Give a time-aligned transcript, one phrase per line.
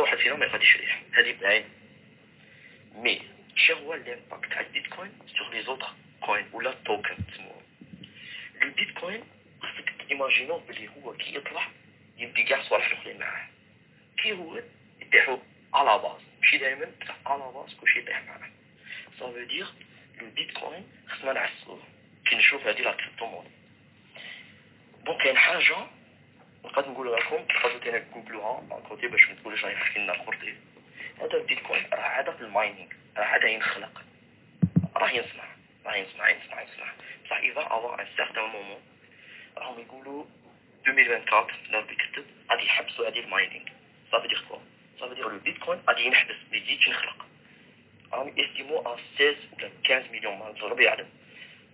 [0.00, 1.64] واحد فينا ما يقدرش يريح هذه بعين.
[2.94, 3.22] مي.
[3.56, 5.90] شنو هو الامباكت تاع البيتكوين سور لي زوطر
[6.20, 7.62] كوين ولا توكن تسموهم
[8.62, 9.24] البيتكوين
[9.62, 11.68] خاصك تيماجينو بلي هو كي يطلع
[12.18, 13.48] يبدي كاع صوالح الأخرين معاه.
[14.22, 14.62] كي هو
[15.00, 15.38] يطيحو
[15.74, 16.92] على باز ماشي دائما
[17.26, 18.50] على باز كلشي يطيح معاه.
[19.18, 19.66] سافو دير
[20.20, 21.82] البيتكوين خصنا نعسوه
[22.26, 23.50] كي نشوف هذه لا كريبتو موني
[25.04, 25.86] دونك كاين حاجة
[26.68, 30.54] نقدر نقول لكم تقدروا تاني تجوجلوها مع كوتي باش ما تقولوش راني نحكي لنا الخرطي
[31.20, 34.04] هذا البيتكوين راه عاد في الماينينغ راه عاد ينخلق
[34.96, 35.44] راه ينصنع
[35.86, 36.92] راه ينصنع ينصنع ينصنع
[37.24, 38.80] بصح اذا افوار ان سيغتان مومون
[39.58, 40.24] راهم يقولوا
[40.86, 43.66] 2024 نربي كتب غادي يحبسوا هذه الماينينغ
[44.12, 44.58] صافي دير كوا
[45.00, 47.26] صافي دير لو بيتكوين غادي ينحبس ما يزيدش ينخلق
[48.12, 51.08] راهم يستيمو ا 16 ولا 15 مليون ما ربي يعلم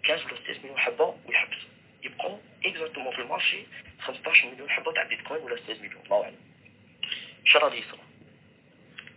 [0.07, 1.69] 15 ولا 16 مليون حبه ويحبسوا
[2.03, 3.63] يبقوا اكزاكتومون في المارشي
[4.01, 6.03] 15 مليون حبة تاع بيتكوين ولا 16 مليون.
[6.05, 6.37] الله اعلم
[7.47, 7.99] اش غادي يصرا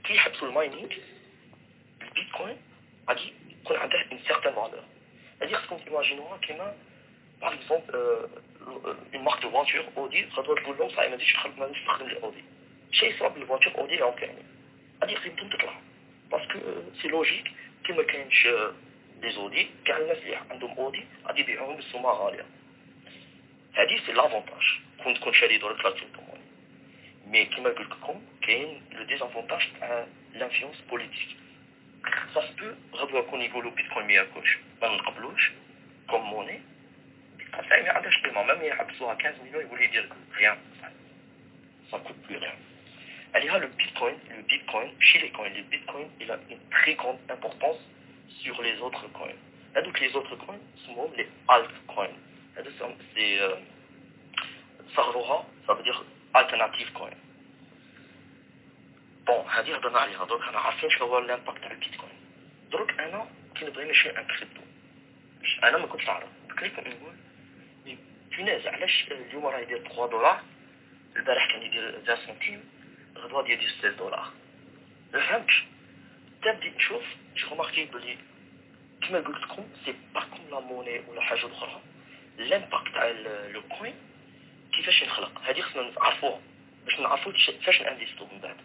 [0.03, 0.89] كي يحبسوا الماينينغ
[2.01, 2.57] البيتكوين
[3.09, 4.83] غادي يكون عندها ان سيغتان فالور
[5.41, 6.75] هادي خصكم تيماجينوها كيما
[7.41, 7.95] باغ اكزومبل
[9.15, 12.43] اون مارك دو فواتور اودي غدوة تقول لهم صاحبي ما نزيدش ما نستخدم الاودي
[12.91, 14.45] شي يصرا بالفواتور اودي راهم كاينين
[15.01, 15.79] غادي يقدم تطلع
[16.31, 16.59] باسكو
[17.01, 17.51] سي لوجيك
[17.83, 18.47] كي ما كاينش
[19.21, 22.45] دي زودي كاع الناس اللي عندهم اودي غادي يبيعوهم بالسومه غالية.
[23.76, 24.64] هذه سي لافونتاج
[25.02, 26.40] كون تكون شاري دور كريبتوموني
[27.26, 31.28] مي كيما قلت لكم كاين لو ديزافونتاج تاع لانفلونس بوليتيك
[32.34, 35.50] سا سبو غدوه يكون يقولوا بيتكوين ما ياكلش ما نقبلوش
[36.10, 36.60] كوم موني
[37.52, 40.58] صحيح ما عندهاش قيمه ميم يحبسوها 15 مليون يقول يدير ريان
[41.90, 42.58] سا كوت بلو ريان
[43.34, 47.18] عليها لو بيتكوين لو بيتكوين chez les coins le bitcoin il a une très grande
[47.30, 47.80] importance
[48.42, 49.38] sur les autres coins
[49.76, 52.16] هذوك les autres coins اسمهم les altcoins
[52.57, 53.55] هذا سي
[54.95, 56.03] صغروها ça veut dire
[56.35, 57.15] alternative coin.
[59.27, 60.25] بون هذه هضرنا عليها.
[60.25, 62.11] دروك أنا عارفين شنو هو الامباكت تاع البيتكوين.
[62.71, 64.61] دروك أنا كي نبغي نشري ان كريبتو
[65.63, 67.15] أنا ما كنتش نعرف بكري نقول
[68.37, 70.41] بيناز علاش اليوم راه يدير 3 دولار
[71.15, 72.63] البارح كان يدير 20 سنتيم
[73.17, 74.31] غدوة يدير 16 دولار
[75.13, 75.63] ما فهمتش.
[76.43, 77.03] تبدي نشوف
[77.35, 78.17] جو رماركي بلي
[79.01, 81.81] كما قلت لكم سي با كوم لا موني ولا حاجة أخرى.
[82.39, 83.09] الامباكت تاع
[83.51, 83.95] لو كوين
[84.73, 86.39] كيفاش ينخلق هذه خصنا نعرفوها
[86.85, 87.31] باش نعرفو
[87.65, 88.57] فاش نانفيستو من بعد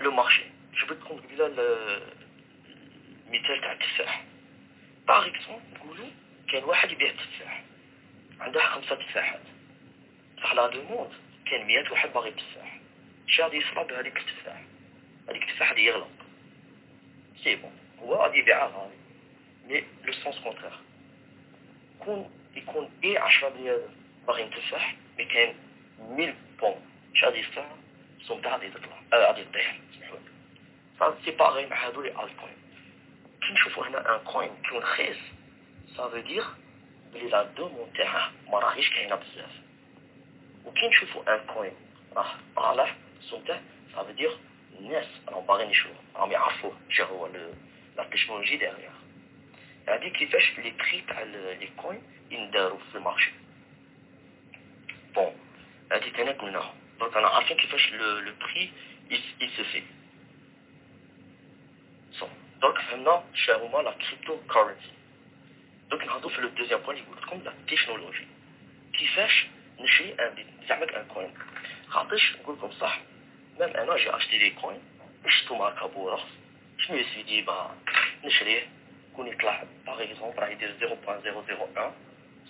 [0.00, 1.46] لو مارشي جبت لكم قبيله
[3.26, 4.24] المثال تاع التفاح
[5.08, 6.08] باغ اكزومبل نقولوا
[6.48, 7.64] كان واحد يبيع تفاح
[8.40, 9.40] عنده خمسة تفاحات
[10.38, 11.12] بصح لا دوموند
[11.50, 12.78] كان مئات واحد باغي تفاح
[13.28, 14.62] اش غادي يصرى بهذيك التفاح
[15.28, 16.10] هذيك التفاح غادي يغلق
[17.44, 18.96] سي بون هو غادي يبيعها غالي
[19.66, 20.72] مي لو سونس كونترير
[22.00, 23.88] يكون يكون اي 10 بنيادم
[24.26, 25.54] باغيين تفاح مي كاين
[26.18, 26.74] 1000 بون.
[27.14, 27.64] اش غادي يصير
[28.20, 32.56] السوم تاع غادي تطلع غادي تطيح سمحوا سي باغي مع هادو لي الكوين
[33.40, 35.16] كي نشوفو هنا ان كوين كيكون رخيص
[35.96, 36.44] سافو دير
[37.12, 39.50] بلي لا دومون تاعه ما راهيش كاينة بزاف.
[40.64, 41.72] وكي نشوفو ان كوين
[42.16, 43.60] راه طالع السوم تاعه
[43.94, 44.36] سافو دير
[44.80, 46.72] الناس راهم باغيين يشوفوه راهم يعرفوه.
[46.90, 47.26] اش هو
[47.96, 48.90] لا تكنولوجي ديغيغ
[49.87, 52.01] هذه كيفاش لي بري تاع لي كوين
[52.31, 53.31] ينداروا في المارشي
[55.15, 55.35] بون
[55.91, 58.71] هذه تاني قلناها دونك انا عارفين كيفاش لو بري
[59.41, 59.83] il se fait
[62.19, 62.27] صح
[62.61, 64.91] دونك فهمنا شنو هما لا كريبتو كورنسي
[65.89, 68.27] دونك نهضروا في لو دوزيام بوين اللي قلت لكم لا تكنولوجي
[68.93, 69.45] كيفاش
[69.79, 71.33] نشري ان زعما ان كوين
[71.87, 72.99] خاطرش نقول لكم صح
[73.59, 74.79] ميم انا جي اشتي دي كوين
[75.29, 76.29] شفتو ماركا بورخص
[76.77, 77.75] شنو يسيدي با
[78.23, 78.69] نشريه
[79.84, 81.92] Par exemple, à 0.001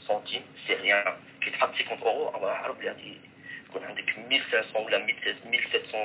[0.07, 1.03] centimes, c'est rien.
[1.43, 2.63] Qui te 50 euros, on va
[3.73, 3.89] qu'on a
[4.29, 4.89] 1500 ou
[5.49, 5.99] 1700.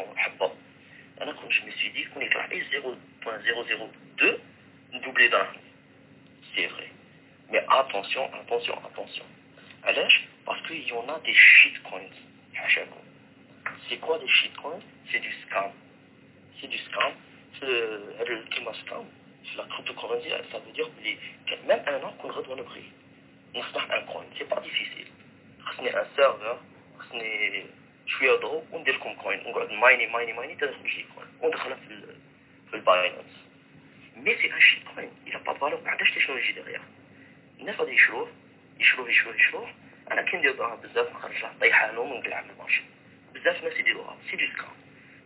[1.20, 4.40] Alors quand je me suis dit qu'on est 0.002
[5.00, 5.48] doublé d'un.
[6.56, 6.90] C'est vrai.
[7.52, 9.26] Mais attention, attention, attention.
[9.84, 10.12] Alors,
[10.46, 12.10] parce qu'il y en a des shitcoins
[12.62, 12.88] à chaque
[13.90, 14.80] C'est quoi des shitcoins
[15.12, 15.72] C'est du scam.
[16.60, 17.14] C'est du scam.
[17.60, 18.44] C'est le
[18.86, 19.06] scam.
[19.42, 21.18] الكلمة سكام في لا cryptocurrency ça veut dire بلي
[21.68, 22.84] même أنا كون غدوه نبغي
[23.56, 25.08] نصنع ان كوين سي با ديفيسيل
[25.62, 26.60] خصني ان سيرفر
[27.00, 27.66] خصني
[28.08, 32.16] شوية ضوء وندير لكم كوين ونقعد مايني مايني مايني تدخل شي كوين وندخلها في
[32.70, 33.46] في الباينانس
[34.16, 36.82] مي سي ان شي كوين إلى با فالور ما عندهاش تكنولوجي ديغيغ
[37.60, 38.32] الناس غادي يشروه
[38.80, 39.74] يشروه يشروه يشروه
[40.12, 42.82] أنا كي ندير بزاف نخرجها طيحها لهم ونقلع من المارشي
[43.34, 44.76] بزاف ناس يديروها سي دو سكام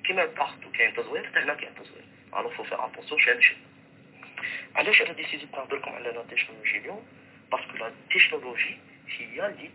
[0.04, 2.04] كيما بارتو كاين تزوير حتى هنا كاين تزوير
[2.34, 3.58] الوغ فو فير اتونسيون نشد
[4.76, 7.06] علاش أنا ديسيدي نهضر لكم على لا تكنولوجي اليوم
[7.52, 8.78] باسكو لا تكنولوجي
[9.18, 9.70] هي اللي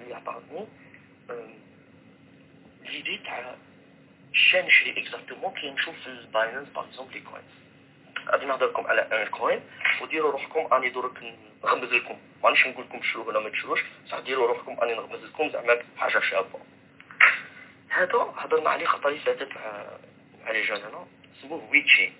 [0.00, 0.66] اللي عطاتني
[2.82, 3.56] ليدي تاع
[4.32, 7.64] شان نشري اكزاكتومون كي نشوف في الباينانس باغ اكزومبل لي كوينز
[8.28, 9.60] غادي نهضر لكم على ان كوين
[10.02, 11.34] وديروا روحكم اني درك
[11.64, 15.50] نغمز لكم مانيش نقول لكم شرو ولا ما تشروش بصح ديروا روحكم اني نغمز لكم
[15.50, 16.60] زعما حاجة شابه
[17.88, 19.84] هذا هضرنا عليه خطري فاتت مع
[20.44, 21.06] مع لي جون هنا
[21.38, 22.12] اسمه ويتشين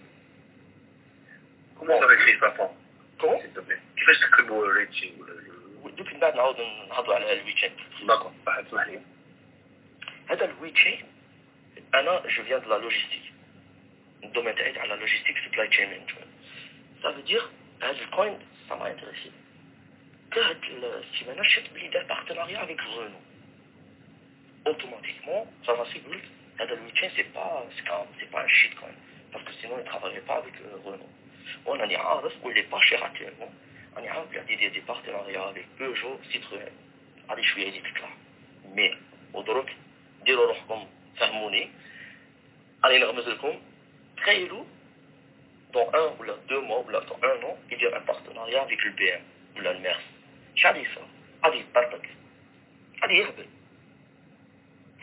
[1.83, 2.75] كومون ريتشي بابا
[3.21, 3.39] كومون
[3.97, 5.13] كيفاش تكتبوا ريتشي
[5.97, 6.55] دوك من بعد نعاود
[6.89, 7.71] نهضروا على الويتشين
[8.07, 9.01] داكور واحد اسمح لي
[10.29, 11.05] هذا الويتشين
[11.93, 13.33] انا جو فيان دو لا لوجيستيك
[14.23, 16.27] الدومين تاعي على لوجيستيك سبلاي تشين مانجمنت
[17.03, 17.43] سا فو دير
[17.83, 19.31] هذا الكوين سا ما انتريسي
[20.33, 23.19] هاد السيمانه شفت بلي دار بارتناريا افيك رونو
[24.65, 26.21] automatiquement, ça va s'évoluer.
[26.57, 28.89] Là, le week-end, c'est pas scam, c'est pas un shitcoin.
[29.31, 31.09] Parce que sinon, il ne travaillerait pas avec euh, Renault.
[31.65, 33.51] On a عارف il n'est pas cher actuellement.
[33.95, 36.71] On a il y a des partenariats avec Peugeot, Citroën.
[37.29, 38.09] هذه شوية هذه تطلع.
[38.75, 38.95] Mais
[39.33, 39.69] ودروك
[40.25, 40.87] ديروا روحكم
[41.17, 41.69] فهموني.
[42.83, 43.59] راني نغمز لكم
[44.17, 44.63] تخيلوا
[45.73, 48.01] dans un ou là deux mois ou là dans un an, il y a un
[48.01, 49.21] partenariat avec le BM
[49.55, 50.01] ou là le MERS.
[50.55, 51.01] شحال يدفع؟
[51.45, 52.01] غادي يطرطق.
[53.01, 53.45] غادي يهبل.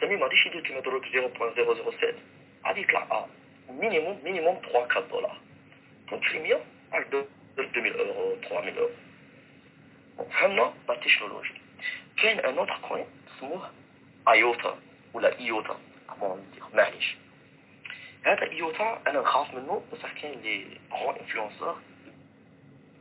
[0.00, 2.14] سامي ما غاديش يدير كيما دروك 0.007
[2.66, 3.26] غادي يطلع
[3.69, 5.37] مينيموم مينيموم 3 4 دولار
[6.11, 6.61] كنت في 100
[6.91, 7.05] على
[7.59, 8.89] 2000 اورو 3000 اورو
[10.31, 11.53] فهمنا لا تكنولوجي.
[12.17, 13.05] كاين ان اوتر كوين
[13.37, 13.71] اسموه
[14.27, 14.79] ايوتا
[15.13, 15.77] ولا إيوتا
[16.73, 17.15] معليش.
[18.23, 21.81] هذا إيوتا أنا نخاف منه بصح كاين لي غران انفلونسور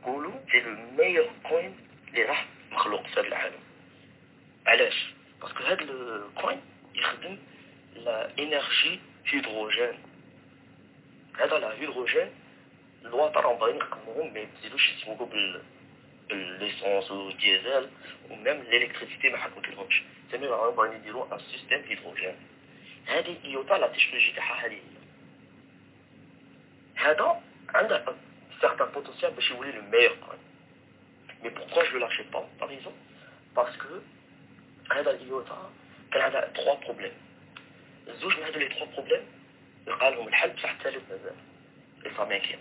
[0.01, 1.75] يقولوا سي لو ميور كوين
[2.07, 3.59] اللي راح مخلوق في هذا العالم.
[4.67, 6.61] علاش؟ باسكو هذا الكوين
[6.95, 7.37] يخدم
[7.95, 9.99] لا انرجي هيدروجين
[11.39, 12.29] هذا لا هيدروجين
[13.05, 15.61] الوتر وباغيين نقمهم ما يزيدوش يسوقوا بال
[16.29, 17.89] بالليسونس والديزل
[18.29, 22.35] ومام ليليكتريسيتي ما حد ما كيلهمش تماما راهم باغيين يديروا ان سيستيم هيدروجين
[23.07, 24.79] هادي ايوتا لا تكنولوجي تاعها هذه
[26.95, 28.15] هذا عنده
[28.61, 30.17] سارتان بوتونسيال باش يولي لو ميور
[31.43, 32.93] مي بوركوا جو لاشي با لا ريزون
[33.55, 33.87] باسكو
[34.91, 35.71] هذا ايوتا
[36.11, 37.11] كان عندها تخوا بروبليم
[38.07, 39.21] زوج من هادو لي تخوا بروبليم
[39.87, 41.35] لقالهم الحل بصح الثالث مازال
[42.05, 42.59] اي سا مانكيت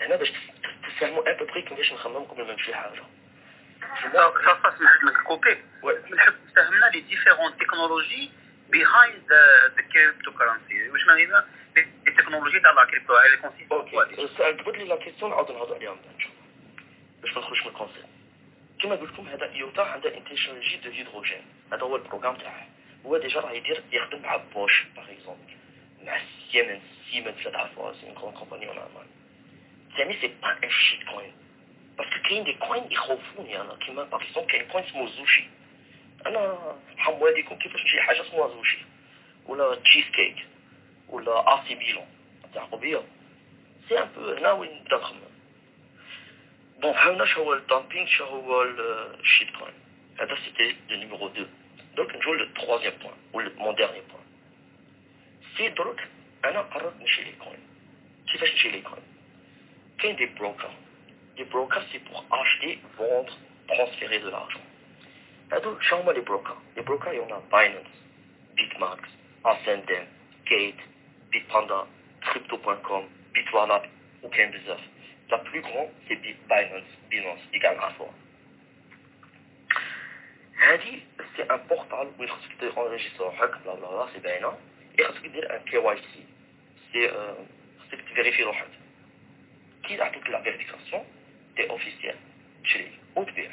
[0.00, 0.32] هنا باش
[0.82, 3.02] تفهموا ان بوبري كيفاش نخمم قبل ما نمشي حاجة.
[4.12, 4.34] دونك
[5.02, 5.56] من الكوبي
[6.14, 8.30] نحب فهمنا لي ديفيرون تكنولوجي
[8.72, 9.42] behind the,
[9.76, 10.92] the cryptocurrency.
[10.92, 11.44] واش معنى لي
[12.18, 15.90] تكنولوجي تاع لا كريبتو هاي لي كونسيبت أوكي تبدل لي لا كيسيون نعاود نهضروا عليها
[15.90, 16.30] من بعد
[17.22, 18.06] باش ما نخرجش من الكونسيبت
[18.82, 22.68] كما قلت لكم هذا ايوتا عندها انتيشنولوجي دو هيدروجين هذا هو البروغرام تاعها
[23.06, 25.54] هو ديجا راه يدير يخدم مع بوش باغ اكزومبل
[26.04, 26.20] مع
[26.52, 29.06] سيمنز سيمنز تعرفوها سي كون كومباني اون المان
[29.97, 31.33] ثاني سي با ان شيت كوين
[31.97, 35.43] باسكو كاين دي كوين يخوفوني انا كيما باغ اكزومبل كاين كوين اسمه زوشي
[36.25, 38.77] انا حمواليكم كيفاش نجي حاجه اسمها زوشي
[39.45, 40.35] ولا تشيز كيك
[41.09, 42.07] ولا اسي بيلون
[42.53, 43.03] تعرفوا بيا
[43.89, 45.31] سي ان بو هنا وين نبدا نخمم
[46.81, 49.73] بون فهمنا شو هو الدامبينغ شو هو الشيت كوين
[50.19, 51.47] هذا سيتي لو نيميرو 2
[51.95, 54.19] Donc, je le troisième point, ou le, mon dernier point.
[55.57, 55.99] C'est donc,
[56.45, 57.59] أنا قررت نشري les coins.
[58.31, 58.85] كيفاش نشري les
[59.99, 60.75] coins كاين des brokers.
[61.37, 63.37] Les brokers, c'est pour acheter, vendre,
[63.67, 64.61] transférer de l'argent.
[65.51, 67.95] هادو شنو هما les brokers Les brokers, il y en a Binance,
[68.55, 69.01] Bitmax,
[69.43, 70.07] Ascendant,
[70.45, 70.81] Gate,
[71.31, 71.87] Bitpanda,
[72.21, 73.89] Crypto.com, Bitwallet,
[74.23, 74.79] ou كاين بزاف.
[75.29, 76.15] La plus grande, c'est
[76.49, 78.13] Binance, Binance, اللي كاع نعرفوها.
[80.61, 80.99] هذه
[81.35, 84.57] سي ان بورتال وين خصك تونجيستر روحك بلا بلا بلا سي باينه
[84.99, 86.25] اي خصك دير ان كي واي سي
[86.93, 87.11] سي
[87.79, 88.67] خصك تفيريفي روحك
[89.85, 91.03] كي عطوك لا فيريفيكاسيون
[91.55, 92.15] تي اوفيسيال
[92.63, 93.51] تشري وتبيع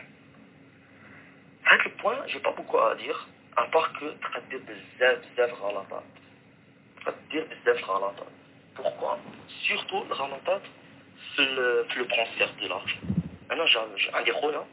[1.64, 3.16] هاد البوان جي با بوكو ا دير
[3.58, 6.02] ابار كو تقدر بزاف بزاف غلطات
[7.04, 8.26] تقدر بزاف غلطات
[8.76, 9.16] بوركوا
[9.68, 10.62] سورتو الغلطات
[11.36, 11.44] في
[11.88, 13.00] في لو ترانسفير دو لارجون
[13.50, 13.64] انا
[14.14, 14.66] عندي خويا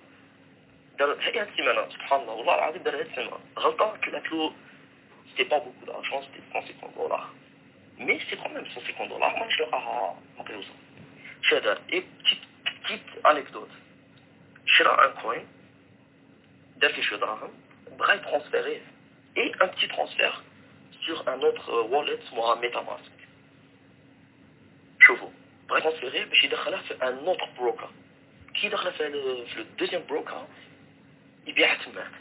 [0.99, 4.53] دار هي هاد السيمانه سبحان الله والله العظيم دار هاد السيمانه غلطه طلعت له
[5.29, 7.29] سيتي با بوكو دارجون سيتي 150 دولار
[7.97, 10.88] مي سي كون ميم 150 دولار مانيش لقاها مقيوسه شا
[11.51, 12.39] دار اي بتيت
[12.83, 13.69] بتيت انيكدوت
[14.65, 15.47] شرا ان كوين
[16.77, 17.49] دار فيه شويه دراهم
[17.99, 18.81] بغا يترونسفيريه
[19.37, 20.33] اي ان بتي ترونسفير
[21.05, 23.11] sur un autre wallet اسمها ميتا ماسك
[24.99, 25.29] شوفوا
[25.69, 27.89] بغا يترونسفيريه باش يدخلها في ان اوتر بروكر
[28.61, 30.47] كي دخل في في الدوزيام بروكر
[31.47, 32.11] يبيعها تماك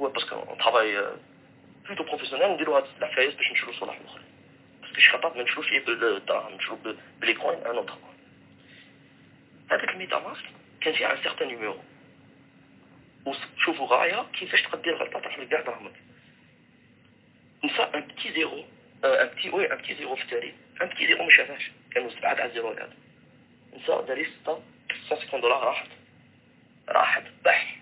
[0.00, 1.12] هو باسكو اون طرافاي
[1.84, 4.26] بلوتو بروفيسيونيل نديرو هاد العفايس باش نشرو صلاح الاخرين
[4.82, 6.78] باسكو شي خطات ما نشروش ايه بالدراهم نشرو
[7.20, 8.07] بلي كوين ان اوتر كوين
[9.71, 10.45] هذاك الميتا ماسك
[10.81, 11.79] كان فيه ان سيغتان نيميرو.
[13.25, 15.93] وشوفوا غاية كيفاش تقدر غلطة تروح لكاع دراهمك
[17.63, 18.65] نسى ان بتي زيرو
[19.03, 22.35] ان بتي وي ان بتي زيرو في التالي ان بتي زيرو ما شافهاش كانوا سبعة
[22.35, 22.89] تاع الزيروات
[23.73, 24.63] نسا داري ستة
[25.11, 25.87] 150 دولار راحت.
[26.89, 27.23] راحت.
[27.45, 27.75] بح.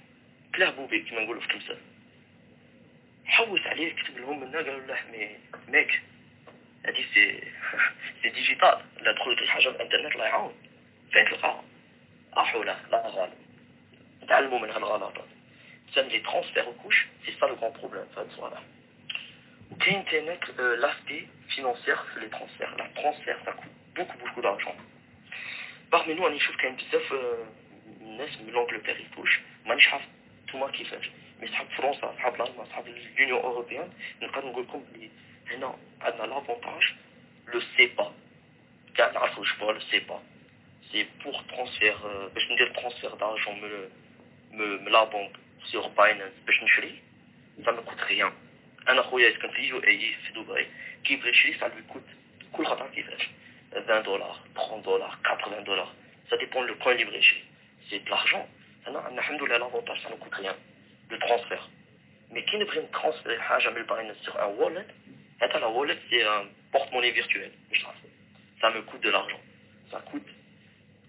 [0.54, 1.78] تلهبوا بيه كما نقولوا في تمثال
[3.26, 6.02] حوس عليه كتب لهم منا قالوا له مي ميك.
[6.86, 7.44] هادي سي
[8.22, 10.56] سي ديجيتال لا دخلت الحاجة الإنترنت الله يعاون.
[11.12, 11.64] فين تلقاها؟
[12.38, 12.46] La
[12.92, 13.30] la
[15.94, 18.06] J'aime les transferts aux couches, c'est ça le grand problème.
[18.38, 18.62] Voilà.
[20.60, 22.76] Euh, l'aspect financier, c'est les transferts.
[22.78, 24.76] La transfert, ça coûte beaucoup, beaucoup d'argent.
[25.90, 27.44] Parmi nous, on y trouve qu'il y a une de euh,
[28.52, 29.42] l'Angleterre et couche.
[30.46, 31.02] tout le monde qui fait.
[31.42, 32.84] Mais ça, France, ça, l'Allemagne, ça,
[33.18, 33.90] l'Union Européenne,
[34.22, 34.52] nous avons
[36.28, 36.96] l'avantage,
[37.48, 38.12] le CEPA.
[38.96, 40.22] Quand on ne pas le CEPA
[40.93, 43.61] سي با كاع نعرفوا شبوها لو سي با سي بور ترونسفير باش ندير ترونسفير دارجون
[44.53, 45.37] من من لا بنك
[45.73, 47.03] سيغ باينانس باش نشري
[47.65, 48.33] سا ما كوت ريان
[48.89, 50.67] انا خويا كان في يو اي في دبي
[51.05, 52.03] كيبغي يشري سا لو كوت
[52.53, 53.29] كل خطره كيفاش
[53.75, 55.95] 20 dollars, 30 dollars, 80 dollars.
[56.29, 57.13] Ça dépend le coin libre
[57.89, 58.47] C'est de l'argent.
[58.87, 60.55] L'avantage, ça ne coûte rien.
[61.11, 61.69] Le transfert.
[62.31, 63.81] Mais qui ne prend transfert jamais
[64.23, 64.87] sur un wallet,
[65.41, 67.51] la wallet, c'est un porte-monnaie virtuel.
[68.61, 69.41] Ça me coûte de l'argent.
[69.91, 70.29] Ça coûte,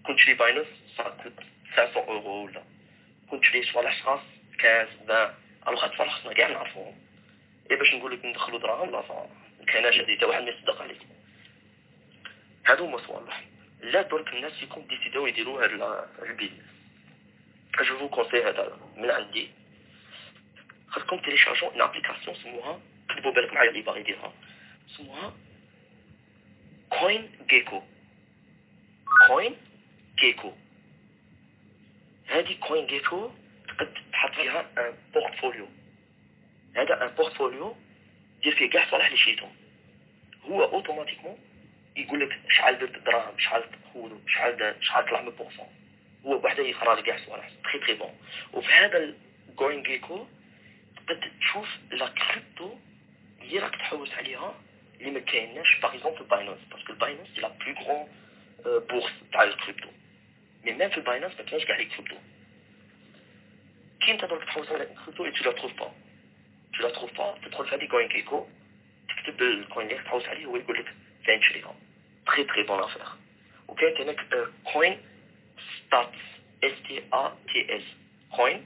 [0.09, 0.67] كنت لي باينانس
[1.23, 1.39] كنت
[1.75, 2.63] 500 اورو ولا
[3.31, 4.19] كنت لي شوال شخاص
[4.59, 5.33] كاس بان
[5.67, 6.95] الوغ خاطر الصوالح خصنا كاع نعرفوهم
[7.71, 9.29] اي باش نقول لك ندخلوا دراهم لا صراحة
[9.67, 10.97] كاناش هادي حتى واحد ما يصدق عليك
[12.65, 13.43] هادو هما صوالح
[13.81, 16.65] لا درك الناس يكون ديسيداو يديروا هاد البيزنس
[17.81, 19.49] جو فو كونسي هذا من عندي
[20.89, 24.33] خاصكم تيليشارجو ان ابليكاسيون سموها كتبوا بالك معايا اللي باغي يديرها
[24.97, 25.33] سموها
[26.89, 27.81] كوين جيكو
[29.27, 29.68] كوين
[30.21, 30.53] جيكو
[32.27, 33.31] هذه كوين جيكو
[33.67, 35.67] تقد تحط فيها ان بورتفوليو
[36.75, 37.75] هذا ان بورتفوليو
[38.43, 39.51] دير فيه كاع صالح اللي شيتهم
[40.45, 41.37] هو اوتوماتيكمون
[41.95, 45.67] يقول لك شحال درت دراهم شحال تخوض شحال شحال طلع من بورسون
[46.25, 48.13] هو بوحده يقرا لك كاع الصوالح تري تري بون
[48.53, 49.15] وفي هذا
[49.49, 50.27] الجوين جيكو
[51.07, 52.77] تقدر تشوف لا كريبتو
[53.41, 54.55] اللي راك تحوس عليها
[54.99, 58.07] اللي ما كايناش باغ اكزومبل باينانس باسكو الباينانس سي لا بلو غران
[58.65, 59.89] بورس تاع الكريبتو
[60.64, 62.16] مي ميم في الباينانس ما كاينش كاع لي كريبتو
[64.00, 65.92] كي انت درك تحوس على الكريبتو اي تو لا تروف با
[66.74, 68.46] تو لا تروف با تدخل في هذه جوين جيكو
[69.08, 71.74] تكتب الكوين اللي تحوس عليه هو يقول لك فين تشريها
[72.26, 73.12] très très bonne affaire.
[73.68, 74.20] Ok, كاينك
[74.64, 74.94] coin
[75.76, 76.16] stats
[76.62, 77.84] S T A T S
[78.36, 78.58] coin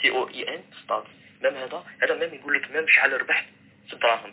[0.00, 1.08] C O I N stats
[1.42, 3.46] même هذا هذا même يقول لك même شحال ربحت
[3.86, 4.32] في الدراهم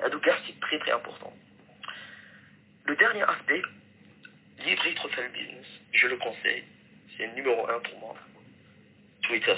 [0.00, 1.32] هادو كاع سي très très important.
[2.86, 3.62] Le dernier aspect,
[4.64, 6.64] livre trop faire le business, je le conseille,
[7.16, 8.14] c'est le numéro un pour moi.
[9.22, 9.56] Twitter.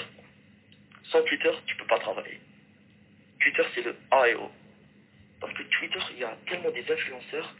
[1.11, 2.39] Sans Twitter, tu peux pas travailler.
[3.39, 4.51] Twitter, c'est le AIO.
[5.39, 7.53] Parce que Twitter, il y a tellement des influenceurs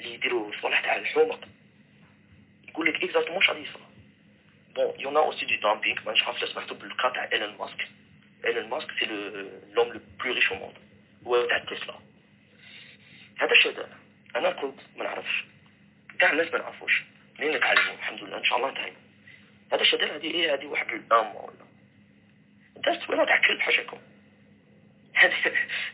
[0.00, 1.40] اللي يديروا صالح تاع الحومق
[2.68, 3.90] يقول لك اكزاكتومون واش غادي يصرا
[4.76, 7.88] بون يونا اوسي دي دامبينغ مانيش عارف الا سمعتوا بالكا تاع ايلون ماسك
[8.44, 9.04] ايلون ماسك سي
[9.74, 10.74] لوم لو بلو ريش او موند
[11.26, 11.94] هو تاع تسلا
[13.38, 13.88] هذا الشيء دار
[14.36, 15.44] انا كنت ما نعرفش
[16.19, 17.03] كاع الناس ما نعرفوش
[17.39, 18.37] منين نتعلموا الحمد لله.
[18.37, 18.99] إن شاء الله نتعلموا
[19.73, 21.65] هذا الشيء دار هذه إيه؟ هذه واحد الأم ولا
[22.75, 23.97] دازت تصويره تاع كلب حاشاكم
[25.13, 25.33] هذه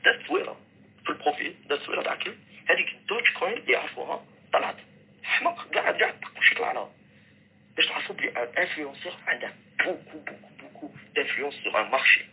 [0.05, 0.59] دازت تصويره
[1.03, 4.25] في البروفيل دازت تصويره تاع كلب هذيك الدوج كوين اللي يعرفوها.
[4.53, 4.75] طلعت.
[5.23, 6.91] حمق قاعد قاعد واش يطلع لها
[7.77, 9.53] باش تعرفوا بلي ان انفلونسور عنده
[9.85, 12.25] بوكو بوكو بوكو دانفلونس سور ان مارشي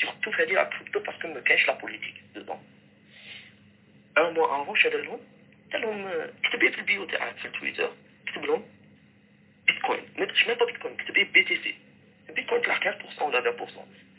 [0.00, 2.62] سورتو في هذه لا كريبتو باسكو ما لا بوليتيك دودون
[4.18, 5.20] ان موا افون شاد لهم
[5.73, 7.91] قال لهم كتب في البيو تاعك في التويتر
[8.31, 8.65] كتب لهم
[9.67, 11.75] بيتكوين ما تكتبش ميم با بيتكوين كتب بي تي سي
[12.29, 12.79] بيتكوين طلع
[13.19, 13.69] 15% ولا 20%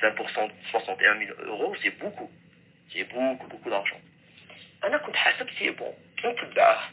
[0.02, 2.30] 20% 61 000 euros c'est beaucoup
[2.92, 4.00] c'est beaucoup beaucoup d'argent
[4.84, 5.94] انا كنت حاسب سي بون
[6.24, 6.90] نتبعه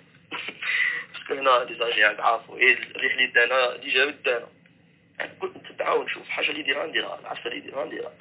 [1.14, 4.48] باسكو هنا ديزاجي عارفو ايه الريح اللي دانا ديجا دانا
[5.40, 8.14] قلت نتبعه ونشوف حاجه اللي يديرها نديرها العفسه اللي يديرها نديرها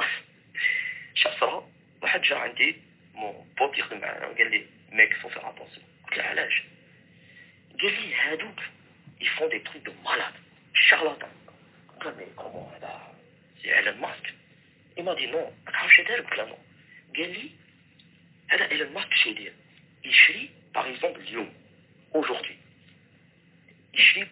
[1.15, 1.69] شخصها
[2.03, 2.77] واحد جا عندي
[3.15, 6.63] مون بوت يخدم معانا قال لي ميك فو فير اتونسيون قلت له علاش
[7.83, 8.61] قال لي هادوك
[9.21, 10.35] يفون دي تروك دو مالاد
[10.75, 11.31] شارلاتان
[12.01, 13.15] قال مي كومون هذا
[13.63, 14.35] سي ايلون ماسك
[14.99, 16.59] اي ما دي نو تعرف شي دار قلت له نو
[17.17, 17.51] قال لي
[18.51, 19.53] هذا ايلون ماسك شي يدير
[20.05, 21.55] يشري باغ اكزومبل اليوم
[22.15, 22.57] aujourd'hui
[23.95, 24.29] يشري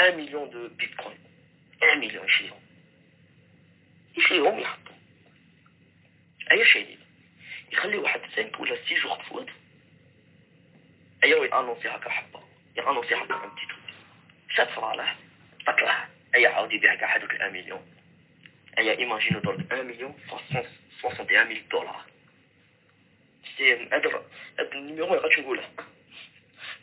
[0.00, 1.18] 1 مليون دو بيتكوين
[1.82, 2.60] 1 مليون يشريهم
[4.18, 4.98] يشريهم يحطهم
[6.50, 6.98] اي شيء يدير
[7.72, 9.48] يخلي واحد 5 ولا 6 جوغ تفوت
[11.24, 12.40] ايا يانونسي هكا حبه
[12.76, 13.80] يانونسي هكا ان بتي تروك
[14.48, 15.16] شات صالح
[15.66, 17.86] تطلع ايا عاود يبيع كاع هذوك 1 مليون
[18.78, 20.14] ايا ايماجينو درك 1 مليون
[21.02, 22.04] 61000 دولار
[23.56, 24.22] سي هذا
[24.58, 25.70] هذا النيميرو ما غاديش نقولها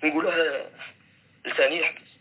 [0.03, 0.69] نقولها
[1.45, 2.11] لثاني يحبس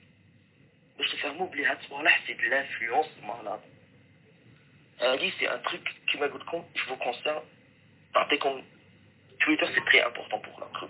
[0.99, 3.61] باش تفهموا بلي هاد الصوالح سي دو لانفلونس مالاد
[5.01, 7.43] هادي سي ان تروك كيما قلت لكم جو كونسير
[8.15, 8.63] نعطيكم
[9.41, 10.89] تويتر سي تري امبورطون بوغ لا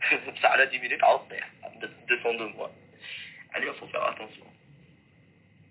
[0.27, 2.67] بصح على 10 مينوت عاود طيح 200 دو موا
[3.53, 4.53] عليها فو فيغ اتونسيون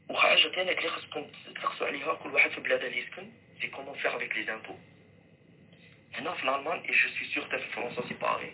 [0.09, 4.17] وحاجة تانية اللي خاصكم تركزوا عليها كل واحد في بلاد اللي يسكن سي كومون فيغ
[4.17, 4.75] افيك لي زامبو
[6.15, 8.53] هنا في الالمان اي جو سوي سيغ حتى في فرنسا سي باغي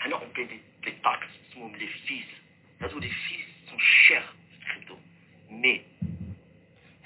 [0.00, 2.26] هنا اون بي دي دي تاكس اسمهم لي فيس
[2.82, 4.96] هادو لي فيس سون شير في الكريبتو
[5.50, 5.84] مي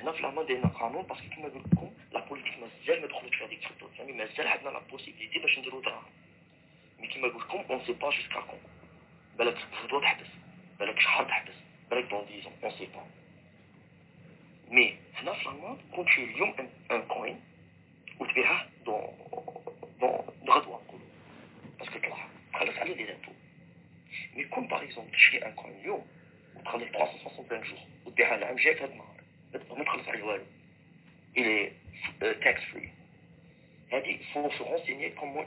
[0.00, 3.44] هنا في الالمان دايرين قانون باسكو كيما قلت لكم لا بوليتيك مازال ما دخلتش في
[3.44, 6.04] هذيك الكريبتو يعني مازال عندنا لا بوسيبيليتي باش نديرو دراهم
[7.00, 8.58] مي كيما قلت لكم اون سي با جوسكا كون
[9.38, 10.26] بالك غدوة تحبس
[10.78, 11.54] بالك شهر تحبس
[11.90, 13.06] بالك دون ديزون اون سي با
[14.70, 16.54] مي هنا في الالمان كون تشري اليوم
[16.90, 17.40] ان كوين
[18.20, 19.02] وتبيعه دون
[20.00, 20.12] دون
[20.48, 21.04] غدوة نقولو
[21.78, 23.32] باسكو طلع تخلص عليه دي زامبو
[24.36, 26.06] مي كون باغ اكزومبل تشري ان كوين اليوم
[26.56, 29.16] وتخلص 365 جور وتبيعها العام الجاي في هاد النهار
[29.78, 30.44] ما تخلص عليه والو
[31.36, 31.72] il est
[32.44, 32.88] tax free
[33.92, 35.46] هادي فو se renseigner comment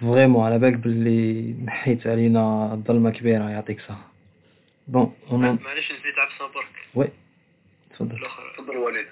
[0.00, 4.12] فريمون على بالك باللي نحيت علينا ظلمة كبيرة يعطيك الصحة
[4.88, 5.14] بون
[5.64, 7.08] معليش نزيد عفسة برك وي
[7.90, 8.26] تفضل.
[8.56, 9.06] تفضل وليد.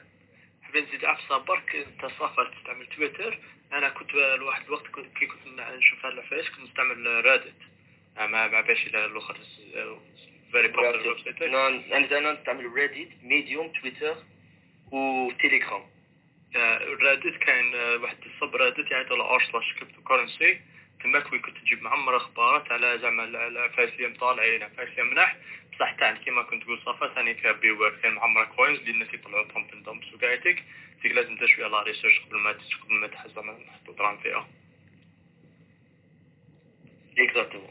[0.62, 3.38] حبيت نزيد عفسة برك أنت صافا تستعمل تويتر
[3.72, 5.40] أنا كنت لواحد الوقت كنت كي كنت
[5.78, 7.54] نشوف هاد العفايس كنت نستعمل رادت
[8.16, 9.38] ما ما باش إلى الأخر
[10.52, 10.72] فيري
[11.42, 14.16] أنا أنا نستعمل ريديت ميديوم تويتر
[14.92, 15.82] وتيليجرام
[17.02, 20.60] رادت كاين واحد الصب رادت يعني تاع ار سلاش كريبتو كورنسي
[21.02, 25.36] تما كوي كنت تجيب معمر اخبارات على زعما العفايس اللي مطالعين عفايس اللي ملاح
[25.72, 29.44] بصح تاع كيما كنت تقول صافا ثاني فيها بيوير كاين معمر كوينز اللي الناس يطلعوا
[29.44, 30.64] بامب اند دمبس وكايتك
[31.02, 32.50] فيك لازم تدير شوية لا ريسيرش قبل ما
[32.84, 34.48] قبل ما تحس زعما نحطو دراهم فيها.
[37.18, 37.70] اكزاكتومون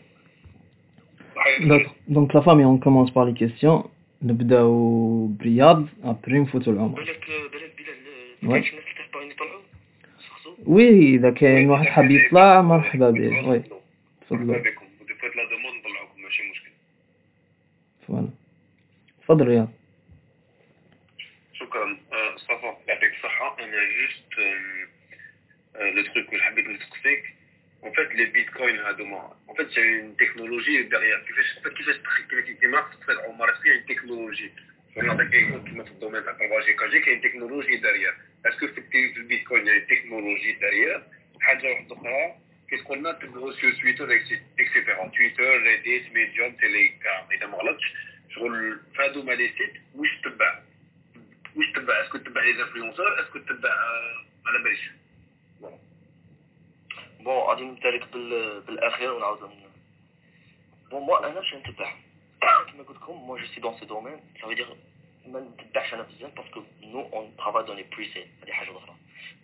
[2.08, 3.84] دونك لا فامي اون كومونس بار لي كيستيون
[4.22, 8.95] نبداو برياض ابري نفوتو العمر بالك بالك بلال كاينش يطلعوا
[10.68, 13.64] وي إذا كاين واحد حاب يطلع مرحبا به وي
[14.22, 14.86] تفضل بكم.
[15.02, 16.72] وديفوت لا دوموند نطلعوكم ماشي مشكل.
[18.08, 18.30] فوالا.
[19.22, 19.72] تفضل رياض.
[21.54, 21.98] شكرا.
[22.38, 23.58] صفا يعطيك الصحة.
[23.60, 24.40] أنا جوست
[25.96, 27.36] لو تروك اللي حبيت نسقسيك
[27.84, 32.82] اون فيت لي بيتكوين هادوما اون فيت جاي اون تكنولوجي داغيير كيفاش كيفاش تخيل كيما
[33.02, 34.52] تفرقوا مرسي تكنولوجي
[34.98, 38.14] نعطيك كيما في الدومين تاع الباجي كاجي كاين تكنولوجي داغيير
[38.47, 41.03] اسكو في البيتكوين يعني تكنولوجي دارير
[41.41, 42.37] حاجة واحدة أخرى
[42.71, 44.15] كي تقولنا تبغوا سو تويتر
[44.61, 47.93] اكسيتيرا تويتر ريديت ميديوم تيليجرام إذا ما غلطش
[48.35, 50.59] شغل فهادو ما لي سيت واش تبع
[51.57, 53.71] واش تبع اسكو تبع لي انفلونسور اسكو تبع
[54.47, 54.91] على باليش
[57.21, 58.09] بون غادي نبدا لك
[58.67, 59.41] بالاخير ونعاود
[60.91, 61.93] بون موا انا باش نتبع
[62.41, 64.77] كما قلت لكم موا جو سي دون سي دومين سا دير
[65.27, 68.95] ما نتبعش انا بزاف باسكو نو اون ترافاي دون لي بريسيل هذه حاجه اخرى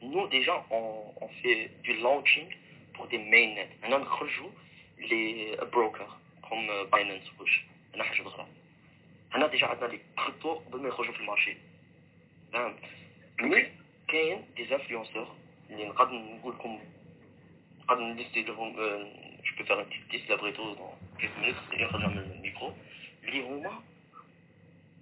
[0.02, 2.50] نو ديجا اون اون في دو لونشينغ
[2.94, 4.50] بور دي مين نت هنا نخرجوا
[4.98, 6.08] لي بروكر
[6.48, 8.46] كوم باينانس وش هنا حاجه اخرى
[9.32, 11.56] هنا ديجا عندنا لي كريبتو قبل ما يخرجوا في المارشي
[12.52, 12.78] فهمت
[13.40, 13.66] مي
[14.08, 15.28] كاين دي انفلونسور
[15.70, 16.78] اللي نقدر نقول لكم
[17.80, 22.18] نقدر نليستي لهم جو بو فيغ ان بتيت ليست لابريتو دون كيلك مينوت يخرج من
[22.18, 22.74] الميكرو
[23.24, 23.82] اللي هما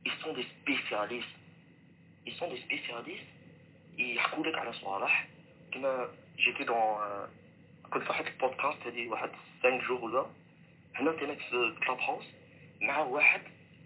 [0.06, 1.36] ils sont des spécialistes
[2.26, 3.30] ils sont des spécialistes
[3.98, 5.28] يحكوا لك على صوالح
[5.72, 6.08] كما
[6.38, 6.98] جيتي دون
[7.90, 9.30] كنت في واحد البودكاست هذه واحد
[9.62, 10.26] 5 جور ولا
[10.94, 12.24] هنا كان في كلاب هاوس
[12.80, 13.40] مع واحد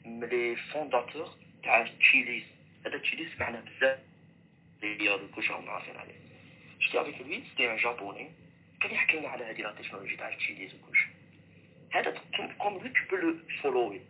[0.04, 1.28] من لي فونداتور
[1.62, 2.42] تاع تشيليز
[2.86, 3.98] هذا تشيليز معنا بزاف
[4.82, 6.20] هي كلشي راهم عارفين عليه
[6.80, 8.30] جيتي افيك لوي سيتي ان جابوني
[8.80, 11.08] كان يحكي لنا على هذه لا تكنولوجي تاع التشيليز وكلشي
[12.62, 13.30] comme lui tu peux le
[13.62, 14.00] follower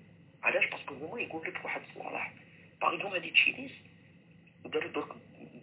[0.43, 2.33] علاش باسكو هما يقول لك واحد الصوالح
[2.81, 3.71] باغ اكزومبل هادي تشيليز
[4.65, 5.09] دارت درك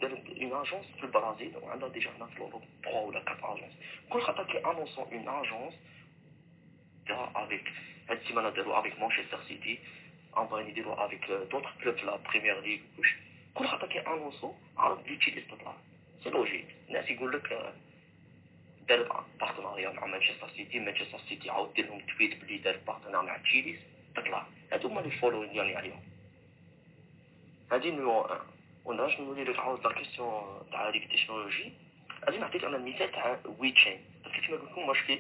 [0.02, 3.74] دارت اون اجونس في البرازيل وعندها ديجا هنا في الاوروب 3 ولا 4 اجونس
[4.10, 5.74] كل خطره كي انونسون اون اجونس
[7.10, 7.72] افيك
[8.10, 9.80] هاد السيمانه داروا افيك مانشستر سيتي
[10.38, 13.16] اون باغيين يديروا افيك دوطخ كلوب في لا بريمير ليغ وكلشي
[13.54, 15.74] كل خطره كي انونسو عرض لي تشيليز تطلع
[16.24, 17.74] سي لوجيك الناس يقول لك
[18.88, 23.38] دار بارتناريا مع مانشستر سيتي مانشستر سيتي عاود دير لهم تويت بلي دار بارتنار مع
[23.38, 23.80] تشيليز
[24.16, 26.02] تطلع هادو هما لي فولوين ديالي عليهم
[27.72, 28.40] هادي نيميرو ان
[28.86, 31.72] ونرجع نولي لك عاود لا كيسيون تاع هاديك التكنولوجي
[32.26, 35.20] غادي نعطيك انا المثال تاع وي تشين باسكو كيما قلت لكم واش في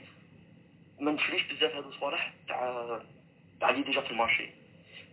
[1.00, 3.00] ما نشريش بزاف هادو الصوالح تاع
[3.60, 4.50] تاع لي ديجا في المارشي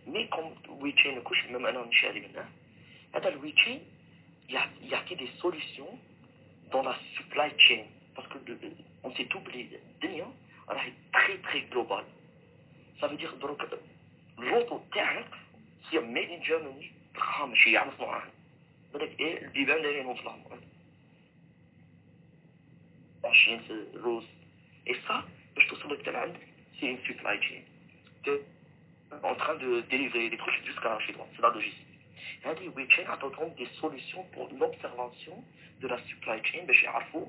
[0.07, 2.49] مي كوم وي تشين كلشي ميم انا نشاري منه
[3.15, 3.81] هذا الوي تشين
[4.81, 5.99] يعطي دي سوليسيون
[6.71, 7.85] دون لا سبلاي تشين
[8.17, 8.39] باسكو
[9.05, 10.27] اون سي تو بلي الدنيا
[10.69, 12.03] راهي تري تري جلوبال
[13.01, 13.59] Ça veut dire donc
[14.37, 15.25] l'auto تاعك
[15.91, 18.23] هي ميد ان جيرماني تلقاها ماشي يعني مصنوعة
[18.93, 20.43] بالك ايه البيبان دايرين وصلهم
[23.23, 24.23] عايشين في الروس
[24.87, 25.23] اي سا
[25.55, 26.37] باش توصل لك لعند
[26.79, 27.63] سي ان سوبلاي تشين
[29.23, 31.27] en train de délivrer des trucs jusqu'à chez toi.
[31.35, 31.87] C'est la logistique.
[32.43, 35.45] هذه وي تشين عطاتهم دي سوليسيون بور لوبسيرفاسيون
[35.81, 37.25] دو لا سوبلاي تشين باش يعرفوا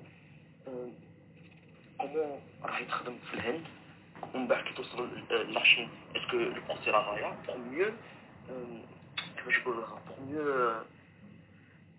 [1.99, 3.78] كومون راح يتخدم في الهند ومن بعد كي
[4.77, 7.93] توصل لاشين اسكو لو بونسي راهايا بور ميو
[9.37, 10.83] كيفاش نقولها بور ميو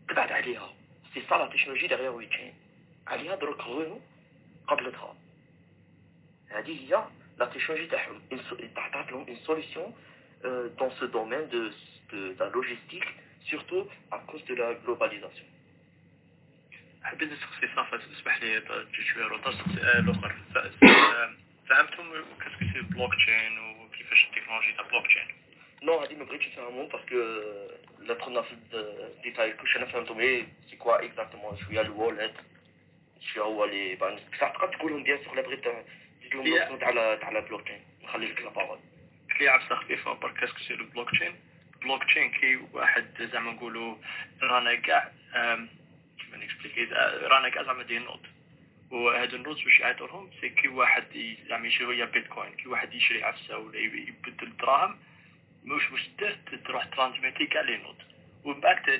[0.10, 0.70] تبعد عليها
[1.14, 2.54] سي سا لا تكنولوجي ديغيغ وي تشين
[3.08, 4.02] عليها دروك غونو
[4.68, 5.16] قبلتها
[6.50, 7.04] هذه هي
[7.38, 8.22] لا تكنولوجي تاعهم
[8.76, 9.94] تعطات لهم اون سوليسيون
[10.78, 11.72] dans ce domaine de,
[12.12, 13.08] de la logistique,
[13.50, 15.46] surtout à cause de la globalisation.
[17.04, 20.36] حبيت نسقسي صافي اسمح لي تجي شويه روطه الاخر
[21.71, 25.27] فهمتم كاسكو سي بلوك تشين وكيفاش التكنولوجيا تاع بلوك تشين
[25.83, 27.15] نو هادي ما بغيتش نفهمهم باسكو
[27.99, 32.35] لا دخلنا في الديتاي كلشي أنا فهمتهم إيه سي كوا اكزاكتومون شوية الوالد
[33.21, 33.97] شوية هو اللي
[34.41, 35.65] ساعات تقدر تقولهم بيان سور لا بغيت
[36.21, 38.79] تزيد لهم تاع تاع لا بلوك تشين نخلي لك لا بارول
[39.39, 41.35] كلي عبسه خفيفه برك كاسكو سي البلوك تشين
[41.83, 43.97] بلوك تشين كي واحد زعما نقولوا
[44.43, 45.13] رانا كاع
[46.19, 46.85] كيف نكسبليكي
[47.23, 48.21] رانا كاع زعما دي نوت
[48.91, 51.05] وهاد النوت باش يعطولهم سي كي واحد
[51.49, 54.99] زعما يشري بيتكوين كي واحد يشري عفسة ولا يبدل دراهم
[55.65, 57.97] مش مش درت تروح ترانسميتي كاع لي نوت.
[58.45, 58.91] ومن بعد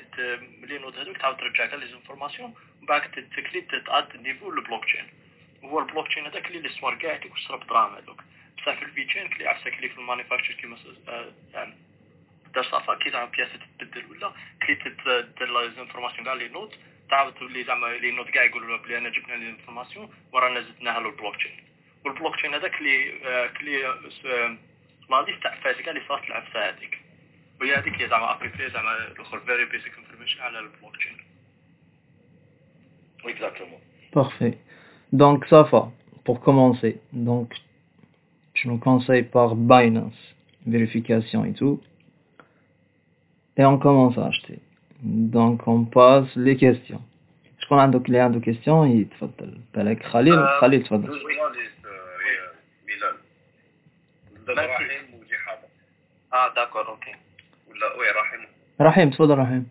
[0.63, 5.07] لي نوت هذوك تعاود ترجع كاع لي زانفورماسيون ومن بعد تكلي تاد نيفو البلوك تشين.
[5.63, 8.23] هو البلوك تشين هذاك اللي ليستوار كاع يعطيك واش دراهم هذوك.
[8.57, 10.77] بصح في الفي تشين كلي عفسة كلي في المانيفاكتشر كيما
[12.53, 16.75] دار صافا كي زعما بياسة تتبدل ولا كي تدير لي زانفورماسيون كاع لي نوت
[17.10, 21.36] تعاود تولي زعما لي نوت كاع يقولوا بلي انا جبنا لي انفورماسيون ورانا زدناها للبلوك
[21.36, 21.64] تشين
[22.04, 23.82] والبلوك تشين هذاك اللي كلي
[25.10, 26.98] لا ليست تاع فاش كاع اللي صارت العفسه هذيك
[27.60, 31.16] وهي هذيك هي زعما ابريفي زعما الاخر فيري بيسك انفورميشن على البلوك تشين
[33.28, 33.80] Exactement.
[34.12, 34.58] Parfait.
[35.12, 35.90] Donc ça va,
[36.24, 37.00] pour commencer.
[37.12, 37.52] Donc
[38.54, 40.14] je nous conseille par Binance,
[40.66, 41.80] vérification et tout.
[43.56, 44.58] Et on commence à acheter.
[45.02, 47.02] Donc on passe les questions.
[47.58, 51.20] Je prends un دوك اللي عنده question يتفضل بالك خليل خليل تفضل
[54.48, 55.68] رحيم وجي حاضر
[56.32, 57.14] اه داكور اوكي
[57.68, 58.46] ولا وي رحيم
[58.80, 59.66] رحيم تفضل رحيم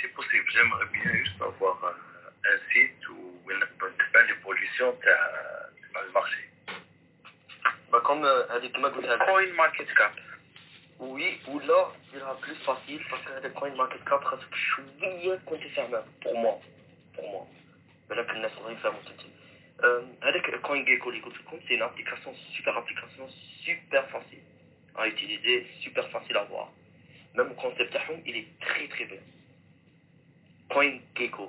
[0.00, 1.76] si possible, j'aimerais bien juste avoir
[2.52, 3.66] un site où il n'y a
[4.12, 4.88] pas l'évolution
[5.94, 6.42] dans le marché.
[7.90, 10.27] Bah comme هذيك كما قلت لك Coin market cap.
[11.00, 16.34] وي ولا ديرها بلوس فاسيل باسكو هذا كوين ماركت كاب خاصك شويه تكون تفهمها بور
[16.34, 16.58] موا
[17.16, 17.46] بور موا
[18.08, 19.28] بالك الناس غادي يفهموا تنتي
[20.22, 23.26] هذاك كوين جيكو اللي قلت لكم سي une application super application
[23.64, 24.44] super facile
[24.96, 26.68] à utiliser super facile à voir
[27.34, 29.22] même le concept تاعهم il est très très bien
[30.68, 31.48] كوين جيكو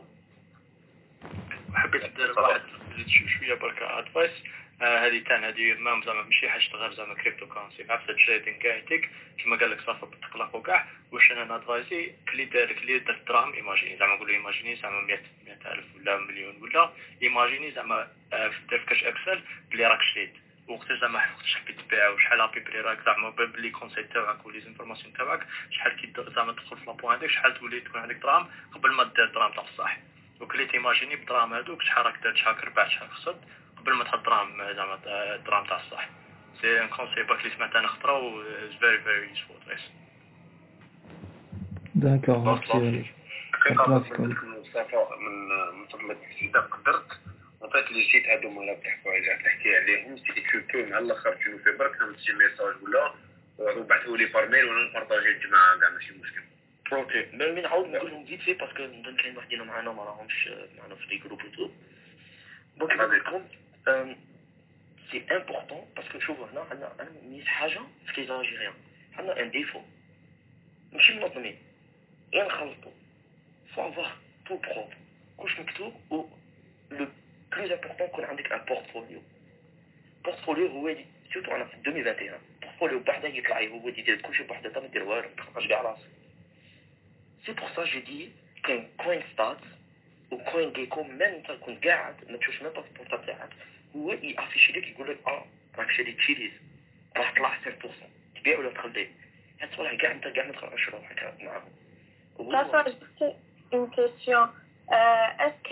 [1.73, 2.61] حبيت ندير واحد
[3.07, 4.31] شويه برك ادفايس
[4.80, 9.56] هذه تان هذه ما زعما ماشي حاجة غير زعما كريبتو كونسي عرفت تريدين كايتك كيما
[9.56, 10.86] قال لك صافا بتقلق وكاع.
[11.12, 15.84] واش أنا نادفايزي؟ كلي دار كلي دار دراهم ايماجيني زعما نقولوا ايماجيني زعما 100 100000
[15.96, 16.92] ولا مليون ولا.
[17.22, 18.08] ايماجيني زعما
[18.70, 20.32] دير في كاش اكسل بلي راك شريت
[20.68, 25.12] وقت زعما وقتاش حبيت تبيع وشحال ابي بري راك زعما بلي كونسيت تاعك ولي زانفورماسيون
[25.12, 29.04] تاعك شحال كي زعما تدخل في لابوان هذاك شحال تولي تكون عندك دراهم قبل ما
[29.04, 29.98] دير دراهم تاع الصح.
[30.40, 33.40] وكلي تيماجيني بدراهم هذوك شحال راك درت شحال ربحت شحال خسرت.
[33.80, 34.96] قبل ما تحط دراهم زعما
[35.46, 36.08] دراهم تاع الصح.
[36.60, 38.42] سي ان كونسي باك اللي سمعت أنا خطره و
[38.80, 39.80] فيري فيري يوسفول تريس
[42.00, 43.04] D'accord, merci.
[43.52, 44.28] حقيقة من
[45.20, 46.10] من من ثم
[46.42, 47.20] إذا قدرت
[47.72, 51.58] fait les sites هذوما اللي تحكوا عليها تحكي عليهم سي تو بو مع الآخر تشوفوا
[51.58, 53.12] في برك شي ميساج ولا
[53.58, 56.42] وبعثوا لي بار ميل ولا نبارطاجي الجماعه كاع ماشي مشكل
[56.92, 60.94] أوكي مي نعاود نقول لهم فيت في باسكو نظن كاين وحدين معنا ما راهمش معنا
[60.94, 61.70] في لي جروب وتو
[62.76, 63.44] دونك نقول لكم
[65.11, 68.73] سي امبورطون باسكو شوفوا هنا عندنا انا ميت حاجه في لي الجيريان
[69.17, 69.81] عندنا ان ديفو
[70.93, 71.57] ماشي منظمين
[72.33, 72.91] غير نخلطوا
[73.75, 74.89] فو افوار تو بروب
[75.37, 76.25] كلش مكتوب و
[76.91, 77.07] لو
[77.51, 79.21] بلوز امبورطون يكون عندك ان بورتفوليو
[80.23, 84.81] بورتفوليو هو اللي سيرتو انا في 2021 بورتفوليو بوحده يطلع هو اللي يدير كلشي بوحده
[84.81, 86.09] ما دير والو ما تخرج كاع راسك
[87.45, 88.29] سي بور سا جو دي
[88.63, 89.57] كاين كوين ستات
[90.30, 93.50] وكون كيكون ميم تكون قاعد ما تشوفش ميم باسبور تاعك
[93.96, 95.44] هو يافيشي لك يقول لك آه
[95.78, 96.52] راك شاري تشيليز
[97.16, 99.08] راه طلع 10% تبيع ولا تخلي
[99.60, 101.72] حيت والله كاع أنت كاع ما تخرجش روحك معاهم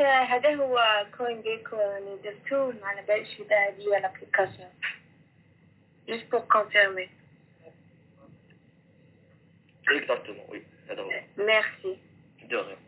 [0.01, 4.71] آه، هذا هو CoinGecko اللي درتو ما على باليش إذا هذه هي الأبليكاسيون
[6.09, 7.09] juste pour confirmer.
[9.90, 10.62] Exactement, oui.
[11.37, 11.99] Merci.
[12.49, 12.88] De rien.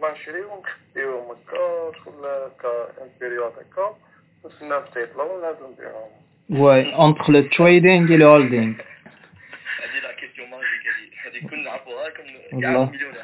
[0.00, 3.96] بلانشيو ونخفيوهم هكا شغل هكا امبيريود هكا
[4.44, 6.10] وسناهم تيطلعو لازم نبيعوهم
[6.50, 8.74] واي اونتخ لو تريدينغ و الهولدينغ
[9.82, 12.24] هادي لا كيستيون ماجيك هادي هادي كل نعرفوها كم
[12.60, 13.14] كاع مليون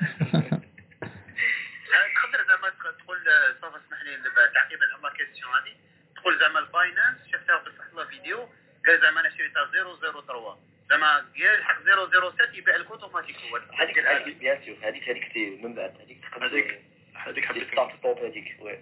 [2.17, 2.69] تقدر زعما
[3.05, 3.19] تقول
[3.61, 4.17] صافا اسمح لي
[4.55, 5.77] تعقيبا على كيستيون هادي
[6.17, 8.39] تقول زعما الباينانس شفتها في واحد الفيديو
[8.87, 9.71] قال زعما أنا شريتها
[10.13, 10.57] 003
[10.91, 15.75] زعما قال الحق 007 يبيع لك اوتوماتيك هو هذيك هذيك بيان سور هذيك هذيك من
[15.75, 16.81] بعد؟ هذيك هذيك
[17.15, 18.79] هذيك حبيت توب هذيك وي.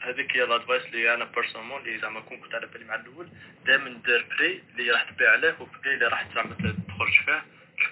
[0.00, 3.28] هذيك هي لادفايس اللي أنا بيرسونمون اللي زعما كون كنت على بالي مع الأول
[3.66, 6.54] دائما دير بري اللي راح تبيع عليه وبري اللي راح زعما
[6.88, 7.42] تخرج فيه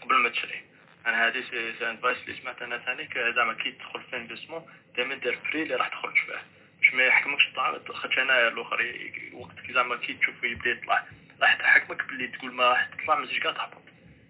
[0.03, 0.63] قبل ما تشري.
[1.07, 5.39] أنا هذه سي ادفايس اللي سمعت أنا ثاني زعما كي تدخل في انفستمون دائما دير
[5.51, 6.43] بري اللي راح تخرج فيه.
[6.81, 8.95] باش ما يحكمكش الطعام خاطش أنا الأخر
[9.33, 11.07] وقت كي زعما كي تشوف يبدأ يطلع.
[11.42, 13.82] راح تحكمك باللي تقول ما راح تطلع ما تجيش كاع تهبط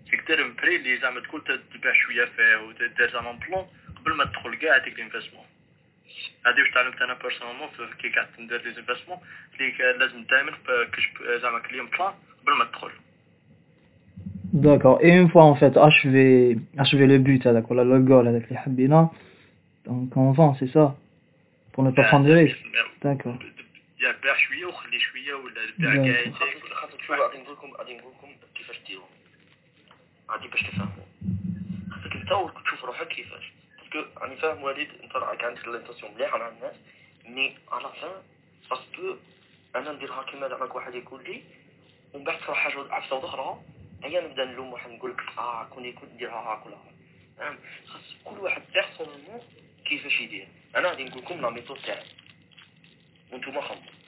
[0.09, 4.55] فيك دير بري اللي زعما تقول تبيع شويه فيه ودير زعما بلون قبل ما تدخل
[4.55, 5.45] كاع هذيك الانفستمون
[6.45, 7.69] هذه واش تعلمت انا بيرسونالمون
[8.01, 9.17] كي قعدت ندير لي زانفستمون
[9.53, 10.51] اللي كان لازم دائما
[10.91, 12.91] كشف زعما كليم بلان قبل ما تدخل
[14.53, 14.99] D'accord.
[15.01, 18.55] Et une fois en fait achevé, achevé le but avec voilà, le goal avec les
[18.55, 19.11] habina,
[19.85, 20.95] donc on vend, c'est ça
[21.73, 22.57] Pour ne pas prendre de risques.
[23.03, 23.37] D'accord.
[27.10, 29.06] شوف غادي نقول لكم غادي نقول لكم كيفاش ديروا.
[30.30, 31.06] غادي باش تفهموا.
[31.90, 33.52] خاصك انت تشوف روحك كيفاش.
[33.78, 36.74] باسكو راني فاهم وليد أنت راك عندك الانتونسيون مليحة مع الناس
[37.24, 38.22] مي على فان
[38.70, 39.16] باسكو
[39.76, 41.42] أنا نديرها كيما زعما واحد يقول لي
[42.14, 43.60] ومن بعد تصرا حاجة عفسه أخرى
[44.04, 46.94] هيا نبدأ نلوم واحد نقول لك آه كون يكون نديرها هاك ولا هاك
[47.38, 49.40] فاهم؟ خاص كل واحد بيرسونيلمون
[49.84, 50.48] كيفاش يدير.
[50.76, 52.06] أنا غادي نقول لكم لا ميثود تاعي.
[53.32, 53.99] وانتوما خمموا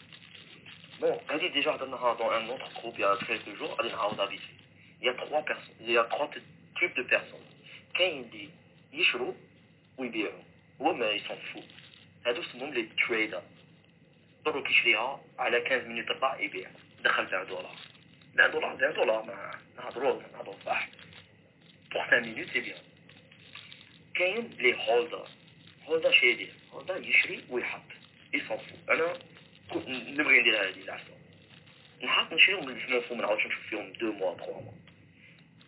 [1.02, 3.92] Bon, elle est déjà dans un autre groupe il y a quelques jours, elle est
[3.92, 4.30] dans
[5.02, 6.30] Il y a trois personnes, il y a trois
[6.80, 7.48] types de personnes.
[7.96, 8.50] Quand il dit
[8.94, 9.34] يشروا
[9.98, 10.44] ويبيعوا
[10.82, 11.64] هو ما يصن فوق
[12.26, 13.44] هادو اسمهم لي تريدر
[14.44, 16.70] ضرو كيشريها على 15 مينوت طلع يبيع
[17.04, 17.76] دخل 20 دولار
[18.40, 20.90] 20 دولار 20 دولار ما نهضروا نهضروا صح
[21.92, 22.80] pour 5 minutes c'est bien
[24.14, 25.28] كاين لي هولدر
[25.86, 27.82] هولدر شي يدير هولدر يشري ويحط
[28.34, 29.31] يصن فوق انا كنت
[29.88, 31.18] نبغي ندير هذه العفسه
[32.04, 34.72] نحط نشريهم من الفلوس ما نعاودش نشوف فيهم دو موا تخوا موا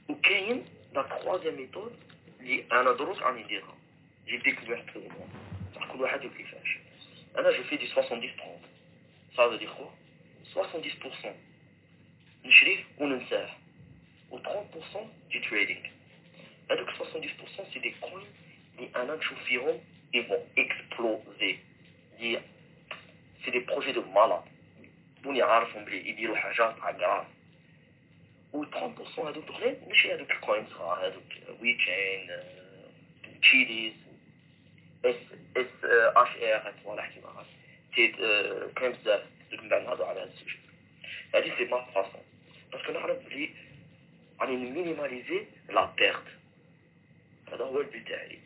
[0.09, 1.95] وكاين لا تخوازيام ميثود
[2.39, 3.77] اللي انا دروك راني نديرها
[4.27, 5.27] جي ديكوفيرت في موا
[5.75, 6.77] صح كل واحد وكيفاش
[7.37, 8.61] انا جو في دي 70 30
[9.37, 9.89] ça veut dire quoi
[10.55, 11.27] 70%
[12.45, 13.49] نشريه وننساه
[14.31, 14.41] و 30%
[15.31, 15.87] du trading
[16.71, 18.27] هذوك 70% سي دي كوين
[18.79, 19.79] اللي انا نشوف فيهم
[20.15, 21.55] ils vont exploser
[22.19, 22.39] دي
[23.44, 24.42] سي دي بروجي دو مالاد
[25.22, 27.26] بوني عارفهم بلي يديروا حاجات كراف
[28.52, 32.30] و 30% هذوك الاخرين ماشي هذوك الكوين صغار هذوك وي تشين
[33.40, 33.92] تشيليز
[35.04, 35.16] اس
[35.56, 37.46] اس اش ار صوالح كيما هاك
[37.94, 38.16] تيت
[38.76, 40.58] كاين بزاف من بعد نهضروا على هذا السوجي
[41.34, 42.22] هذه سي ما فاسون
[42.72, 43.50] باسكو نعرف بلي
[44.40, 46.24] راني نمينيماليزي لا بيرت
[47.52, 48.38] هذا هو البيت تاعي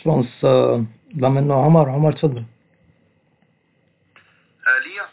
[0.00, 2.44] pense, euh, لا maintenant عمر عمر تفضل
[4.66, 5.06] آه، ليا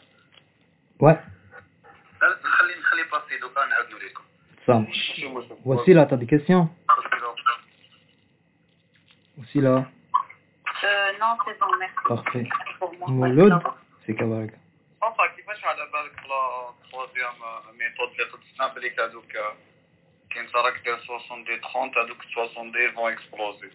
[1.03, 1.17] ouais
[2.21, 4.23] لا نخلي نخلي باسي دوكا نعاود نوريكم
[4.67, 6.67] ça marche وسيلة t'as des questions
[9.37, 9.85] وسيلة
[10.85, 11.95] Euh, non, c'est bon, merci.
[12.09, 12.45] parfait
[12.79, 13.09] Pour moi.
[13.09, 13.63] مولود
[14.07, 14.59] c'est كبارك
[15.03, 17.35] اونفا كيفاش على بالك بلا تروازيام
[17.79, 19.31] ميثود اللي قلت بلي هذوك
[20.29, 22.17] كاين تراك دير 60 دي 30 هذوك
[22.51, 23.69] 60 دي فون اكسبلوزي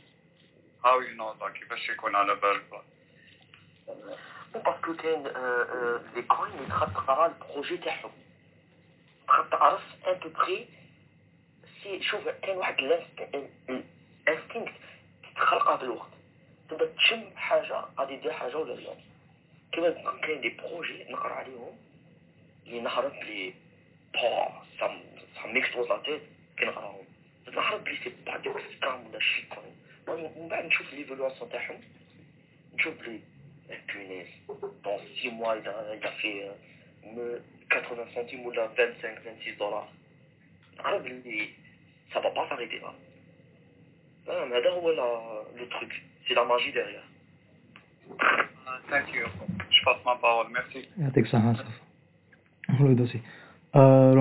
[0.85, 2.83] نو ذا كيفاش يكون على بالك
[4.53, 5.23] باسكو كاين
[6.15, 8.11] لي كوين اللي تخاف تقرا البروجي تاعهم
[9.27, 10.67] تخاف تعرف ان بو بري
[11.83, 14.73] سي شوف كاين واحد الانستينكت
[15.23, 16.09] تتخلقها بالوقت
[16.69, 18.95] تبدا تشم حاجة غادي دير حاجة ولا لا
[19.71, 21.77] كيما يكون كاين دي بروجي نقرا عليهم
[22.65, 23.53] اللي نعرف بلي
[24.13, 25.01] با سام
[25.35, 26.21] سام ميكسبوز لا تيت
[26.57, 27.05] كي نقراهم
[27.53, 29.75] نعرف بلي سي با ديك سكام ولا شي كوين
[30.08, 31.76] من بعد نشوف ليفولواسيون تاعهم
[32.74, 33.20] نشوف بلي
[33.88, 34.32] punaise,
[34.84, 39.18] dans 6 mois, il a, il a fait euh, me- 80 centimes ou là 25,
[39.24, 39.88] 26 dollars.
[40.78, 41.48] عرب اللي
[42.12, 42.92] ça va pas s'arrêter là.
[44.28, 45.92] Ah, mais هذا هو la- le truc,
[46.26, 47.08] c'est la magie derrière.
[48.90, 49.46] ثانك يو جو
[49.86, 51.70] باس ما باول ميرسي يعطيك الصحة صافي
[52.68, 53.18] مولود aussi
[53.74, 54.12] آه،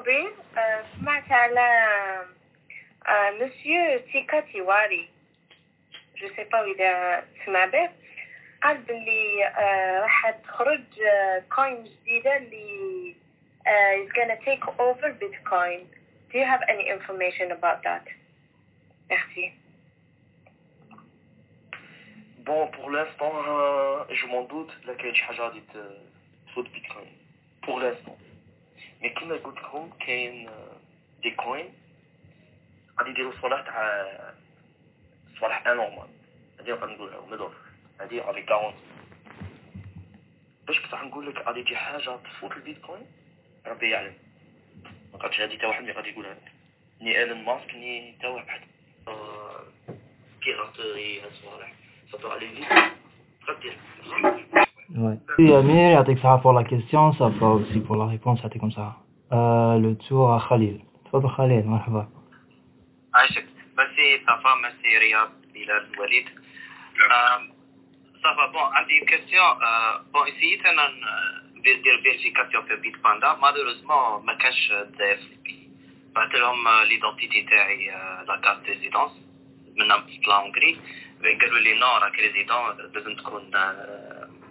[0.00, 1.68] قبل آه، سمعت على
[3.08, 5.08] آه، مسيو تيكا تيواري
[6.16, 7.90] جو سي با إذا تسمع به
[8.62, 13.14] قال باللي آه، راح تخرج آه، كوين جديدة اللي
[13.66, 15.80] آه، is gonna take over Bitcoin.
[16.30, 18.04] Do you have any information about that?
[19.10, 19.44] Merci.
[22.46, 26.00] Bon, pour l'instant, euh, je m'en doute, là, كاين شي حاجة غادي ت-
[26.48, 27.16] تفوت بيتكوين.
[27.66, 28.18] Pour l'instant.
[29.01, 30.49] Mais كيما قلت لكم كاين
[31.23, 31.73] دي كوين
[32.99, 34.33] غادي يديروا صلاح تاع
[35.39, 36.07] صلاح انورمال.
[36.59, 37.55] هادي غادي نقولها مدور
[37.99, 38.75] هادي غادي كاونت
[40.67, 43.05] باش بصح نقول لك غادي تجي حاجة تفوت البيتكوين
[43.65, 44.13] ربي يعلم.
[45.13, 46.37] ما قالش هادي تا واحد اللي غادي يقولها.
[47.01, 48.61] ني إيلون ماسك ني تا واحد.
[49.07, 49.63] آه،
[50.45, 51.73] بيراتوري هاد الصوالح.
[52.11, 52.67] peut aller vite.
[54.90, 55.02] Très bien.
[55.02, 55.18] Ouais.
[55.38, 58.72] Oui, Amir, يعطيك الصحة pour la question, ça va aussi pour la réponse, c'était comme
[58.72, 58.96] ça.
[59.32, 60.80] Euh, le tour à Khalil.
[61.04, 62.08] تفضل خليل مرحبا.
[63.14, 63.44] عايشك
[63.78, 67.52] ميرسي صافا ميرسي رياض بلال وليد آم،
[68.22, 69.46] صافا بون عندي كيستيون
[70.14, 75.32] بون اسيت انا ن- ندير ندير فيريفيكاسيون في بيت باندا مالوروزمون ما كانش داير في
[75.32, 75.68] البي
[76.14, 76.56] بعثت لهم
[76.88, 77.86] ليدونتيتي تاعي
[78.28, 79.10] لا كارت ريزيدونس
[79.76, 79.88] من
[80.24, 80.76] طلع هونغري
[81.40, 83.50] قالوا لي نو راك ريزيدون لازم تكون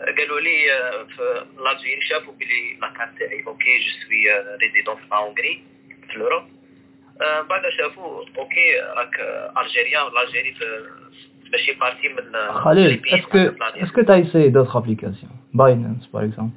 [0.00, 5.62] قالوا لي آه، في لاجيري شافوا بلي لاكارت تاعي أوكي جو سوي ريزيدون في هونغري
[5.90, 6.44] آه، آه، في الاوروب
[7.48, 9.20] بعد شافوا أوكي راك
[9.58, 10.54] الجيريان لاجيري
[11.52, 16.54] ماشي بارتي من خليل اسكو اسكو تاي سي دوتر ابليكاسيون باينانس باغ اكزومبل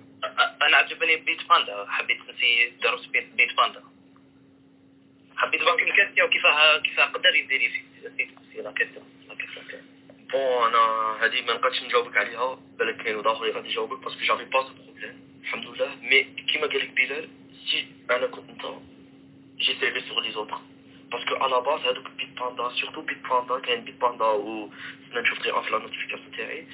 [0.62, 3.84] أنا عجبني بيت باندا حبيت نسي دروس بيت باندا
[5.36, 9.99] حبيت برك الكاستيون كيفاه كيفاه قدر يدير في لا كاستيون لا كاستيون
[10.33, 14.45] بون انا هذه ما نقدرش نجاوبك عليها بالك كاين واحد اخر غادي يجاوبك باسكو جافي
[14.45, 17.29] با سو بروبليم الحمد لله مي كيما قال لك بلال
[17.71, 18.65] سي انا كنت انت
[19.59, 20.59] جي سيرفي سور لي زوتر
[21.13, 24.71] باسكو على باز هذوك بيت باندا سورتو بيت باندا كاين بيت باندا و
[25.13, 26.67] انا نشوف غير في لا نوتيفيكاسيون تاعي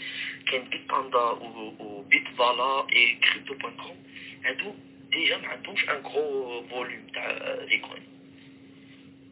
[0.47, 3.97] كاين بيت باندا و و بيت فالا اي كريبتو بوين كوم
[4.45, 4.75] هادو
[5.13, 7.31] ديجا ما عندهمش ان غرو فوليوم تاع
[7.71, 8.03] لي كوين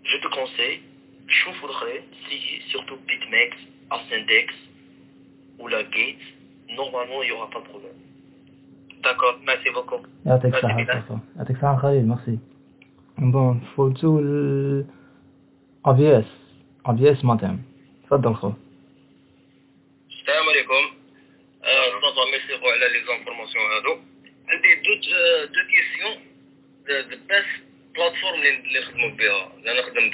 [0.04, 0.80] جو te conseille
[1.28, 3.56] شوفوا الاخرين سي سورتو بيت ماكس
[3.90, 4.54] Ascendex
[5.58, 6.24] ou la Gate,
[6.70, 7.98] normalement il n'y aura pas de problème.
[9.04, 10.92] داكور ميرسي بوكو يعطيك Merci, الصحة Bilal.
[10.92, 11.20] صافا.
[11.36, 12.38] يعطيك الصحة خليل ميرسي.
[13.18, 14.84] بون فوتو ال
[15.88, 16.26] AVS
[16.88, 17.58] AVS ماتم.
[18.06, 18.54] تفضل خويا
[20.10, 20.94] السلام عليكم
[22.02, 23.98] صافا ميرسي خو على لي زانفورماسيون هادو
[24.48, 24.94] عندي دو
[25.46, 26.16] دو كيسيون
[26.88, 27.62] ذا بيست
[27.94, 30.10] بلاتفورم اللي نخدمو بها انا نخدم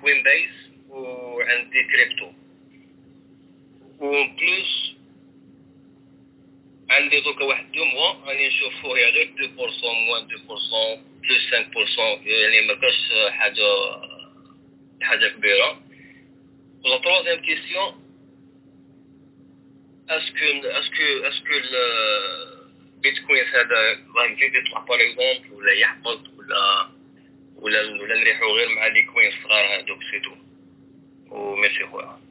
[0.00, 2.26] كوين بايس وعندي كريبتو
[4.01, 4.95] و بلوس
[6.89, 11.49] عندي دوكا واحد دو موا راني نشوف فيه غير دو بورسون موان دو بورسون بلوس
[11.51, 13.65] سانك بورسون يعني مكاش حاجة
[15.01, 15.81] حاجة كبيرة
[16.85, 18.01] لا تروازيام كيسيون
[20.09, 21.53] اسكو اسكو اسكو
[22.95, 23.75] البيتكوين هذا
[24.15, 26.89] راه يزيد يطلع باغ اكزومبل ولا يحفظ ولا
[27.55, 30.35] ولا ولا نريحو غير مع لي كوين الصغار هادوك سيتو
[31.29, 32.30] وميرسي خويا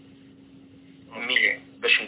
[1.17, 1.59] Mais
[1.89, 2.03] je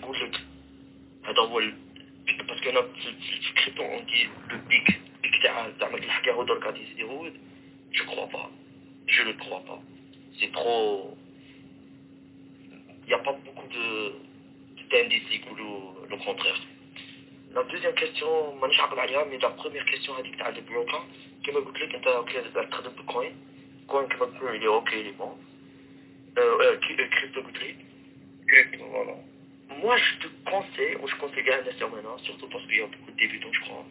[8.03, 8.49] ne crois pas.
[9.07, 9.79] Je ne le crois pas.
[10.41, 10.49] Il
[13.07, 14.13] n'y a pas beaucoup de
[15.61, 16.59] ou le contraire.
[17.53, 18.69] La deuxième question, la
[19.49, 20.83] première question, elle dit que tu as été très bien.
[21.43, 21.87] Qu'est-ce que tu as?
[22.23, 22.37] que tu
[27.59, 27.92] as?
[29.81, 32.87] Moi, je te conseille, ou je conseille bien Investir maintenant, surtout parce qu'il y a
[32.87, 33.85] beaucoup de débutants, je crois.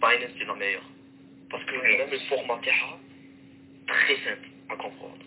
[0.00, 0.84] Binance, c'est la meilleure.
[1.50, 2.98] Parce que même le format Terra,
[3.86, 5.24] très simple à comprendre.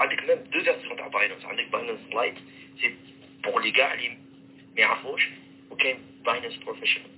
[0.00, 1.44] Avec même deux versions de Binance.
[1.50, 2.38] Avec Binance Lite,
[2.80, 2.94] c'est
[3.42, 4.18] pour les gars, les
[4.76, 5.30] Merafouche,
[5.70, 7.10] ok, Binance Professional.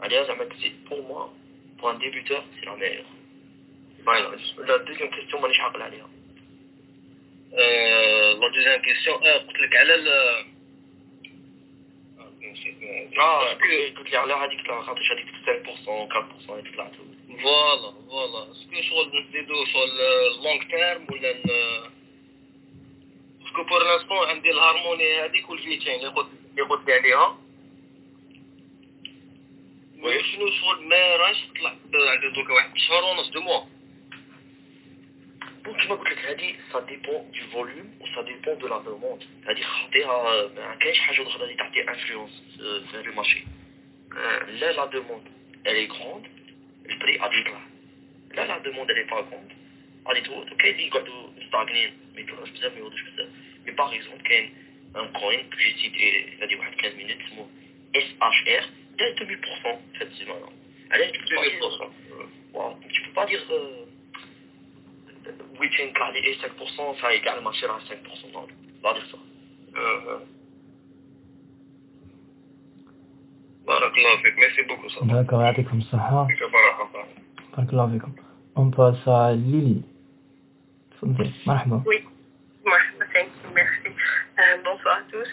[0.00, 0.26] D'ailleurs,
[0.60, 1.32] c'est pour moi,
[1.78, 3.06] pour un débuteur, c'est la meilleure.
[4.00, 4.54] Binance.
[4.66, 6.15] La deuxième question, je vais
[7.56, 10.08] لا دوزيام كيسيون قلت لك على ال
[13.18, 13.52] آه
[13.96, 17.04] قلت لي على هذيك خاطر هذيك 5% 4% اللي طلعتوا
[17.42, 19.90] فوالا فوالا اسكو شغل نزيدو شغل
[20.44, 21.32] لونغ تيرم ولا
[23.40, 27.38] باسكو بور لانستون عندي الهارموني هذيك والفيتين اللي قلت اللي قلت لي عليها
[30.22, 33.75] شنو شغل ما راهش طلع عندي دوكا واحد شهر ونص دو موا
[35.66, 39.22] pour qui va coûter ça dépend du volume ou ça dépend de la demande.
[39.42, 39.68] C'est-à-dire,
[40.10, 40.76] euh, un
[41.88, 43.44] influence vers euh, le marché.
[44.14, 45.26] Euh, là, la demande,
[45.64, 46.24] elle est grande,
[46.84, 47.30] le prix a
[48.36, 49.50] Là, la demande, elle n'est pas grande.
[50.08, 50.52] Elle est haute.
[50.52, 52.24] Ok, il est stagné, mais
[53.64, 56.94] Mais par exemple, il y a un coin que j'ai cité il y a 15
[56.94, 57.50] minutes, le mot
[57.92, 60.36] SHR, d'elle 2000% cette semaine.
[60.90, 61.90] Elle est 2000%.
[62.88, 63.42] Tu ne peux pas dire...
[63.50, 63.86] Euh,
[65.59, 68.47] week-end calé et 5%, ça égale marcher à 5% dans
[68.83, 69.17] va dire ça.
[69.77, 70.19] Euh,
[73.67, 77.05] بارك الله فيك ميرسي بوكو صاحبي D'accord, يعطيكم الصحة بارك الله
[77.57, 78.13] بارك الله فيكم
[78.55, 79.81] On passe à Lily.
[80.91, 82.03] تفضلي مرحبا Oui,
[82.65, 83.87] مرحبا thank you, merci.
[84.39, 85.29] Euh, bonsoir à tous.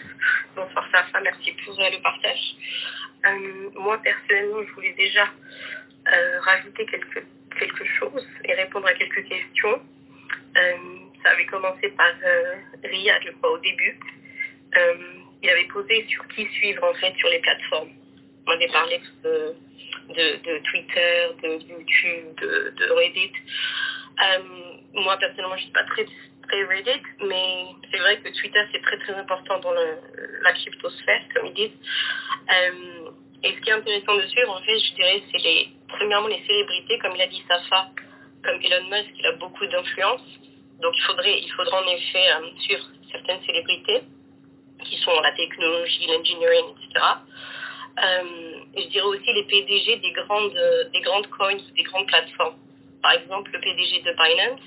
[0.55, 2.45] Bonsoir Safa, merci pour euh, le partage.
[3.25, 5.25] Euh, moi personnellement, je voulais déjà
[6.12, 7.20] euh, rajouter quelque,
[7.58, 9.80] quelque chose et répondre à quelques questions.
[10.56, 10.76] Euh,
[11.22, 13.98] ça avait commencé par euh, Riyad, je crois, au début.
[14.76, 14.94] Euh,
[15.42, 17.90] il avait posé sur qui suivre en fait sur les plateformes.
[18.46, 19.54] On avait parlé de,
[20.08, 23.32] de, de Twitter, de YouTube, de, de Reddit.
[24.94, 26.06] Moi personnellement, je suis pas très
[26.48, 31.46] très Reddit, mais c'est vrai que Twitter c'est très très important dans la cryptosphère, comme
[31.46, 31.78] ils disent.
[33.44, 36.42] Et ce qui est intéressant de suivre, en fait, je dirais, c'est les premièrement les
[36.46, 37.90] célébrités, comme il a dit Safa,
[38.42, 40.22] comme Elon Musk, il a beaucoup d'influence.
[40.80, 44.02] Donc il faudrait, il faudra en effet euh, suivre certaines célébrités
[44.84, 47.04] qui sont la technologie, l'engineering, etc.
[48.02, 48.22] Euh,
[48.76, 52.56] je dirais aussi les PDG des grandes, des grandes coins, des grandes plateformes.
[53.02, 54.60] Par exemple, le PDG de Binance,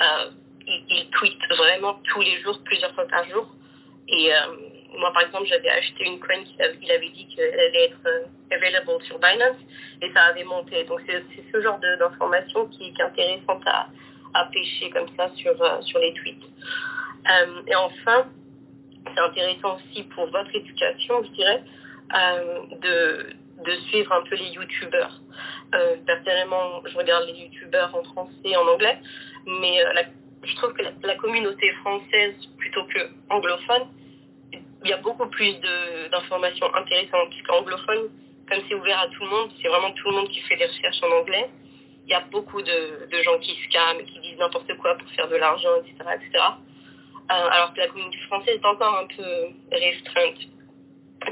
[0.00, 0.30] euh,
[0.66, 3.48] il, il tweet vraiment tous les jours, plusieurs fois par jour.
[4.08, 4.36] Et euh,
[4.96, 9.02] moi, par exemple, j'avais acheté une coin qu'il avait, dit qu'elle allait être euh, available
[9.04, 9.56] sur Binance
[10.00, 10.84] et ça avait monté.
[10.84, 11.22] Donc c'est
[11.52, 13.88] ce genre d'information qui, qui est intéressante à,
[14.52, 16.42] pêcher comme ça sur, euh, sur les tweets.
[16.42, 18.26] Euh, et enfin,
[19.04, 21.62] c'est intéressant aussi pour votre éducation, je dirais,
[22.80, 23.26] de,
[23.64, 25.20] de suivre un peu les youtubeurs.
[26.06, 28.98] Personnellement, je regarde les youtubeurs en français et en anglais,
[29.46, 29.82] mais
[30.44, 33.88] je trouve que la, la communauté française, plutôt que anglophone,
[34.84, 35.54] il y a beaucoup plus
[36.10, 38.10] d'informations intéressantes, puisqu'anglophone,
[38.48, 40.66] comme c'est ouvert à tout le monde, c'est vraiment tout le monde qui fait des
[40.66, 41.50] recherches en anglais.
[42.06, 45.28] Il y a beaucoup de, de gens qui scamment, qui disent n'importe quoi pour faire
[45.28, 46.44] de l'argent, etc., etc.
[47.30, 50.38] Euh, alors que la communauté française est encore un peu restreinte.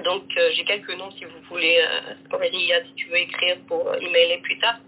[0.04, 3.88] Donc euh, j'ai quelques noms si vous voulez, euh, Riyad, si tu veux écrire pour
[3.88, 4.78] euh, emailer plus tard.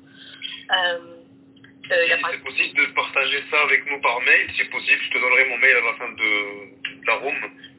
[1.85, 5.49] Si c'est possible de partager ça avec nous par mail, si possible, je te donnerai
[5.49, 7.35] mon mail à la fin de, de la room.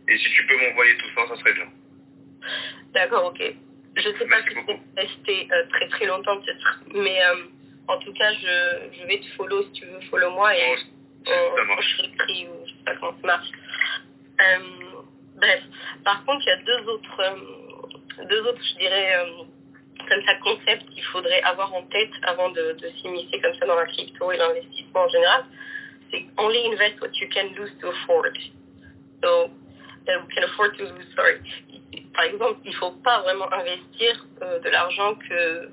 [0.09, 1.67] Et si tu peux m'envoyer tout ça, ça serait bien.
[2.93, 3.41] D'accord, ok.
[3.95, 7.43] Je sais pas si c'est resté euh, très très longtemps peut-être, mais euh,
[7.87, 10.75] en tout cas, je, je vais te follow si tu veux, follow moi et
[11.25, 11.97] Bon, on, ça marche.
[11.99, 13.49] on s'écrit ou je sais pas comment ça marche.
[14.41, 14.57] Euh,
[15.35, 15.63] bref,
[16.05, 17.37] par contre, il y a deux autres,
[18.29, 19.25] deux autres, je dirais,
[20.07, 23.75] comme ça, concepts qu'il faudrait avoir en tête avant de, de s'immiscer comme ça dans
[23.75, 25.45] la crypto et l'investissement en général.
[26.11, 28.33] C'est only invest what you can lose to afford.
[29.21, 29.49] So,
[32.13, 35.69] Par exemple, il faut pas vraiment investir euh, de l'argent que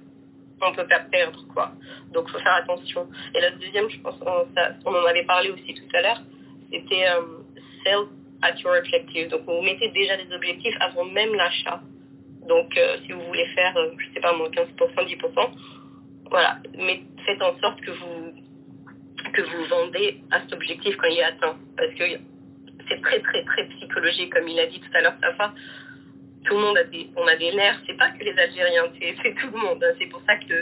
[0.63, 1.73] on peut pas perdre, quoi.
[2.13, 3.09] Donc, faut faire attention.
[3.35, 6.23] Et la deuxième, je pense, on, en avait parlé aussi tout à l'heure,
[6.73, 7.43] c'était euh,
[7.85, 8.07] sell
[8.43, 9.29] at your objective.
[9.29, 11.81] Donc, vous mettez déjà des objectifs avant même l'achat.
[12.49, 15.51] Donc, euh, si vous voulez faire, je sais pas, moins 15%, 10%,
[16.31, 16.59] voilà.
[16.79, 18.33] Mais faites en sorte que vous,
[19.33, 21.57] que vous vendez à cet objectif quand il est atteint.
[21.77, 22.05] Parce que
[22.89, 25.53] c'est très, très, très psychologique, comme il a dit tout à l'heure, Safa.
[26.45, 27.81] Tout le monde a des, on a des nerfs.
[27.87, 29.83] C'est pas que les Algériens, c'est tout le monde.
[29.83, 29.95] hein.
[29.99, 30.55] C'est pour ça que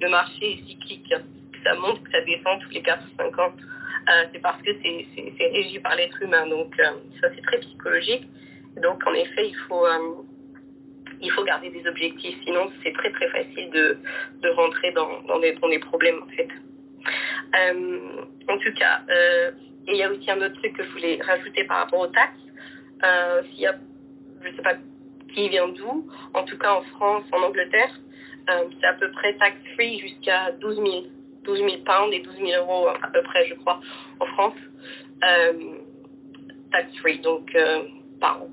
[0.00, 1.08] le, marché est cyclique.
[1.08, 3.52] Que ça monte, que ça descend tous les 4-5 ans.
[4.08, 6.46] Euh, c'est parce que c'est régi par l'être humain.
[6.46, 8.26] Donc, euh, ça, c'est très psychologique.
[8.82, 10.22] Donc, en effet, il faut, euh,
[11.20, 12.38] il faut garder des objectifs.
[12.44, 13.98] Sinon, c'est très, très facile de,
[14.42, 16.48] de rentrer dans, dans, des, dans des problèmes, en fait.
[18.48, 19.02] En tout cas,
[19.90, 22.06] et il y a aussi un autre truc que je voulais rajouter par rapport aux
[22.06, 22.38] taxes.
[23.02, 23.74] Euh, S'il y a,
[24.42, 24.74] je ne sais pas
[25.34, 27.90] qui vient d'où, en tout cas en France, en Angleterre,
[28.50, 30.86] euh, c'est à peu près tax-free jusqu'à 12 000,
[31.42, 33.80] 12 000 pounds et 12 000 euros à peu près, je crois,
[34.20, 34.54] en France.
[35.24, 35.78] Euh,
[36.70, 37.56] tax-free, donc
[38.20, 38.48] par an.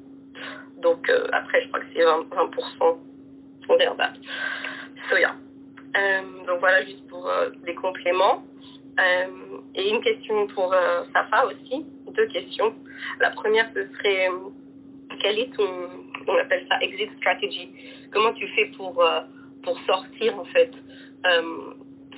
[0.81, 2.49] Donc après, je crois que c'est 20%, 20%
[2.81, 2.97] on.
[5.09, 5.15] So
[6.45, 7.31] donc voilà, juste pour
[7.65, 8.43] des compléments.
[9.75, 12.73] Et une question pour euh, Safa aussi, deux questions.
[13.19, 14.49] La première, ce serait, euh,
[15.21, 15.67] quel est ton,
[16.27, 17.69] on appelle ça exit strategy.
[18.11, 19.21] Comment tu fais pour, euh,
[19.63, 20.71] pour sortir en fait?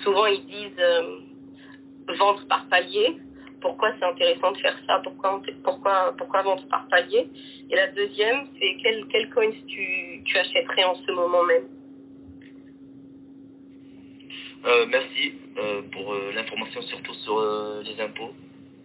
[0.03, 0.85] Souvent ils disent
[2.19, 3.17] vendre par palier.
[3.61, 5.01] Pourquoi c'est intéressant de faire ça?
[5.03, 7.27] Pourquoi, pourquoi, pourquoi vendre par palier?
[7.69, 11.67] Et la deuxième, c'est quel, quel coins tu, tu achèterais en ce moment même?
[14.65, 17.39] Euh, merci euh, pour euh, l'information, surtout sur
[17.83, 18.33] les impôts.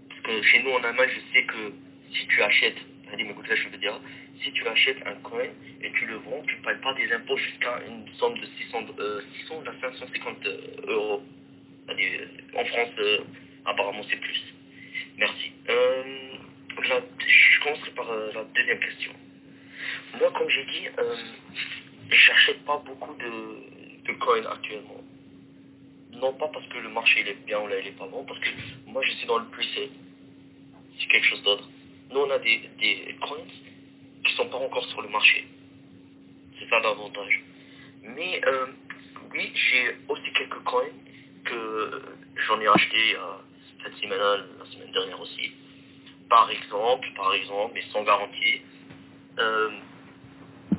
[0.08, 1.72] Parce que chez nous en Allemagne, je sais que
[2.12, 2.76] si tu achètes,
[3.80, 4.00] dire,
[4.42, 5.44] si tu achètes un coin
[5.82, 8.84] et tu le vends, tu ne payes pas des impôts jusqu'à une somme de 600,
[9.00, 11.22] euh, 600 à 550 euh, euros.
[12.56, 12.90] En France,
[13.66, 14.42] apparemment, c'est plus.
[15.18, 15.52] Merci.
[15.66, 19.12] La- je commencerai par la deuxième question.
[20.18, 20.88] Moi, comme j'ai dit,
[22.10, 25.03] je n'achète pas beaucoup de coins actuellement
[26.20, 28.24] non pas parce que le marché il est bien ou là il est pas bon,
[28.24, 28.48] parce que
[28.86, 29.90] moi je suis dans le pre-sale.
[30.98, 31.68] C'est quelque chose d'autre.
[32.10, 33.46] Nous on a des, des coins
[34.24, 35.46] qui sont pas encore sur le marché.
[36.58, 37.42] C'est ça l'avantage.
[38.02, 38.66] Mais euh,
[39.32, 40.92] oui, j'ai aussi quelques coins
[41.44, 42.02] que
[42.46, 43.40] j'en ai acheté a
[43.82, 45.52] cette semaine, la semaine dernière aussi.
[46.28, 48.62] Par exemple, par exemple, mais sans garantie,
[49.38, 49.70] euh,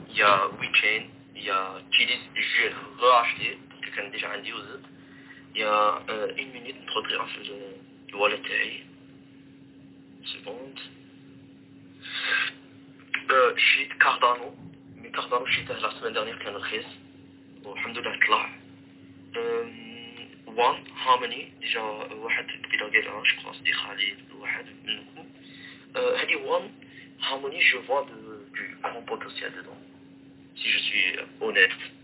[0.10, 1.06] il y a WeChain,
[1.36, 4.56] il y a Chilis, j'ai racheté, parce que ai déjà un deal
[5.55, 7.77] il y a euh, une minute نتغطي في ال-
[8.09, 8.81] الوالد تاعي
[10.25, 10.79] سكوند
[13.31, 14.55] آه، شريت كاردانو
[14.97, 16.85] من كاردانو شريته لا السنة dernière كان رخيص
[17.65, 18.51] والحمد لله طلع
[20.47, 25.29] وان هاموني ديجا واحد قبيلة قالها شكون صديق خالد واحد منكم
[25.97, 26.71] آه، هذه وان
[27.23, 28.03] هاموني جو فوا
[28.55, 29.81] du grand potentiel dedans
[30.57, 31.07] si je suis
[31.41, 32.04] honnête et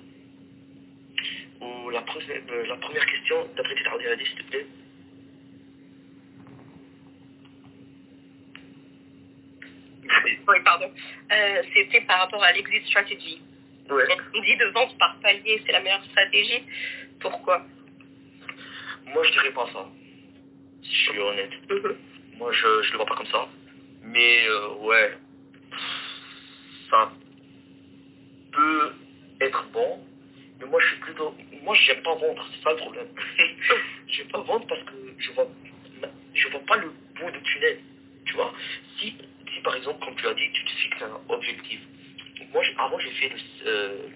[1.61, 4.65] Ou la, pre- euh, la première question, d'après tes s'il te plaît
[11.31, 13.41] euh, c'était par rapport à l'exit strategy.
[13.89, 14.03] Ouais.
[14.35, 16.63] On dit de vente par palier, c'est la meilleure stratégie.
[17.19, 17.65] Pourquoi?
[19.07, 19.89] Moi, je dirais pas ça.
[20.83, 21.51] Si je suis honnête.
[21.69, 21.97] Mhm.
[22.37, 23.47] Moi, je, je le vois pas comme ça.
[24.03, 25.17] Mais, euh, ouais.
[26.89, 27.11] Ça
[28.51, 28.93] peut
[29.41, 30.05] être bon.
[30.61, 31.35] Mais moi, je suis plutôt.
[31.63, 32.47] Moi, j'aime pas vendre.
[32.53, 33.07] C'est ça le problème.
[34.07, 35.47] j'aime pas vendre parce que je vois,
[36.33, 37.79] je vois pas le bout du tunnel.
[38.25, 38.53] Tu vois
[38.99, 39.15] si,
[39.53, 41.79] si, par exemple, comme tu as dit, tu te fixes un objectif.
[42.53, 44.07] Moi, avant, j'ai fait le, euh,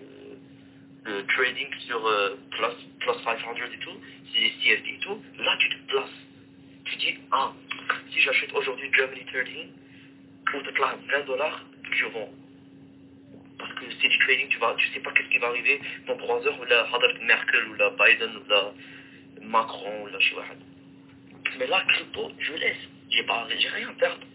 [1.06, 4.00] le, trading sur euh, plus, plus 500 et tout.
[4.34, 5.22] C'est des CFD et tout.
[5.40, 6.10] Là, tu te places.
[6.86, 7.54] Tu dis, ah,
[8.12, 9.70] si j'achète aujourd'hui Germany Trading,
[10.52, 12.30] pour te placer 20 dollars, je vends.
[14.08, 16.66] Du trading, tu vas, tu sais pas qu'est-ce qui va arriver dans 3 heures, ou
[16.66, 18.72] là, Hadar Merkel, ou là, Biden, ou là,
[19.42, 20.46] Macron, ou sais pas.
[21.58, 22.78] Mais là, crypto, je laisse.
[23.10, 24.26] J'ai pas, j'ai rien à perdre.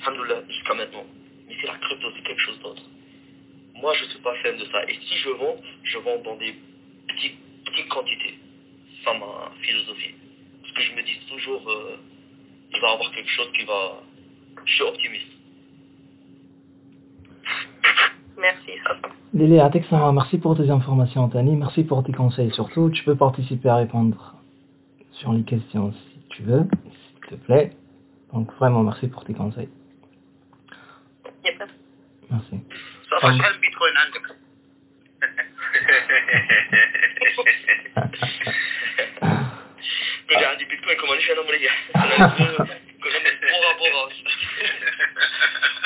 [0.00, 1.06] Alhamdoulilah, jusqu'à maintenant.
[1.46, 2.82] Mais c'est la crypto, c'est quelque chose d'autre.
[3.74, 4.84] Moi, je suis pas fan de ça.
[4.88, 6.54] Et si je vends, je vends dans des
[7.08, 8.38] petites, petites quantités.
[9.04, 10.14] C'est ma philosophie.
[10.62, 11.96] Parce que je me dis toujours, euh,
[12.74, 14.02] il va y avoir quelque chose qui va...
[14.64, 15.32] Je suis optimiste.
[18.37, 19.09] Merci, Safa.
[19.33, 21.55] Lily Atek Sarah, merci pour tes informations, Tani.
[21.55, 22.51] Merci pour tes conseils.
[22.51, 24.35] Surtout, tu peux participer à répondre
[25.13, 27.71] sur les questions si tu veux, s'il te plaît.
[28.33, 29.69] Donc, vraiment, merci pour tes conseils.
[31.43, 31.71] Y a pas de-
[32.31, 32.59] Merci.
[33.09, 33.37] صافا أم.
[33.37, 34.35] شحال بيتكوين عندك
[40.29, 43.19] كنت عندي بيتكوين كمان مانيش انا مريح كنا
[43.51, 44.09] بورا بورا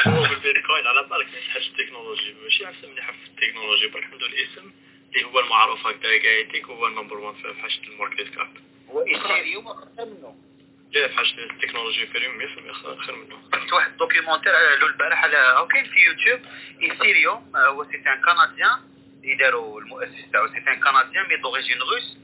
[0.07, 2.35] هو بالبيتكوين على بالك من حاجة التكنولوجي.
[2.43, 3.91] ماشي عارف مليحه في التكنولوجي.
[4.12, 4.72] عنده الاسم
[5.16, 8.57] اللي هو المعروف هكذا قايتك هو النمبر 1 في حاجة الماركت كاب
[8.89, 10.37] وايثيريوم أكثر منه.
[10.93, 13.39] لا في حاجة التكنولوجي في اليوم 100% خير منه.
[13.55, 16.41] شفت واحد دوكيومونتير له البارح على هو كاين في يوتيوب
[16.83, 18.97] ايثيريوم آه، هو سيت ان كنديان.
[19.24, 22.16] اللي داروا المؤسس تاعو سيت ان كنديان مي دوريجين روس.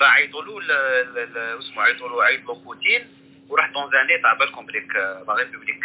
[0.00, 3.08] باعيطوا له ال- ال- ال- اسمه عيطوا له عيط له بوتين.
[3.50, 5.84] وراح دون ان ايتا بالكم بليك لا ريبوبليك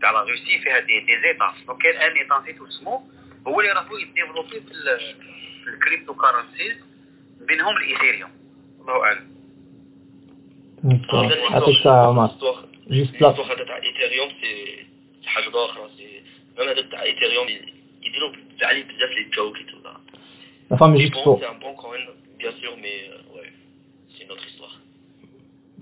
[0.00, 3.02] تاع لا روسي فيها دي دي زيتا دونك كاين ان ايتا نسيت سمو
[3.46, 6.76] هو اللي راهو يديفلوبي في الكريبتو كارنسيز
[7.40, 8.30] بينهم الايثيريوم
[8.80, 9.36] الله اعلم
[10.84, 14.86] يعطيك الصحة جيست بلاصة هذا تاع ايثيريوم سي
[15.26, 16.22] حاجة أخرى سي
[16.58, 17.48] غير هذا تاع ايثيريوم
[18.02, 19.98] يديروا عليه بزاف لي توكيت ولا
[20.70, 22.08] لا فامي جيست بون بون كوين
[22.38, 23.10] بيان سور مي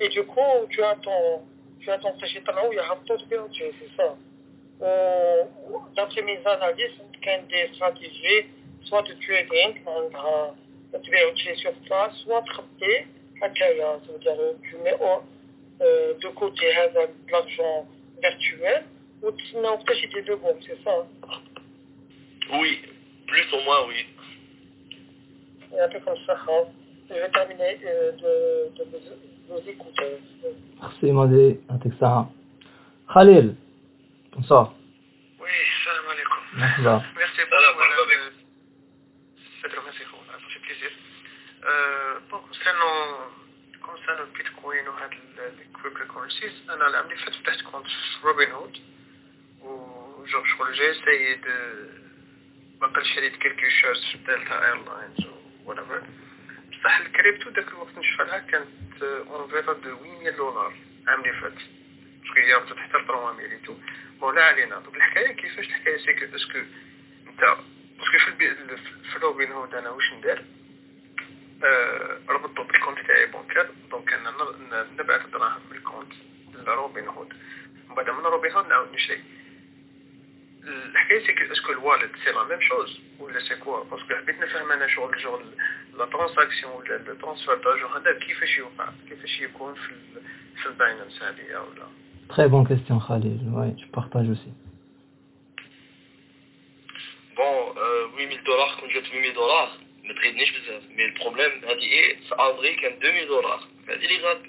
[0.00, 0.40] Et du coup,
[0.70, 1.42] tu as ton,
[1.80, 2.12] tu as ton
[2.68, 2.96] où il y a un
[3.50, 4.16] tu c'est ça.
[5.96, 6.92] D'après mes analyses,
[7.22, 8.46] il des stratégies,
[8.84, 9.80] soit de trading,
[11.02, 13.06] tu vas utiliser sur ça, soit traiter,
[13.40, 15.22] c'est-à-dire euh, tu mets oh,
[15.80, 17.86] euh, de côté hein, de l'argent
[18.22, 18.84] virtuel,
[19.22, 21.40] ou tu n'as pas des deux bombes, c'est ça hein.
[22.52, 22.80] Oui,
[23.26, 24.06] plus ou moins, oui.
[25.74, 26.64] Et un peu comme ça, hein.
[27.08, 28.98] je vais terminer euh, de, de, de
[30.82, 32.30] خصي ماضي يعطيك الصحة
[33.08, 33.54] خليل
[34.32, 34.76] بونسوار
[35.40, 38.32] وي السلام عليكم مرحبا ميرسي مرحبا بك
[39.62, 40.92] سي تري ميرسي خونا سا في بليزير
[42.30, 42.90] بون كونسيرنو
[43.86, 45.10] كونسيرنو البيتكوين وهاد
[45.66, 48.78] الكريبتو كورنسيز أنا العام اللي فات فتحت كونت في روبن هود
[49.62, 51.44] و جور شغل جاي سيد
[52.80, 56.02] باقي شريت كيلكو شوز في دلتا ايرلاينز و whatever.
[56.72, 60.74] بصح الكريبتو داك الوقت نشوف كانت اون فيرا دو 800 دولار.
[61.04, 61.52] العام اللي فات
[62.22, 64.78] باسكو هي وصلت حتى ل 300 اي علينا.
[64.78, 66.58] دونك الحكاية كيفاش الحكاية سيكو اسكو
[67.26, 67.40] انت
[67.98, 68.76] باسكو في البي...
[69.12, 70.44] في روبن هود أنا واش ندير؟
[71.64, 74.34] آه، ربطته بالكونت تاعي بونكر دونك أنا
[74.98, 76.12] نبعث الدراهم من الكونت
[76.54, 77.32] لروبن هود
[77.86, 79.24] ومن بعد من روبن هود نعاود نشري
[80.64, 84.86] الحكاية سي اسكو الوالد سي لا ميم شوز ولا سي كوا باسكو حبيت نفهم أنا
[84.86, 85.44] شغل شغل
[85.97, 90.21] لا ترانزاكسيون ولا الترانسفير دارجون هذا كيفاش يوقع كيفاش يكون في ال
[90.61, 91.87] في الباينانس هذه ولا
[92.29, 93.39] Très bonne question Khalil.
[93.57, 94.51] Ouais, je partage aussi.
[97.35, 99.69] Bon, euh, 8000 dollars, quand جات 8000 دولار
[100.03, 104.41] ما تغيدنيش بزاف مي البروبليم هادي ايه في افري كان 2000 دولار هادي اللي غاد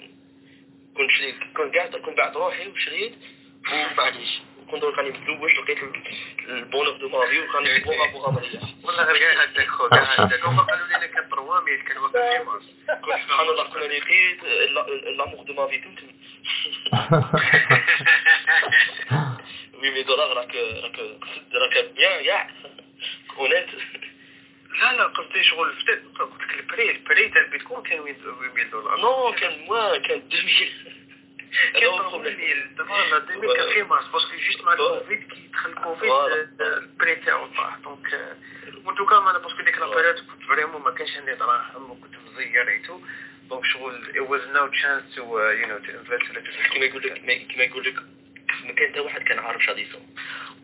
[0.97, 3.13] كنت شريت كنت قاعد كنت بعت روحي وشريت
[3.67, 5.78] ومعليش كون درك راني مزوج لقيت
[6.48, 9.84] البونور دو مافي وكان بوغا بوغا مريح والله غير كاع هكاك خو
[10.44, 12.64] هما قالوا لنا كان 3000 كان واقف في مارس
[13.02, 14.44] كنت سبحان الله كنا لقيت
[15.18, 16.06] لامور دو مافي تمتم
[19.74, 20.98] وي مي دولار راك راك
[21.54, 22.50] راك بيان كاع
[23.38, 23.66] اونيت
[24.82, 25.88] لا لا قصدي شغل قلت
[26.42, 29.00] لك البري البري تاع البيتكوين كان 8000 دولار.
[29.00, 31.05] نو كان موان كان 2000
[31.72, 36.10] كان بروبليم دابا 2000 كان في مارس باسكو جوست مع الكوفيد كي دخل الكوفيد
[36.60, 37.76] البري تاعو طاح.
[37.76, 38.36] دونك
[38.84, 43.00] وانتو كان أنا باسكو ديك لابيريود كنت فريمون ما كانش عندي دراهم وكنت مزير ايتو
[43.48, 47.12] دونك شغل it was no chance to uh, you know to invest كيما يقول لك
[47.48, 47.94] كيما يقول لك
[48.64, 50.02] ما كان حتى واحد كان عارف شادي يسوي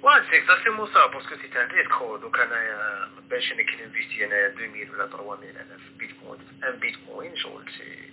[0.02, 1.90] واه سي اكزاكتومون سا باسكو سي تان ريسك
[2.22, 7.36] دوك انايا باش أنا كي نفيستي انايا 2000 ولا 3000 أنا في بيتكوين ان بيتكوين
[7.36, 8.12] شغل سي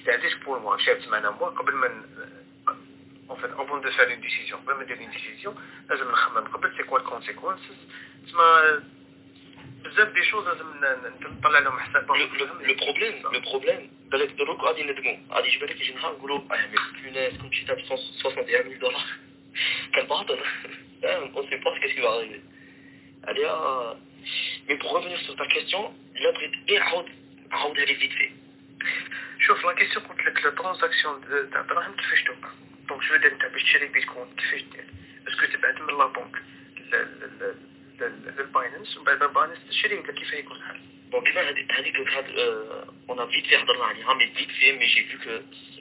[0.04, 1.88] تان ريسك بور موا شافت معنا موا قبل ما
[3.28, 5.52] en fait avant de faire une décision قبل ما ندير une décision
[5.90, 7.76] لازم نخمم قبل سي كوا الكونسيكونسز
[8.26, 8.80] تسمى
[9.84, 10.66] بزاف دي شوز لازم
[11.20, 12.26] نطلع لهم حساب لو
[12.74, 16.76] بروبليم لو بروبليم بالك دروك غادي ندمو غادي يجي بالك يجي نهار نقولوا اه مي
[17.04, 19.06] بوناس كنت شي تاع 61000 دولار
[19.94, 20.38] كان باطل
[21.36, 22.40] on sait pas ce qui va arriver
[23.24, 23.96] عليا
[24.68, 25.82] mais pour revenir sur ta question
[26.14, 27.08] لا بغيت غير عاود
[27.50, 28.30] عاودها لي فيت في
[29.46, 31.20] شوف لا كيسيون قلت لك لا ترانزاكسيون
[31.52, 32.48] تاع الدراهم كيفاش توقع
[32.88, 34.84] دونك شو دير انت باش تشري بيتكوين كيفاش دير
[35.28, 36.42] اسكو تبعت من لا بنك
[38.00, 40.80] للباينانس ومن بعد باينانس تشري انت كيف يكون الحال
[41.10, 42.24] بون كيما هذيك هاد
[43.08, 45.30] اون فيت في هضرنا عليها مي فيت في مي جي فيو كو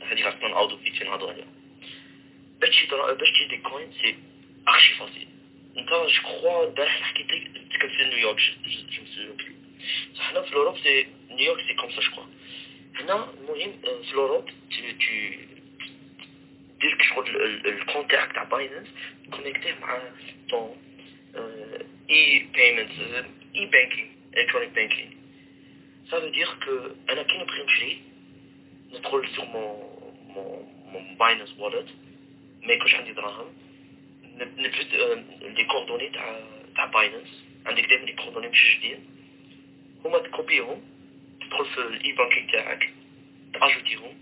[0.05, 1.47] هذيك غتكون نعاودو فيت في نهضرو عليها
[2.61, 4.15] باش تشري باش تشري دي كوين سي
[4.67, 5.27] ارشي فاسيل
[5.77, 9.55] انت جو كخوا البارح حكيت لك كنت في نيويورك جو مسو بلو
[10.19, 12.25] حنا في لوروب سي نيويورك سي كوم سا جو
[13.09, 13.71] هنا المهم
[14.03, 14.81] في لوروب tu
[16.81, 18.87] دير شغل الكونت تاعك تاع باينانس
[19.31, 20.01] كونيكتيه مع
[20.49, 20.77] طون
[22.09, 22.91] اي بايمنت
[23.55, 24.07] اي بانكينغ
[24.37, 25.11] الكترونيك بانكينغ
[26.11, 26.71] ça veut dire que
[27.11, 28.01] انا كي نبغي نشري
[28.93, 29.69] ندخل sur mon
[30.35, 30.49] mon
[30.91, 31.89] mon Binance wallet
[32.63, 33.53] ما يكونش عندي دراهم
[34.37, 34.85] نبت
[35.41, 36.39] لي كوردوني تاع
[36.75, 39.05] تاع باينانس عندك دائما لي كوردوني مشجدين
[40.05, 40.81] هما تكوبيهم
[41.41, 42.89] تدخل في الاي بانكينغ تاعك
[43.62, 44.18] اجوتيهم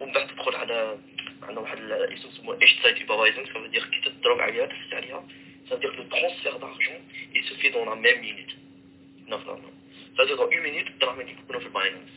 [0.00, 0.98] ومن بعد تدخل على
[1.42, 5.26] عندنا واحد الاسم سمو إيش سايت بابايزنج سافو دير كي تضرب عليها تفز عليها
[5.68, 7.00] سافو دير لو ترونسفير دارجون
[7.36, 8.50] اي سو في دون لا ميم مينيت
[9.28, 9.74] نورمالمون
[10.16, 12.10] سافو دير دون اون مينيت الدراهم ديك تكونوا في الباينانس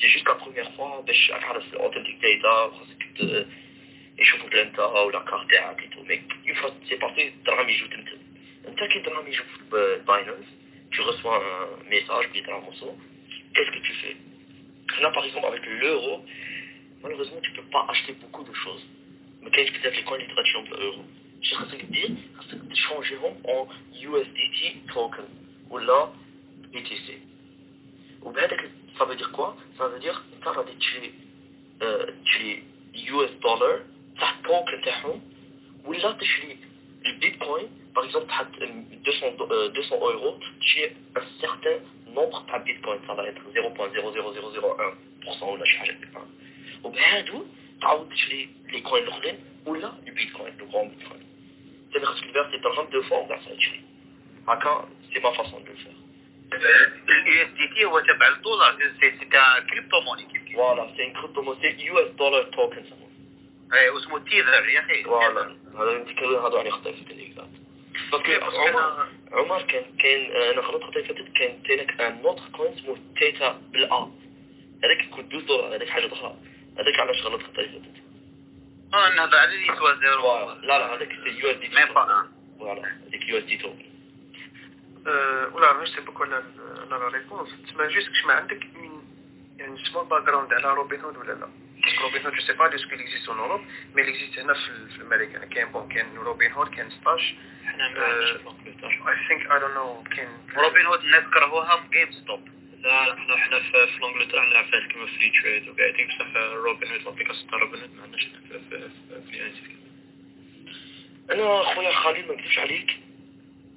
[0.00, 3.02] سي جوست لا بروميير فوا باش تعرف الاوثنتيك داتا وخاصك
[4.18, 8.08] يشوفوك انت ولا كار تاعك ايتو مي اون فوا سي بارتي الدراهم يجوك انت
[8.68, 10.46] انت كي الدراهم يجوك في الباينانس
[10.90, 12.96] tu reçois un message qui est un morceau,
[15.00, 16.24] Là, par exemple, avec l'euro,
[17.02, 18.82] malheureusement, tu ne peux pas acheter beaucoup de choses.
[19.42, 21.02] Mais quand tu as les coins de l'euro,
[21.42, 22.16] je dit,
[22.70, 25.24] ils changeront en USDT token,
[25.70, 26.12] ou là,
[26.74, 27.22] UTC.
[28.22, 28.42] Ou bien,
[28.98, 29.56] ça veut dire quoi?
[29.78, 31.12] Ça veut dire, ça va tu,
[31.82, 32.62] euh, tu
[32.94, 33.78] US dollar,
[34.18, 35.20] ça token,
[35.86, 36.58] ou là, tu
[37.04, 38.27] le bitcoin, par exemple,
[39.03, 41.77] 200, euh, 200 euros, tu es un certain
[42.13, 45.05] nombre de Bitcoin, ça va être 0.00001%
[45.43, 46.17] ولا شي حاجه كيف
[46.83, 47.45] وبهادو
[47.81, 51.25] تعاود تشري لي كوين الاخرين ولا البيتكوين لو غون بيتكوين
[51.93, 53.81] تاني خاصك تبيع سي درهم دو فوا وبعد تشري
[54.47, 55.95] هكا سي ما فاسون دو فير
[57.09, 59.25] اليو اس دي تي هو تبع الدولار سي سي
[59.69, 62.83] كريبتو موني كيف فوالا سي ان كريبتو موني سي يو اس دولار توكن
[63.73, 67.58] اي واسمه تيذر يا اخي فوالا هذا يمكن هادو عليه خطيف اكزاكت باسكو
[68.14, 73.60] عمر عمر كان كاين أنا غلطت خطيف فاتت كان تانك ان نوتر كوين اسمه تيتا
[73.72, 74.10] بالا
[74.84, 76.36] هذاك كنت 12 دولار هذاك حاجة أخرى
[76.78, 78.00] هذاك علاش غلط خطيف فاتت
[78.94, 82.82] آه هذا على يسوى زيرو لا لا هذاك سي يو اس دي ميم با فوالا
[83.06, 83.90] هذيك يو اس دي توكن
[85.52, 86.42] ولا ميرسي بوكو على
[86.90, 88.66] لا ريبونس تسمى جوست كش ما عندك
[89.60, 91.48] يعني سمول باك جراوند على روبين هود ولا لا
[92.02, 93.60] روبين هود جو سي با دو سكو اكزيست اون اوروب
[93.94, 97.34] مي اكزيست هنا في أمريكا كاين بون كاين روبين هود كاين ستاش
[97.64, 101.98] حنا ما عندناش انجلترا اي ثينك اي دون نو كاين روبين هود الناس كرهوها في
[101.98, 102.48] جيم ستوب
[102.82, 107.04] لا حنا حنا في في انجلترا نلعب فيها كيما فري تريد وقاعدين بصح روبن هود
[107.04, 108.90] لابليكاسيون تاع روبن هود ما عندناش في
[109.30, 109.80] في
[111.30, 112.96] أنا خويا خالد ما نكذبش عليك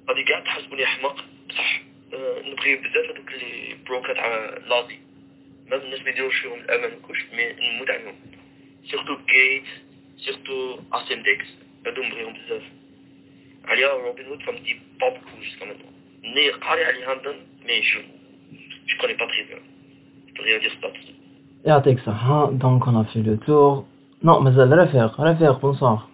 [0.08, 1.80] غادي كاع تحسبوني حمق بصح
[2.44, 5.03] نبغي بزاف هذوك لي بروكا تاع لازي
[5.70, 6.30] même neuf et demi
[6.78, 7.00] même
[7.32, 7.56] mais
[8.84, 9.84] surtout gates
[10.18, 11.44] surtout artemdex
[11.84, 11.92] la
[13.94, 15.76] robinhood comme type pop couches quand même.
[16.22, 17.32] Ni hein,
[17.66, 17.98] mais Je
[18.86, 19.56] je connais pas très bien.
[20.34, 20.90] Peux rien dire sur
[21.66, 21.70] et
[22.06, 23.86] hein, donc on a fait le tour.
[24.22, 26.08] Non mais ça faire bonsoir.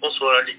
[0.00, 0.56] Bonsoir Ali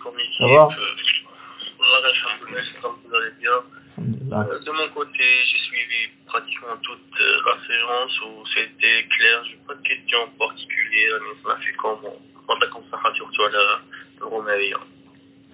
[4.32, 4.66] Euh, ah.
[4.66, 9.76] De mon côté, j'ai suivi pratiquement toute euh, la séance où c'était clair, j'ai pas
[9.76, 14.26] de questions particulières, mais ça m'a fait comme euh, on t'a consacré surtout à la
[14.26, 14.78] Romaria.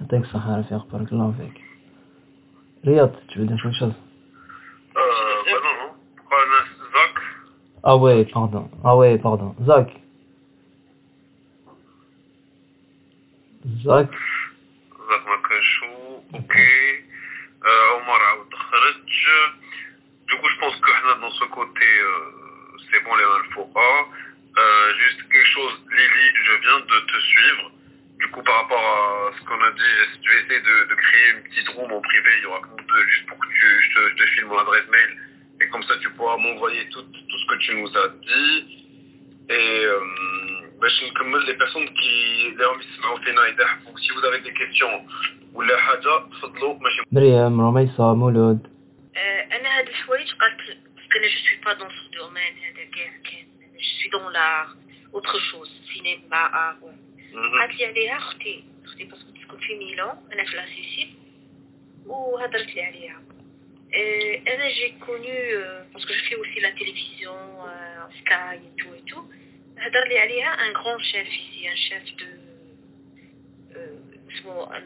[0.08, 1.62] T'as que ça à faire par avec.
[2.84, 3.94] Riyad, tu veux dire quelque chose?
[4.96, 5.02] Euh,
[5.46, 5.94] bah non, non.
[6.94, 7.24] Zach?
[7.84, 8.70] Ah ouais, pardon.
[8.84, 9.56] Ah ouais, pardon.
[9.66, 9.90] Zach.
[13.84, 14.10] Zach.
[15.10, 16.58] Zach Makachou, ok.
[19.27, 19.63] خرج
[20.29, 23.93] Du coup, je pense que حنا dans ce côté, euh, c'est bon, les Alfora.
[24.59, 27.65] Euh, juste quelque chose, Lily, je viens de te suivre.
[28.21, 31.27] Du coup, par rapport à ce qu'on a dit, je vais essayer de, de créer
[31.35, 33.67] une petite room en privé, il y aura que nous deux, juste pour que tu,
[33.85, 35.11] je, te, je te file mon adresse mail.
[35.61, 38.57] Et comme ça, tu pourras m'envoyer tout, tout ce que tu nous as dit.
[39.51, 40.01] Et euh,
[40.81, 44.95] باش نكمل les personnes qui اللي راهم يسمعوا فينا يضحكوا si vous avez des questions
[45.55, 48.59] ولا حاجة تفضلوا ماشي مريم رميصة مولود
[49.53, 53.47] انا هاد الحوايج قالت باسكو انا جو سوي با دون سو دومين هذا كاع كان
[53.73, 54.77] جو سوي دون لار
[55.15, 56.77] اوتر شوز سينما ار
[57.61, 61.15] قالت لي عليها اختي اختي باسكو تسكن في ميلان انا في لاسيسيل
[62.07, 63.23] وهضرت لي عليها
[63.95, 65.57] Euh, انا جي كوني
[65.95, 67.37] باسكو جو في aussi la télévision
[67.69, 69.25] euh, Sky et tout et tout
[69.79, 72.27] هضر لي عليها ان غران شيف ici un chef de
[73.75, 74.83] euh, اسمه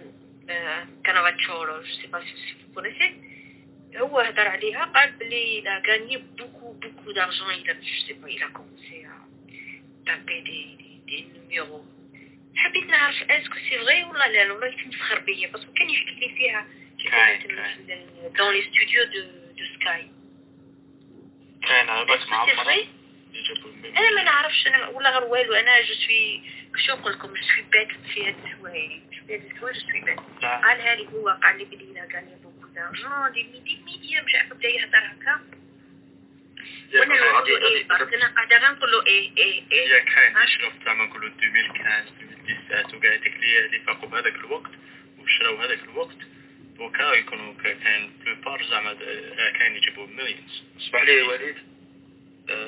[1.05, 3.11] كانافاتشورو جو سي با سي vous connaissez
[3.96, 5.62] هو هضر عليها قال بلي
[7.14, 7.50] d'argent.
[7.50, 9.18] Il a je sais pas il a commencé à
[10.06, 11.86] taper des des, des numéros.
[12.56, 16.68] حبيت نعرف اسكو سي فري ولا لا؟ ولا يتمسخر بيا باسكو كان يحكي لي فيها
[18.38, 19.22] dans les studios de
[19.58, 20.02] de Sky.
[21.62, 22.88] كاين أنا مع سي
[24.16, 26.42] ما نعرفش أنا ولا غير والو أنا جو سوي
[26.78, 30.20] شو نقول لكم جو سوي بات في هاد الحوايج في هاد الحوايج جو سوي بات
[30.42, 34.56] قالها لي هو قال لي بلي لا غاني بوكو دارجون دي ميدي ميديا مش عارفه
[34.56, 35.40] بدا يهضر هكا
[36.94, 41.30] وأنا له إيه أنا قاعدة غنقول له إيه إيه إيه هي كاين شنو زعما نقولوا
[41.30, 44.72] 2015 2017 وكاع ديك اللي اللي فاقوا بهذاك الوقت
[45.20, 46.18] وشراو هذاك الوقت
[46.78, 48.94] دوكا يكونوا كا- كاين بلوبار زعما
[49.58, 51.56] كاين يجيبوا مليونز اسمح لي يا وليد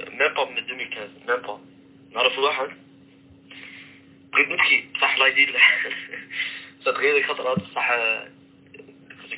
[0.09, 1.61] ميم با من 2015 ميم با
[2.13, 2.69] نعرف واحد
[4.33, 5.49] بغيت نبكي بصح الله يزيد
[6.85, 7.91] ديك الخطرات بصح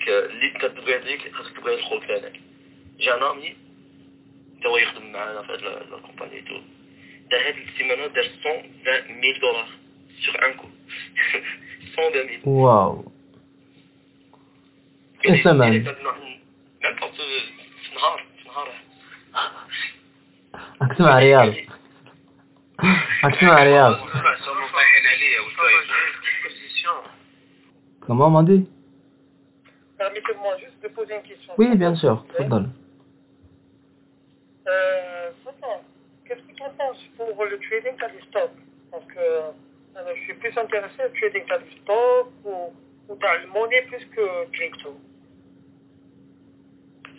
[0.05, 2.41] خاصك اللي انت تبغي هذيك خاصك تبغي الخوك تاعك
[3.01, 3.57] جانا امي
[4.63, 6.61] تا هو يخدم معانا في هاد لا لا كومباني تو
[7.31, 9.69] دار هاد السيمانة دار 120 ميل دولار
[10.27, 10.67] سور ان كو
[11.99, 13.13] 120 ميل واو
[15.25, 16.03] ايه ثمن ميم با في
[17.95, 18.69] نهار في نهار
[20.83, 21.55] راك تسمع رياض
[23.25, 25.81] راك تسمع رياض رايحين عليا وشوية
[30.05, 31.53] Permettez-moi juste de poser une question.
[31.59, 32.69] Oui, bien sûr, تفضل
[34.69, 35.83] Euh, Satan,
[36.27, 38.51] qu'est-ce que tu en penses pour le trading à du stock
[38.93, 42.55] Parce que euh, je suis plus intéressé au trading à du stock ou,
[43.09, 44.91] ou dans le monnaie plus que crypto.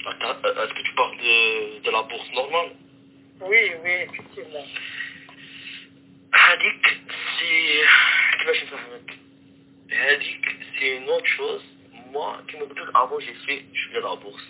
[0.07, 2.71] Attends, euh, Est-ce que tu parles de, de la bourse normale
[3.41, 4.65] Oui, oui, effectivement.
[6.33, 6.85] هذيك
[7.39, 7.81] سي
[8.39, 9.11] كيفاش نفهمك
[9.91, 10.45] هذيك
[10.79, 11.63] سي une autre chose
[12.13, 14.47] moi كيما قلت لك avant j'ai fait شويه la bourse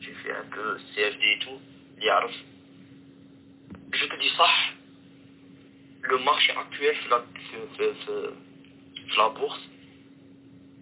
[0.00, 1.60] j'ai fait un peu CFD et tout
[1.94, 2.32] اللي يعرف
[3.92, 4.72] je te dis صح
[6.02, 7.20] le marché actuel في la
[7.50, 8.32] في في في,
[9.08, 9.74] في la bourse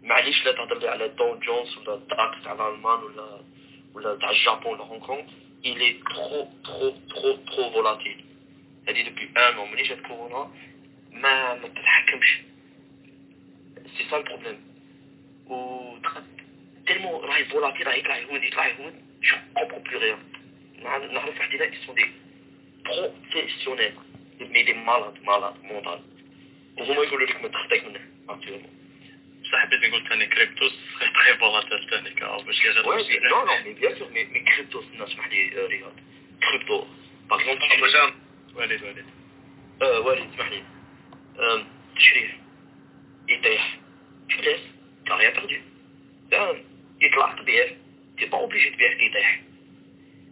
[0.02, 3.40] معليش لا تهضر لي على دون جونز ولا داكس تاع الالمان ولا
[3.94, 5.22] ولا تاع الجابون ولا هونغ كونغ
[5.64, 8.22] il est trop trop trop trop volatile
[8.88, 10.50] هذه دوبي ان an ملي جات كورونا
[11.12, 12.40] ما ما تتحكمش
[13.98, 14.60] سي سا البروبليم
[15.46, 15.98] و
[16.86, 20.18] تيلمون راهي فولاتيل راهي يطلع يهود يطلع يهود جو كومبرون بلو ريان
[21.14, 22.06] نعرف واحد هنا سون دي
[22.84, 23.92] بروفيسيونيل
[24.40, 26.00] مي دي مالاد مالاد مونتال
[26.78, 28.70] وهما يقولوا لك ما تخطيك منه اكتوالمون
[29.42, 30.72] بصح حبيت نقول ثاني كريبتوس
[31.14, 34.42] تخي فولاتيل ثاني كا باش كي Ouais, mais non, non, mais bien sûr, mais, mais
[34.44, 35.92] crypto, non, اسمح لي euh, رياض
[36.40, 36.86] crypto
[37.30, 38.12] par exemple تشري
[38.54, 39.04] وليد وليد
[39.82, 40.62] آه والد اسمح لي
[41.38, 41.66] آه
[41.96, 42.40] تشريه
[43.28, 43.78] يطيح
[44.28, 44.75] tu laisses
[45.07, 45.61] t'as rien perdu
[47.01, 47.67] يطلع تبيع
[48.17, 49.41] t'es pas obligé تبيع كي يطيح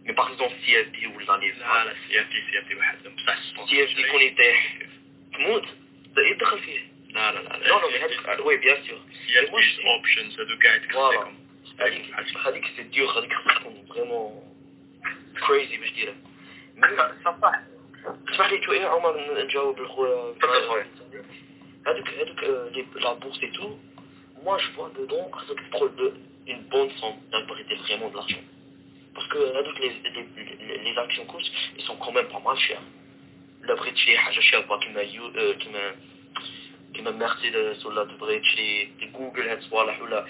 [0.04, 2.98] mais par exemple CFD ولا لي لا لا سي اف دي سي اف دي واحد
[3.16, 4.78] بصح CFD يكون يطيح
[5.34, 5.64] تموت
[6.18, 10.40] يدخل فيه لا لا لا non mais هذيك وي بيان سور سي اف دي اوبشنز
[10.40, 11.32] هذو قاعد فوالا
[11.80, 14.42] هذيك هذيك سي ديور هذيك خصك تكون فريمون
[15.48, 16.14] كريزي باش ديرها
[17.24, 17.62] صفاح
[18.28, 20.34] اسمح لي شوية عمر نجاوب الخويا
[21.86, 23.78] هذوك هذوك لي لا بورس اي تو
[24.46, 26.14] moi je vois dedans, à ce pétrole 2,
[26.46, 28.38] une bonne somme d'importer vraiment de l'argent.
[29.12, 29.38] Parce que
[29.82, 29.90] les,
[30.68, 32.80] les, les actions courtes, ils sont quand même pas mal chers.
[33.64, 35.02] L'abri de chez Hajashaba qui m'a
[36.94, 40.24] qui m'a Mercedes ou la de Google Headswallah ou la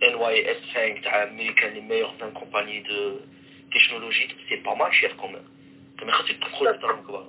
[0.00, 3.20] NYS Hank, American, les meilleures 20 compagnies de
[3.70, 5.44] technologie, c'est pas mal cher quand même.
[6.06, 7.26] Mais c'est le pétrole de l'argent.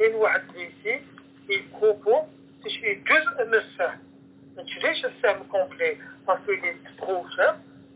[0.00, 0.24] Et nous,
[0.56, 1.04] ici,
[1.50, 2.24] il propose,
[2.64, 3.42] si je fais deux
[4.57, 7.55] من السهم ما تشريش السهم كومبلي باسكو il est trop cher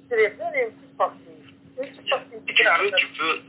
[0.09, 1.37] c'est les une petite partie
[1.77, 3.41] une petite partie tu peux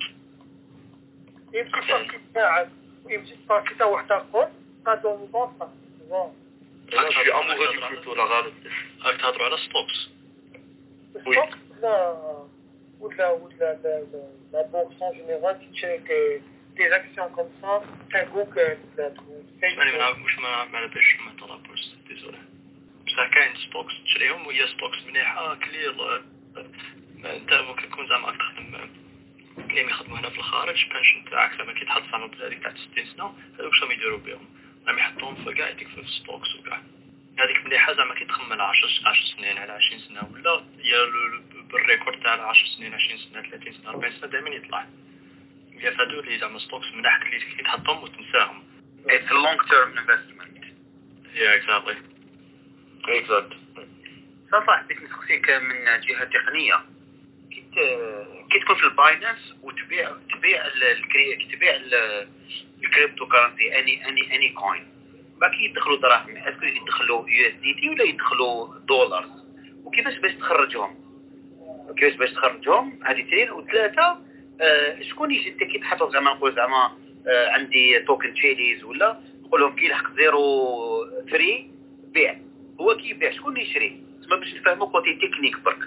[1.55, 2.69] une petite partie تاعك
[3.05, 4.49] ويمشي تباركي تا واحد اخر
[4.87, 5.73] غادو نبوصا
[6.93, 8.55] انا شي امورو دي كريبتو لا غالب
[9.05, 10.09] راك تهضروا على ستوكس
[11.27, 11.37] وي
[11.83, 12.17] لا
[13.01, 13.79] ولا ولا
[14.53, 16.43] لا بورس ان جينيرال تشري
[16.79, 17.83] des actions comme ça,
[18.15, 18.79] un Google,
[19.65, 21.22] اسمعني ما واش ما ما نبش ما طلبوش ديزولي
[23.14, 26.22] بصح كاين ستوكس تشريهم وهي ستوكس مليحة كلير
[27.26, 28.90] أنت ممكن تكون زعما تخدم
[29.58, 33.34] اللي يخدموا هنا في الخارج بنشن تاعك زعما كي تحط في هذيك تاع 60 سنة
[33.60, 34.50] هذوك شنو يديروا بهم
[34.88, 36.82] راهم يحطوهم في كاع يديك في ستوكس وكاع
[37.40, 41.12] هذيك مليحة زعما كي تخمم على 10 10 سنين على 20 سنة ولا هي
[41.72, 44.88] بالريكورد تاع 10 سنين 20 سنة 30 سنة 40 سنة دائما يطلع
[45.80, 48.64] هي فهادو اللي زعما ستوكس ملاح اللي كي تحطهم وتنساهم
[49.06, 50.64] It's a long term investment.
[51.36, 52.13] Yeah, exactly.
[53.08, 53.58] Exactly.
[54.52, 56.84] صافا حبيت نسقسيك من جهة تقنية.
[58.52, 61.76] كي تكون في الباينانس وتبيع تبيع الكري تبيع
[62.84, 64.88] الكريبتو كارنسي اني اني اني كوين
[65.42, 66.38] باقي يدخلوا دراهم.
[66.38, 69.26] اسكو يدخلوا يو اس دي تي ولا يدخلوا دولار
[69.84, 70.96] وكيفاش باش تخرجهم؟
[71.98, 73.52] كيفاش باش تخرجهم؟ هذه اثنين.
[73.52, 74.18] وثلاثة
[74.62, 76.98] آه شكون يجي؟ أنت كي تحفظ زعما نقول زعما
[77.28, 80.46] آه عندي توكن تشيليز ولا نقول لهم كي يلحق زيرو
[81.32, 81.72] ثري
[82.14, 82.40] بيع.
[82.82, 84.04] هو كي يبيع شكون يشري.
[84.22, 85.80] تسمى باش نفهموا كوتي تكنيك برك.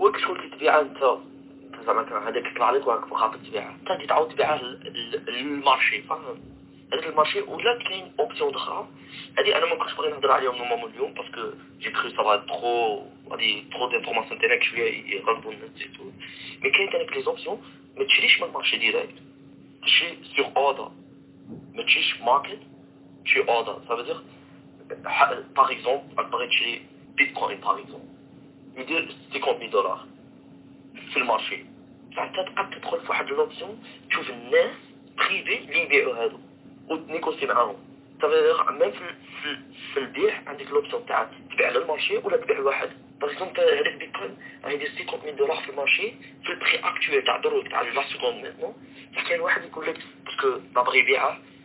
[0.00, 1.18] هو شغل تبيعها انت؟
[1.86, 4.58] زعما هذاك يطلع لك وراك خاطر تبيعها انت تعاود تبيعها
[5.28, 6.40] للمارشي فاهم
[6.92, 8.88] هذاك المارشي ولا كاين اوبسيون أخرى؟
[9.38, 13.64] هذه أنا ما كنتش باغي نهضر عليهم نورمالمون اليوم باسكو جي كرو سافا ترو غادي
[13.72, 16.04] ترو دينفورماسيون تاعك شوية يغلبوا الناس تو
[16.64, 17.62] مي كاين تانيك لي زوبسيون
[17.98, 19.14] ما تشريش من المارشي ديريكت
[19.82, 20.90] تشري سيغ اوردر
[21.74, 22.60] ما تشريش ماركت
[23.24, 24.16] تشري اوردر سا فو دير
[25.55, 26.81] باغ اكزومبل راك باغي تشري
[27.15, 28.07] بيتكوين باغ اكزومبل
[28.77, 30.05] يدير 50 دولار
[31.11, 31.65] في المارشي
[32.15, 34.75] ساعتها تبقى تدخل في واحد لوبسيون تشوف الناس
[35.17, 36.39] بريفي اللي يبيعوا هادو
[36.89, 37.75] وتنيكوسي معاهم
[38.21, 38.99] تفيغ ميم في,
[39.43, 39.57] في,
[39.93, 42.89] في البيع عندك لوبسيون تاع تبيع على المارشي ولا تبيع لواحد
[43.21, 44.37] باغ اكزومبل هذاك بيتكوين
[44.67, 46.11] يدير 50 دولار في المارشي
[46.43, 48.73] في البري اكتويل تاع دروك تاع لا سكوند ميتنون
[49.29, 51.39] كاين واحد يقول لك باسكو بغى يبيعها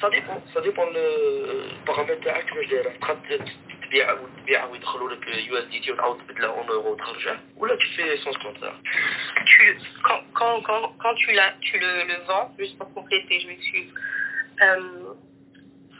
[0.00, 3.48] سا ديبون سا ديبون البارامتر تاعك كيفاش دايره تقدر
[3.82, 7.86] تبيع وتبيع ويدخلوا لك يو اس دي تي وتعاود تبدلها اون اورو وتخرجها ولا tu
[7.96, 8.78] fais sens contraire
[9.50, 9.62] tu
[10.06, 13.90] quand quand quand quand tu la tu le, le vends juste pour compléter je m'excuse
[14.62, 15.14] euh,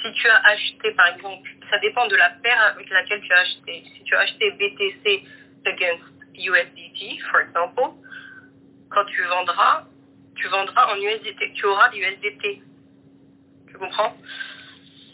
[0.01, 3.41] si tu as acheté, par exemple, ça dépend de la paire avec laquelle tu as
[3.41, 3.85] acheté.
[3.95, 5.25] Si tu as acheté BTC
[5.67, 6.05] against
[6.35, 7.91] USDT, for example,
[8.91, 9.85] quand tu vendras,
[10.37, 11.53] tu vendras en USDT.
[11.55, 12.63] Tu auras du USDT.
[13.74, 14.16] tu comprends?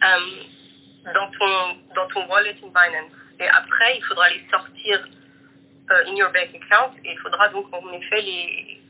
[0.03, 3.12] Euh, dans, ton, dans ton wallet in Binance.
[3.39, 5.07] Et après, il faudra les sortir
[5.91, 8.82] euh, in your bank account et il faudra donc en effet les,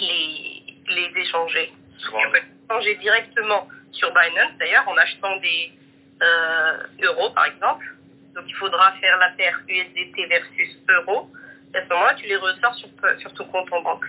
[0.00, 1.72] les, les échanger.
[2.00, 5.72] Tu peux échanger directement sur Binance d'ailleurs en achetant des
[6.20, 7.86] euh, euros par exemple.
[8.34, 11.30] Donc il faudra faire la paire USDT versus euros.
[11.72, 12.88] Et à ce moment-là, tu les ressors sur,
[13.20, 14.06] sur ton compte en banque.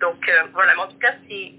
[0.00, 1.52] Donc voilà, mais en tout cas, c'est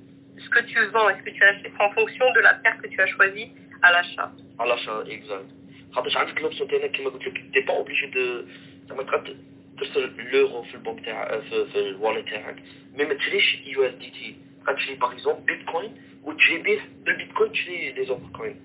[0.44, 2.88] ce que tu vends et ce que tu achètes en fonction de la paire que
[2.88, 3.52] tu as choisie
[3.82, 4.30] à l'achat.
[4.58, 5.50] À l'achat, exact.
[5.92, 8.44] خاطرش عندك لوبسيون تاعك كيما قلت لك تي با اوبليجي دو
[8.88, 9.36] زعما تقدر
[9.78, 12.56] ترسل لورو في البنك تاع في, في الواليت تاعك
[12.94, 14.36] مي ما تشريش يو اس دي تي
[14.76, 18.56] تشري باغ اكزومبل بيتكوين وتشري به بالبيتكوين تشري لي زوفر كوين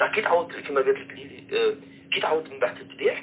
[0.00, 1.78] صح كي تعاود كيما قلت لك
[2.12, 3.22] كي تعاود من بعد تبيع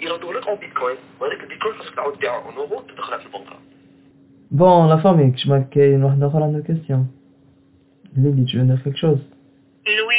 [0.00, 3.60] يردوا لك اون بيتكوين وهذاك البيتكوين خاصك تعاود تبيعه اون اورو تدخلها في البنكه
[4.53, 7.07] Bon, la famille, je me qu'il y a une question.
[8.15, 9.19] Lily, tu veux dire quelque chose
[9.87, 10.15] Oui.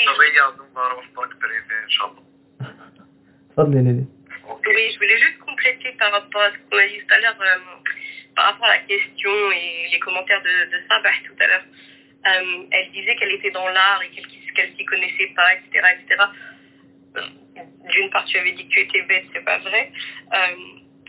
[4.66, 7.37] Oui, je voulais juste compléter par rapport à ce qu'on a dit tout à l'heure,
[7.41, 7.78] euh,
[8.35, 11.64] par rapport à la question et les commentaires de, de Sabah tout à l'heure.
[12.26, 15.87] Euh, elle disait qu'elle était dans l'art et qu'elle ne s'y connaissait pas, etc.
[15.95, 16.22] etc.
[17.18, 17.20] Euh,
[17.89, 19.93] d'une part, tu avais dit que tu étais bête, c'est pas vrai.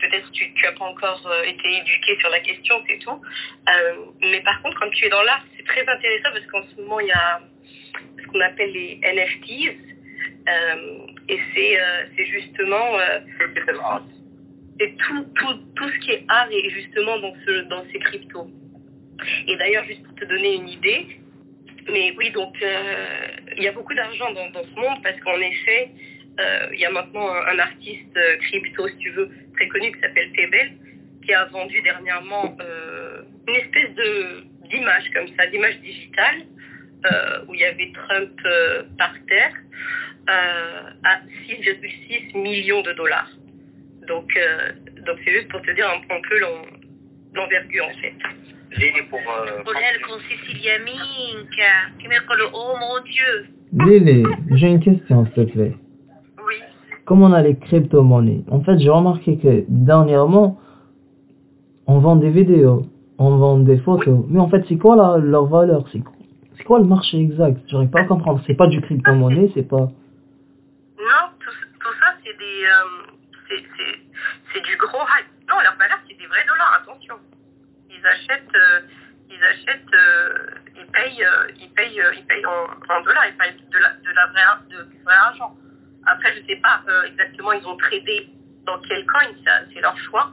[0.00, 3.20] Peut-être tu tu as pas encore euh, été éduqué sur la question, c'est tout.
[3.68, 6.80] Euh, mais par contre, quand tu es dans l'art, c'est très intéressant parce qu'en ce
[6.80, 7.40] moment, il y a
[8.20, 9.78] ce qu'on appelle les NFTs.
[10.48, 12.98] Euh, et c'est justement
[14.78, 18.50] c'est tout, tout, tout ce qui est art et justement dans, ce, dans ces cryptos.
[19.46, 21.06] Et d'ailleurs, juste pour te donner une idée,
[21.90, 23.26] mais oui, donc euh,
[23.56, 25.90] il y a beaucoup d'argent dans, dans ce monde parce qu'en effet,
[26.38, 30.00] euh, il y a maintenant un, artiste euh, crypto, si tu veux, très connu qui
[30.00, 30.72] s'appelle Tebel,
[31.24, 36.42] qui a vendu dernièrement euh, une espèce de d'image comme ça, d'image digitale,
[37.46, 38.32] où il y avait Trump
[38.98, 39.52] par terre,
[40.26, 43.30] à 6,6 millions de dollars.
[44.08, 44.36] Donc,
[45.06, 46.40] donc c'est juste pour te dire un, un peu
[47.32, 48.14] l'envergure en fait.
[48.76, 49.20] Lili pour.
[53.72, 55.72] Lili, j'ai une question s'il te plaît.
[57.06, 60.58] Comme on a les crypto-monnaies, en fait, j'ai remarqué que dernièrement,
[61.86, 62.84] on vend des vidéos,
[63.18, 65.84] on vend des photos, mais en fait, c'est quoi leur valeur?
[65.92, 67.60] C'est quoi, le marché exact?
[67.68, 68.42] J'arrive pas à comprendre.
[68.44, 69.86] C'est pas du crypto-monnaie, c'est pas...
[70.98, 71.50] Non, tout,
[72.00, 73.54] ça, c'est des, euh,
[74.52, 75.30] c'est, du gros hype.
[75.48, 77.14] Non, leur valeur, c'est des vrais dollars, attention.
[77.88, 78.80] Ils achètent, euh,
[79.30, 80.34] ils achètent, euh,
[80.74, 81.24] ils payent,
[81.60, 85.14] ils payent, ils payent en, dollars, ils payent de la, de vraie, de, du vrai
[85.14, 85.54] argent.
[86.06, 88.28] Après, je sais pas euh, exactement, ils ont tradé
[88.64, 89.22] dans quel coin,
[89.72, 90.30] c'est leur choix.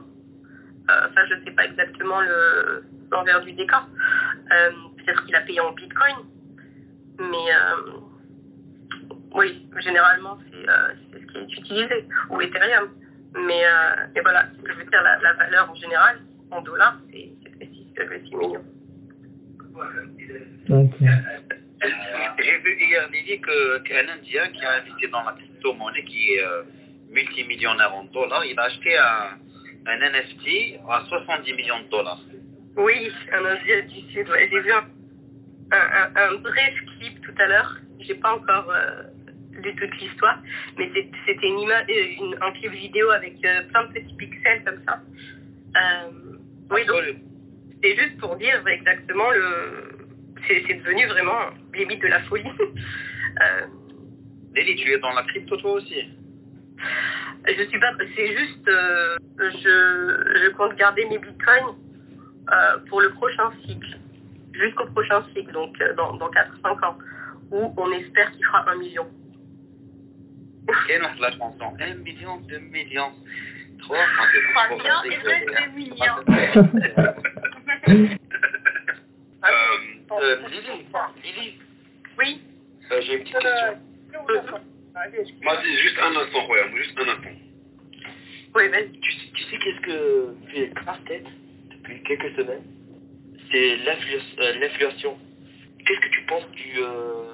[0.90, 3.86] Euh, Enfin, je sais pas exactement le, l'envers du décor.
[4.52, 6.16] Euh, peut-être qu'il a payé en bitcoin,
[7.18, 7.92] mais euh,
[9.34, 10.66] oui, généralement, c'est
[11.20, 12.90] ce qui est utilisé, ou Ethereum.
[13.34, 13.64] Mais,
[14.14, 16.18] mais voilà, ce que je veux dire, la, valeur en général,
[16.52, 18.64] en dollars, c'est c'est 6,6 millions.
[22.94, 26.62] Hier Lily que- qu'un Indien qui a investi dans la crypto-monnaie qui est euh,
[27.10, 29.38] multimillionnaire en dollars, il a acheté un,
[29.86, 32.20] un NFT à 70 millions de dollars.
[32.76, 34.48] Oui, un Indien du Sud, ouais.
[34.50, 34.84] J'ai vu un,
[35.72, 37.76] un, un- un bref clip tout à l'heure.
[38.00, 39.02] J'ai pas encore euh,
[39.62, 40.38] lu toute l'histoire,
[40.78, 40.90] mais
[41.26, 44.80] c'était une ima- euh, une- un clip vidéo avec euh, plein de petits pixels comme
[44.86, 45.00] ça.
[46.70, 46.96] Oui, donc
[47.82, 49.90] c'est juste pour dire exactement le.
[50.46, 52.44] C'est c'est devenu vraiment limite de la folie.
[53.42, 53.66] Euh,
[54.54, 56.06] Lily, tu es dans la crypto toi aussi
[57.46, 57.92] je suis pas.
[58.16, 58.68] C'est juste.
[58.68, 61.74] euh, je, je compte garder mes bitcoins
[62.50, 63.98] euh, pour le prochain cycle.
[64.52, 66.98] Jusqu'au prochain cycle, donc euh, dans, dans 4-5 ans.
[67.50, 69.06] Où on espère qu'il fera un million.
[70.86, 73.12] Quelle est la chanson 1 million, 2 millions,
[73.80, 73.96] 3
[74.54, 76.20] Trois millions et reste deux millions.
[80.22, 80.86] Euh, euh, Lily,
[81.24, 81.58] Lily.
[82.18, 82.40] Oui.
[82.92, 84.60] Euh, J'ai une petite question.
[85.42, 87.30] Vas-y, juste un instant, Roya, juste un instant.
[88.54, 88.92] Oui, vas-y.
[89.00, 91.26] Tu, sais- tu sais qu'est-ce que fait casse-tête
[91.70, 92.62] depuis quelques semaines?
[93.50, 95.18] C'est euh, l'inflation.
[95.84, 97.24] Qu'est-ce que tu penses du, euh,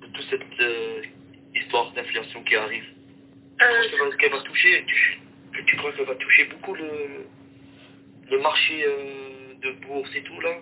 [0.00, 1.02] de toute cette euh,
[1.54, 2.84] histoire d'inflation qui arrive?
[3.58, 7.26] Tu crois qu'elle va, toucher tu, crois qu'elle va toucher beaucoup le,
[8.30, 10.54] le marché euh, de bourse et tout là?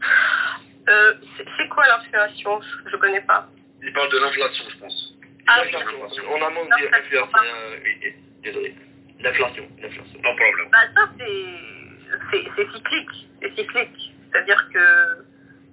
[0.88, 3.46] Euh, c'est- quoi l'inflation je, je connais pas.
[3.82, 5.14] Il parle de l'inflation, je pense.
[5.46, 5.70] Ah oui.
[6.28, 6.50] On a
[7.44, 8.74] euh, oui, oui, désolé.
[9.20, 9.68] L'inflation.
[9.80, 10.20] L'inflation.
[10.22, 10.68] Pas de problème.
[10.70, 14.12] Bah ça c'est cyclique, c'est cyclique.
[14.32, 15.24] C'est-à-dire que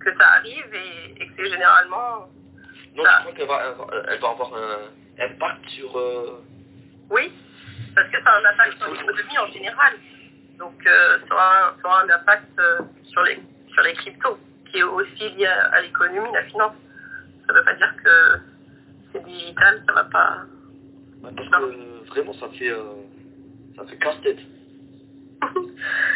[0.03, 2.29] que ça arrive et, et que c'est généralement
[2.95, 4.79] Non, je crois qu'elle va, elle va- elle va avoir un
[5.19, 5.97] impact sur...
[5.97, 6.41] euh,
[7.09, 7.33] oui,
[7.95, 9.93] parce que ça a un impact sur l'économie en général.
[10.57, 12.79] Donc euh, ça, aura, un- ça aura un impact euh,
[13.11, 13.39] sur les
[13.73, 14.39] sur les cryptos,
[14.71, 16.73] qui est aussi lié à, l'économie, la finance.
[17.47, 18.39] Ça veut pas dire que
[19.11, 20.37] c'est digital, ça va pas.
[21.21, 22.83] Parce que vraiment, ça fait, euh,
[23.75, 24.39] ça fait casse-tête.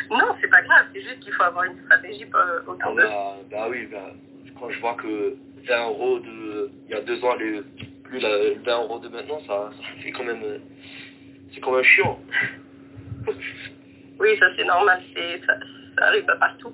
[0.09, 3.01] Non, c'est pas grave, c'est juste qu'il faut avoir une stratégie euh, Ah autour de
[3.01, 4.11] bah, bah oui, bah,
[4.59, 5.35] quand je vois que
[5.65, 7.61] 20 euros de, il y a deux ans, les,
[8.03, 10.59] plus la, 20 euros de maintenant, ça, ça fait quand même, euh,
[11.53, 12.19] c'est quand même chiant.
[14.19, 15.53] Oui, ça c'est normal, c'est ça,
[15.97, 16.73] ça arrive pas partout.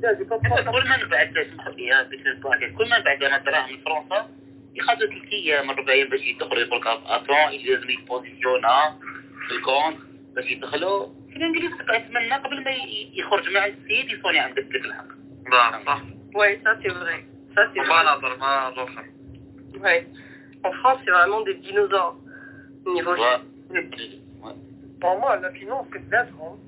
[0.00, 4.28] كل من بعد لي كل من بعد مثلا من فرنسا
[4.74, 8.98] يخدو ثلاث أيام من ربعين باش يدخلوا يقول لك اتون يلزم يبوزيسيونا
[9.48, 9.98] في الكونت
[10.36, 12.70] باش يدخلوا في الإنجليز اتمنى قبل ما
[13.14, 15.06] يخرج مع السيد يصوني عند الحق
[15.86, 16.02] صح
[16.34, 19.04] وي سا سي فري سا سي فري نهضر ما الآخر
[19.80, 20.06] وي
[20.62, 22.16] En France, c'est vraiment des dinosaures.
[22.86, 23.12] Niveau.
[23.12, 24.54] Ouais.
[25.00, 26.58] Pour moi, la finance, c'est de la France.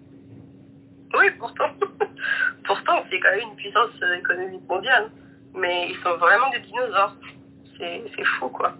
[1.17, 1.69] Oui, pourtant.
[2.65, 5.09] pourtant, c'est quand même une puissance euh, économique mondiale.
[5.53, 7.15] Mais ils sont vraiment des dinosaures.
[7.77, 8.73] C'est c'est fou, quoi.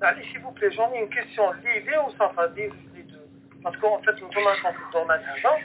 [0.00, 1.44] Allez, s'il vous plaît, j'en ai une question.
[1.64, 3.28] Livré ou sans faire les deux
[3.62, 5.58] Parce qu'en fait, nous sommes dans le domaine d'argent.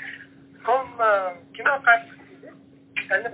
[0.66, 2.10] Comme, euh, كما قالت
[3.12, 3.34] انا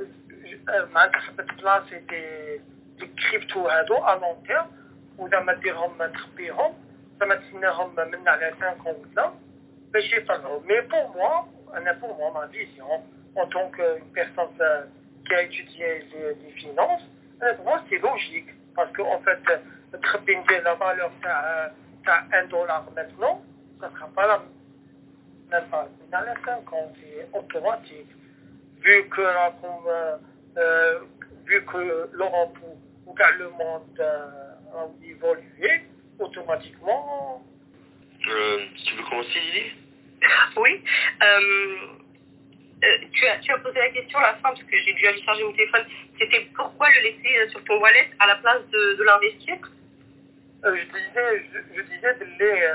[0.69, 2.57] آه، معناتها حبيت بلاصي دي
[2.99, 4.67] دي كريبتو هادو ا لون تيرم
[5.17, 6.73] وزعما ديرهم تخبيهم
[7.19, 9.33] زعما تسناهم من على 5 ولا
[9.93, 11.41] باش يطلعوا مي بور موا
[11.74, 12.68] un informe en Indie,
[13.36, 14.82] en, tant qu'une personne euh,
[15.26, 17.02] qui a étudié les, finances,
[17.42, 18.48] euh, pour moi c'est logique.
[18.74, 21.70] Parce qu'en fait en fait, euh, la valeur à
[22.32, 23.42] 1 dollar maintenant,
[23.80, 24.38] ça ne sera pas la
[25.50, 25.88] même valeur.
[26.10, 28.08] Mais à la fin, quand c'est automatique,
[28.82, 29.52] vu que, là,
[30.56, 31.00] euh,
[31.44, 32.76] vu que l'Europe ou,
[33.38, 34.30] le monde euh,
[34.74, 35.82] a évolué,
[36.18, 37.42] automatiquement.
[38.26, 39.79] Euh, tu veux commencer, Lily?
[40.56, 40.82] Oui.
[41.22, 41.76] Euh,
[42.82, 45.06] euh, tu, as, tu as posé la question à la fin parce que j'ai dû
[45.06, 45.84] aller charger mon téléphone.
[46.18, 49.56] C'était pourquoi le laisser euh, sur ton wallet à la place de, de l'investir?
[50.64, 52.68] Euh, je disais, je, je disais de les,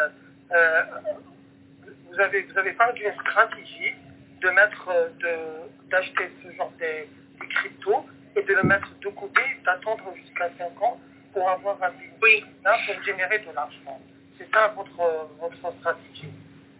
[2.09, 3.93] vous avez, vous avez parlé d'une stratégie
[4.41, 4.89] de mettre,
[5.19, 8.05] de, d'acheter ce genre de, de crypto
[8.35, 10.99] et de le mettre de côté, d'attendre jusqu'à 5 ans
[11.34, 11.91] pour avoir un
[12.22, 12.43] oui.
[12.63, 13.99] pour générer de l'argent.
[14.38, 16.30] C'est ça votre, votre stratégie?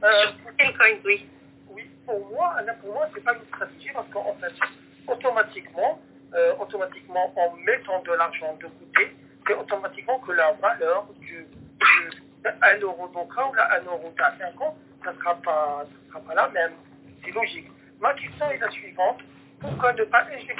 [0.06, 0.26] Euh,
[1.06, 1.28] oui.
[1.72, 4.54] Oui, pour moi, là, pour moi, c'est pas une stratégie parce qu'en fait,
[5.08, 6.00] automatiquement,
[6.34, 9.16] euh, automatiquement, en mettant de l'argent de côté,
[9.48, 14.38] c'est automatiquement que la valeur du, du 1 euro là, ou là, 1 euro à
[14.38, 16.74] 5 ans, ça ne sera, pas- ça sera pas la même.
[17.24, 17.68] C'est logique.
[18.00, 19.20] Ma question est la suivante.
[19.60, 20.54] Pourquoi ne pas injecter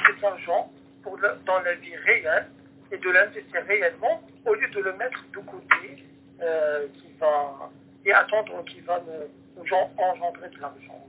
[1.02, 2.48] pour le- dans la vie réelle
[2.90, 6.04] et de l'investir réellement au lieu de le mettre de côté
[6.42, 7.70] euh, qui va,
[8.06, 11.08] et attendre qu'il va en- engendrer de l'argent.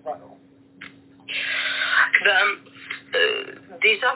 [2.23, 2.45] Ben,
[3.15, 3.43] euh,
[3.81, 4.15] déjà,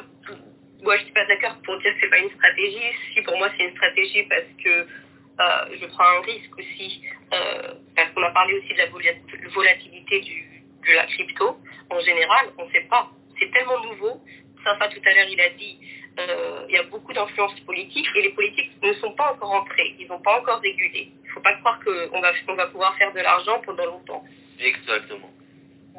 [0.82, 2.92] moi je suis pas d'accord pour dire que c'est pas une stratégie.
[3.14, 7.04] Si pour moi c'est une stratégie parce que euh, je prends un risque aussi,
[7.34, 11.58] euh, parce qu'on a parlé aussi de la vola- volatilité du, de la crypto.
[11.90, 13.10] En général, on ne sait pas.
[13.40, 14.22] C'est tellement nouveau.
[14.64, 15.80] Safa tout à l'heure il a dit,
[16.18, 20.08] il y a beaucoup d'influences politiques et les politiques ne sont pas encore entrés, ils
[20.08, 21.12] n'ont pas encore régulé.
[21.24, 24.24] Il ne faut pas croire qu'on va, on va pouvoir faire de l'argent pendant longtemps.
[24.60, 25.30] Exactement.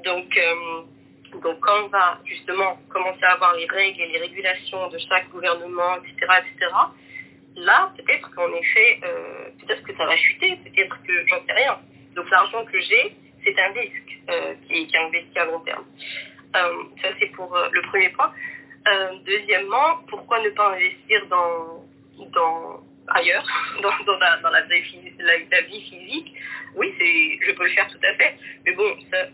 [0.05, 0.83] Donc, euh,
[1.41, 5.31] donc quand on va justement commencer à avoir les règles et les régulations de chaque
[5.31, 6.71] gouvernement, etc., etc.,
[7.57, 11.79] là, peut-être qu'en effet, euh, peut-être que ça va chuter, peut-être que j'en sais rien.
[12.15, 15.85] Donc l'argent que j'ai, c'est un risque euh, qui, qui est investi à long terme.
[16.55, 18.33] Euh, ça, c'est pour euh, le premier point.
[18.89, 21.85] Euh, deuxièmement, pourquoi ne pas investir dans,
[22.33, 23.47] dans ailleurs,
[23.83, 26.35] dans, dans, la, vie, physique?
[26.75, 28.35] Oui, c'est, je peux le faire tout à fait.
[28.67, 29.27] Mais bon, ça,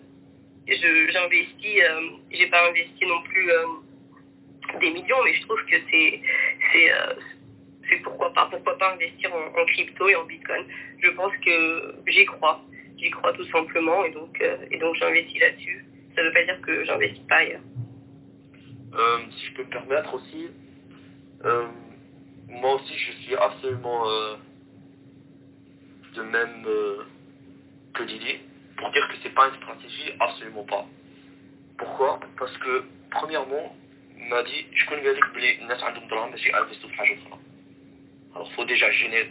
[0.66, 3.66] je, j'investis, euh, j'ai pas investi non plus euh,
[4.80, 6.20] des millions, mais je trouve que c'est,
[6.72, 10.66] c'est, pourquoi pas, pourquoi pas investir en, en crypto et en bitcoin.
[11.02, 12.60] Je pense que j'y crois,
[12.98, 15.86] j'y crois tout simplement, et donc, et donc j'investis là-dessus.
[16.14, 17.62] Ça veut pas dire que j'investis pas ailleurs.
[18.93, 20.49] Euh, si je peux me permettre aussi,
[21.45, 21.67] euh,
[22.47, 24.35] moi aussi je suis absolument euh,
[26.15, 27.03] de même euh,
[27.93, 28.41] que Didier
[28.77, 30.85] pour dire que c'est pas une stratégie, absolument pas.
[31.77, 33.75] Pourquoi Parce que premièrement,
[34.17, 37.13] il m'a dit je connais قال لك بلي الناس عندهم دراهم باش ينفستوا في حاجه
[37.13, 37.39] اخرى.
[38.35, 39.29] Alors faut déjà générer,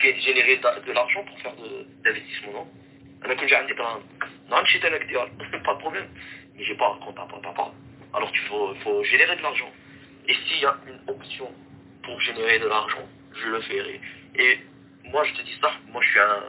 [0.00, 2.66] générer de, de l'argent pour faire de- d'investissement, non
[3.24, 4.02] انا كون جا عندي دراهم
[4.50, 5.26] ما نمشي انا كدير
[5.64, 6.08] pas de problème
[6.56, 7.72] mais j'ai pas un compte à papa
[8.15, 9.71] alors qu'il faut, faut générer de l'argent.
[10.27, 11.51] Et s'il y a une option
[12.03, 13.99] pour générer de l'argent, je le ferai.
[14.35, 14.59] Et
[15.05, 16.43] moi, je te dis ça, moi, je suis un,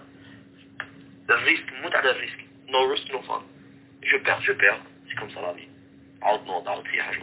[1.29, 2.47] un risque, mouta de risque.
[2.69, 3.43] No risk, no fun.
[4.03, 4.81] Je perds, je perds.
[5.09, 5.69] C'est comme ça la vie.
[6.47, 7.21] non, dans le triage,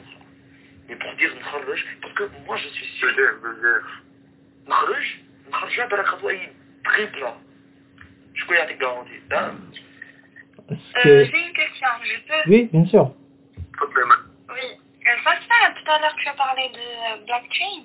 [0.90, 3.10] Mais pour dire Nharruj, parce que moi, je suis sûr.
[4.68, 5.22] Nharruj,
[5.52, 6.50] Nharruj, un barakatwa, il
[6.84, 7.26] triple.
[8.34, 9.12] Je connais la garantie.
[9.32, 9.56] Hein?
[10.72, 12.50] Euh, J'ai une question, je peux?
[12.50, 13.14] Oui, bien sûr.
[13.74, 14.10] Problème.
[14.53, 14.69] Oui.
[15.07, 17.85] Euh, Fatima, tout à l'heure tu as parlé de euh, blockchain.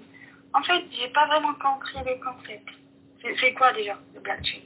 [0.53, 2.73] En fait, j'ai pas vraiment compris les concepts.
[3.21, 4.65] C'est c'est quoi déjà le blockchain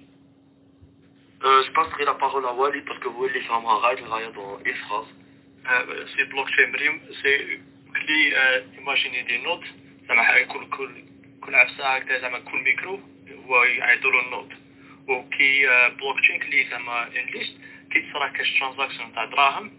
[1.43, 4.57] Euh, je passerai la parole à Wally parce que Wally fait un ride, il dans
[4.65, 5.13] une phrase.
[5.67, 7.59] آه، سي بلوكشين مريم سي
[7.93, 9.63] كلي آه، ايماجيني دي نوت
[10.07, 11.03] زعما كل كل
[11.41, 12.99] كل عفسه هكذا زعما كل ميكرو
[13.45, 14.51] هو يعيطوا له النوت
[15.07, 17.57] وكي آه، بلوكشين كلي زعما ان ليست
[17.91, 19.71] كي تصرا كاش ترانزاكسيون تاع دراهم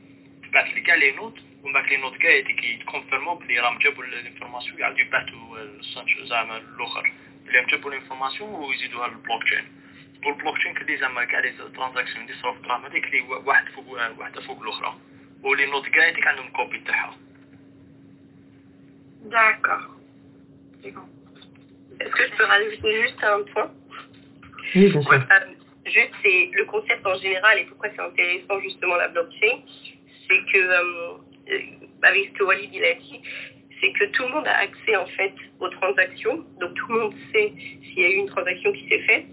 [0.43, 4.05] تبعث لي كاع لي نوت ومن بعد لي نوت كاع كي يتكونفيرمو بلي راهم جابوا
[4.05, 7.13] الانفورماسيون يعاودوا يبعثوا زعما الاخر
[7.47, 9.65] بلي راهم جابوا الانفورماسيون ويزيدوها للبلوك تشين
[10.27, 13.89] والبلوك تشين كلي زعما كاع لي ترانزاكسيون اللي يصراو في الدراهم هذيك اللي واحد فوق
[14.19, 14.95] واحده فوق الاخرى
[15.43, 17.17] ولي نوت كاع هذيك عندهم كوبي تاعها
[19.25, 19.99] D'accord.
[22.01, 23.71] Est-ce que je peux rajouter juste un point
[24.75, 25.13] Oui, bien sûr.
[25.13, 25.21] Euh,
[25.87, 29.57] juste, c'est le concept en général et pourquoi c'est intéressant justement la blockchain,
[30.29, 31.17] c'est que, euh, euh,
[32.02, 33.22] avec ce que Walid il a dit,
[33.82, 37.14] c'est que tout le monde a accès en fait aux transactions, donc tout le monde
[37.34, 37.54] sait
[37.84, 39.26] s'il y a eu une transaction qui s'est faite,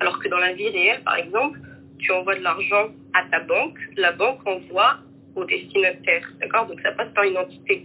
[0.00, 1.58] alors que dans la vie réelle, par exemple,
[1.98, 4.98] tu envoies de l'argent à ta banque, la banque envoie
[5.36, 6.66] au destinataire, d'accord?
[6.66, 7.82] Donc ça passe par une entité.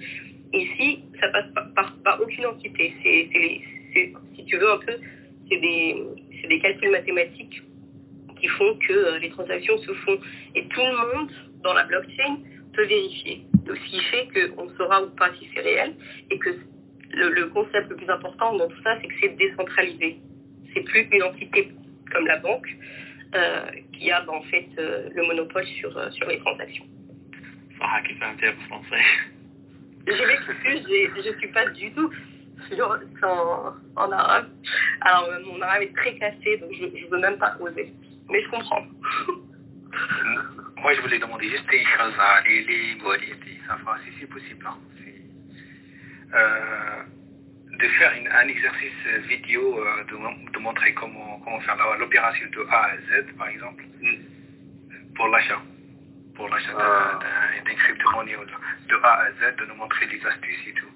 [0.54, 2.94] Ici, ça passe par, aucune entité.
[3.04, 4.94] C'est, si tu veux un peu,
[5.49, 6.04] c'est des,
[6.41, 7.62] c'est des calculs mathématiques
[8.40, 10.18] qui font que euh, les transactions se font.
[10.56, 11.32] Et tout le monde
[11.64, 12.38] dans la blockchain
[12.74, 13.45] peut vérifier
[13.76, 15.95] ce qui fait qu'on saura ou pas si c'est réel
[16.30, 16.49] et que
[17.11, 20.19] le, concept le plus important dans tout ça, c'est que c'est décentralisé.
[20.73, 21.72] C'est plus une entité
[22.11, 22.68] comme la banque
[23.35, 26.85] euh, qui a ben, en fait euh, le monopole sur, euh, sur les transactions.
[27.80, 29.03] Ah, que c'est français.
[30.07, 32.11] Je je ne suis pas du tout
[33.23, 34.48] en, en, arabe.
[35.02, 37.94] Alors, mon arabe est très cassé, donc je ne veux même pas oser.
[38.30, 38.84] Mais je comprends.
[40.82, 43.60] Moi, je voulais demander juste une chose à les, les modalités,
[44.06, 44.66] si c'est possible.
[44.66, 44.78] Hein.
[46.34, 47.04] Euh,
[47.80, 52.66] de faire une, un exercice vidéo, euh, de, de, montrer comment, comment faire l'opération de
[52.70, 55.14] A à Z, par exemple, mm.
[55.16, 55.62] pour l'achat.
[56.36, 57.20] Pour l'achat ah.
[57.66, 58.36] d'un crypto-monnaie,
[58.88, 60.91] de A à Z, de nous montrer les astuces et tout.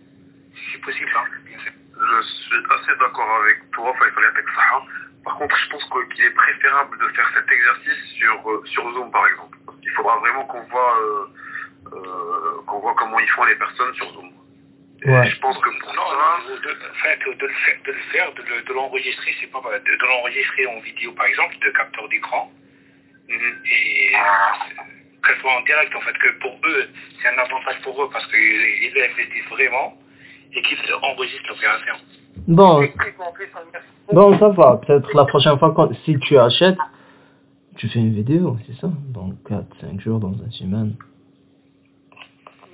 [0.53, 1.71] Si c'est possible, hein, bien sûr.
[1.93, 4.83] Je suis assez d'accord avec toi, Faisal avec ça.
[5.23, 5.83] Par contre, je pense
[6.13, 9.57] qu'il est préférable de faire cet exercice sur, euh, sur Zoom, par exemple.
[9.83, 11.25] Il faudra vraiment qu'on voit, euh,
[11.93, 14.29] euh, qu'on voit comment ils font les personnes sur Zoom.
[15.03, 15.25] Ouais.
[15.25, 16.15] je pense que pour non, ça...
[16.15, 20.05] Non, de, de, de, le faire, de le faire, de l'enregistrer, c'est pas de, de
[20.05, 22.51] l'enregistrer en vidéo, par exemple, de capteur d'écran,
[23.27, 23.53] -hmm.
[23.65, 24.13] et
[25.23, 26.83] qu'elle soit en direct, en fait, que pour eux,
[27.19, 29.97] c'est un avantage pour eux parce qu'ils investissent vraiment
[30.53, 31.95] et qu'ils enregistrent l'opération.
[32.47, 32.87] Bon.
[34.11, 34.77] Bon, ça va.
[34.85, 36.77] Peut-être la prochaine fois, quand, si tu achètes,
[37.81, 40.95] tu fais une vidéo, c'est ça Dans 4-5 jours, dans une semaine.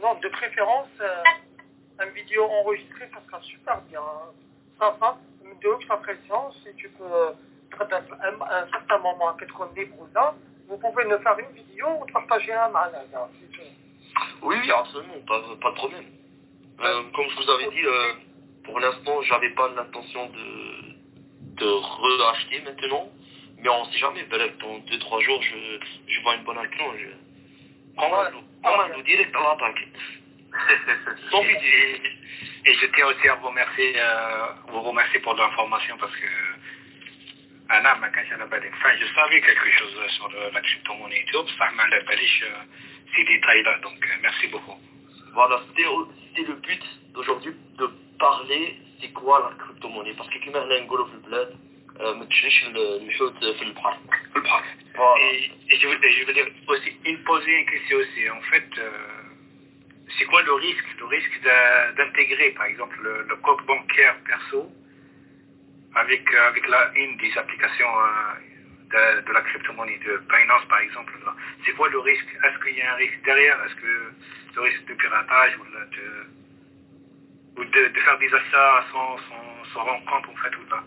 [0.04, 4.02] Non, de préférence, euh, une vidéo enregistrée, ça sera super bien.
[4.78, 10.36] Ça va, une vidéo qui appréciant, si tu peux, à un, certain moment, comme ça,
[10.68, 13.08] vous pouvez nous faire une vidéo ou partager un malade.
[14.42, 16.06] Oui, oui, absolument, pas, pas de problème.
[16.82, 18.12] Euh, comme je vous avais dit, euh,
[18.66, 23.08] pour l'instant, j'avais pas l'intention de, de re-acheter maintenant.
[23.60, 26.86] Mais on sait jamais, dans 2-3 jours, je, je vois une bonne action.
[26.98, 27.08] Je...
[28.00, 29.66] Comme un direct à.
[31.32, 31.44] Sans.
[31.44, 36.28] Et je tiens aussi à vous remercier, euh, vous remercier pour l'information parce que
[37.70, 41.84] ah Anna, enfin, je savais quelque chose sur la crypto-monnaie et tout, ça m'a
[43.16, 44.78] ces détails-là, donc euh, merci beaucoup.
[45.34, 47.88] Voilà, c'était le but d'aujourd'hui de
[48.20, 50.14] parler c'est quoi la crypto-monnaie?
[50.14, 51.50] Parce que Kumer Lengolo Flublet,
[52.01, 53.99] ما تشريش الحوت في البحر
[54.33, 54.65] في البحر
[54.95, 58.91] et, et je, je veux dire aussi une poser une question aussi en fait euh,
[60.19, 61.37] c'est quoi le risque le risque
[61.97, 64.71] d'intégrer par exemple le, le code bancaire perso
[65.95, 71.13] avec, avec la, une des applications euh, de, de, la crypto-monnaie, de Binance par exemple,
[71.65, 74.13] c'est quoi le risque Est-ce qu'il y a un risque derrière Est-ce que
[74.55, 79.85] le risque de piratage ou de, ou de, de faire des achats sans, sans, sans
[79.85, 80.85] rendre compte en fait ou pas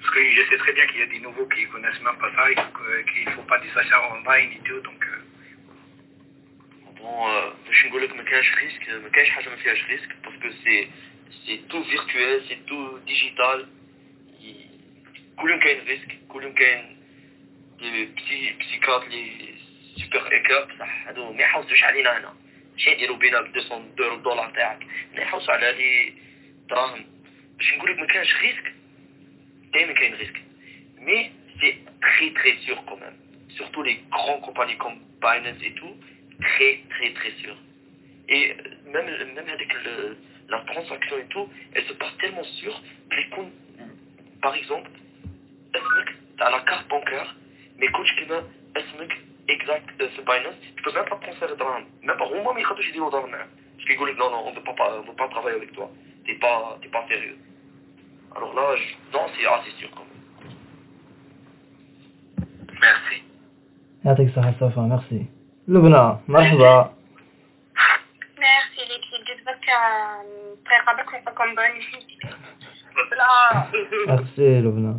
[0.00, 2.30] Parce que je sais très bien qu'il y a des nouveaux qui connaissent même pas
[2.34, 2.54] ça et
[3.10, 5.04] qu'il ne faut pas des achats online et tout, donc...
[5.04, 5.22] Euh...
[7.02, 10.90] Bon, باش نقول لك ما كانش ريسك ما كانش حاجه ما فيهاش ريسك باسكو سي
[11.46, 13.68] سي تو فيرتوال سي تو ديجيتال
[15.36, 16.96] كل يوم كاين ريسك كل يوم كاين
[17.78, 19.54] دي بسي بسيكات لي
[19.96, 22.34] سوبر ايكر بصح هادو ما يحوسوش علينا هنا
[22.72, 26.12] ماشي يديروا بينا ب 200 دولار الدولار تاعك ما يحوسوا على لي
[26.68, 27.04] دراهم
[27.58, 28.74] باش نقول لك ما كانش ريسك
[29.73, 30.41] Risque.
[31.01, 33.15] Mais c'est très très sûr quand même.
[33.49, 35.95] Surtout les grandes compagnies comme Binance et tout,
[36.41, 37.55] très très très sûr.
[38.29, 40.17] Et même, même avec le,
[40.49, 42.81] la transaction et tout, elle se passe tellement sûre
[43.11, 43.53] les comptes,
[44.41, 44.89] par exemple,
[46.39, 47.35] à la carte bancaire,
[47.79, 48.43] mais coach qui m'a
[49.47, 51.69] exact euh, ce Binance, tu peux même pas transférer dans
[52.03, 53.45] même pas Rouma mais il a touché des dans la main.
[53.77, 55.89] Parce qu'il dit non non on ne peut pas pas travailler avec toi.
[56.25, 57.37] T'es pas t'es pas sérieux.
[58.36, 58.86] alors là je...
[59.16, 60.24] non c'est assez sûr quand même
[62.80, 63.22] merci
[64.04, 65.26] يعطيك الصحة صفا ميرسي
[65.68, 66.94] لبنى مرحبا
[68.42, 69.24] Merci l'équipe.
[69.28, 69.76] J'espère que
[70.64, 71.78] très rapide qu'on comme bonne.
[74.08, 74.94] ميرسي لبنى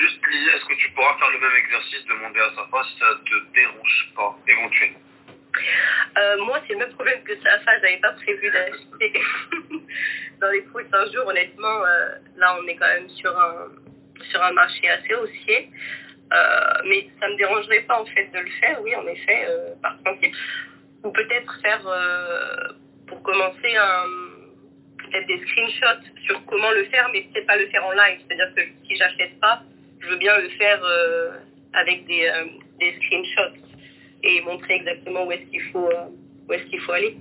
[0.00, 3.06] Juste, Lily, est-ce que tu pourras faire le même exercice, demander à Safa si ça
[3.28, 5.00] te dérange pas, éventuellement
[6.17, 7.59] Euh, moi, c'est le même problème que ça.
[7.65, 9.13] Ça, j'avais pas prévu d'acheter
[10.41, 11.27] dans les prochains jours.
[11.27, 13.67] Honnêtement, euh, là, on est quand même sur un,
[14.31, 15.69] sur un marché assez haussier.
[16.33, 19.47] Euh, mais ça me dérangerait pas, en fait, de le faire, oui, en effet,
[19.81, 20.35] par principe.
[21.03, 21.81] Ou peut-être faire,
[23.07, 23.75] pour commencer,
[24.97, 28.19] peut-être des screenshots sur comment le faire, mais peut-être pas le faire en live.
[28.27, 29.61] C'est-à-dire que si j'achète pas,
[30.01, 30.81] je veux bien le faire
[31.73, 32.29] avec des,
[32.79, 33.67] des screenshots
[34.23, 36.07] et montrer exactement où est-ce qu'il faut, euh,
[36.47, 37.15] où est-ce qu'il faut aller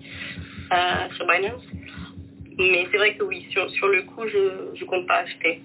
[0.73, 1.64] euh, sur Binance.
[2.59, 5.60] Mais c'est vrai que oui, sur, sur le coup, je je compte pas acheter.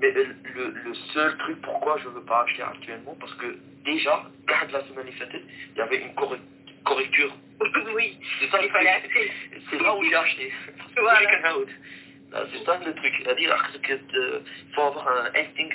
[0.00, 4.24] Mais le, le- seul truc pourquoi je ne veux pas acheter actuellement, parce que déjà,
[4.48, 5.42] lors de la semaine passée,
[5.74, 6.38] il y avait une corre-
[6.84, 7.34] correcture.
[7.96, 9.30] oui, c'est ça le il fallait acheter.
[9.70, 10.52] C'est là où j'ai acheté.
[10.96, 11.20] Voilà.
[12.52, 13.12] C'est ça le truc.
[13.22, 14.00] C'est-à-dire qu'il
[14.74, 15.74] faut avoir un instinct.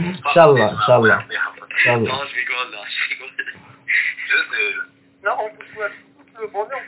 [0.00, 1.24] Inch'Allah, Inch'Allah.
[1.86, 3.30] Non, je rigole, je rigole.
[5.24, 5.92] Non, on peut souhaite
[6.34, 6.80] tout le bonheur.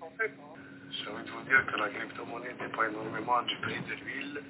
[0.00, 0.54] En fait, hein.
[0.90, 4.42] J'ai envie de vous dire que la crypto-monnaie dépend énormément du prix de l'huile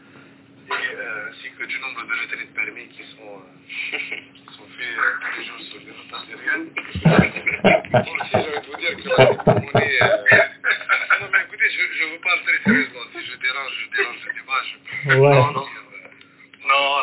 [0.70, 4.96] euh, ainsi que du nombre de retraits de permis qui sont, euh, qui sont faits
[4.98, 6.68] euh, tous les jours sur les routes algériennes.
[6.94, 9.98] J'ai envie de vous dire que la crypto-monnaie...
[10.02, 10.06] Euh,
[11.20, 13.04] non, mais écoutez, je, je vous parle très sérieusement.
[13.12, 14.60] Si je dérange, je dérange le débat.
[14.68, 14.76] Je...
[15.08, 15.34] Ouais.
[15.34, 15.66] Non, non,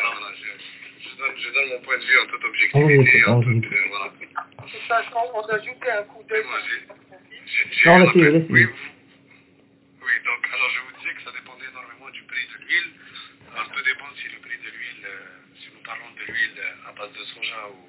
[0.01, 0.18] non, non.
[1.49, 3.17] Je, je donne, je mon point de vue en toute objectivité.
[3.17, 4.07] écoute, En toute, euh, voilà.
[4.09, 6.43] De toute façon, on a jeté un coup d'œil.
[7.85, 8.33] Non, appel.
[8.33, 8.47] laissez.
[8.49, 12.89] Oui, oui, donc alors je vous disais que ça dépendait énormément du prix de l'huile.
[13.53, 16.89] Alors tout dépend si le prix de l'huile, euh, si nous parlons de l'huile euh,
[16.89, 17.81] à base de soja ou...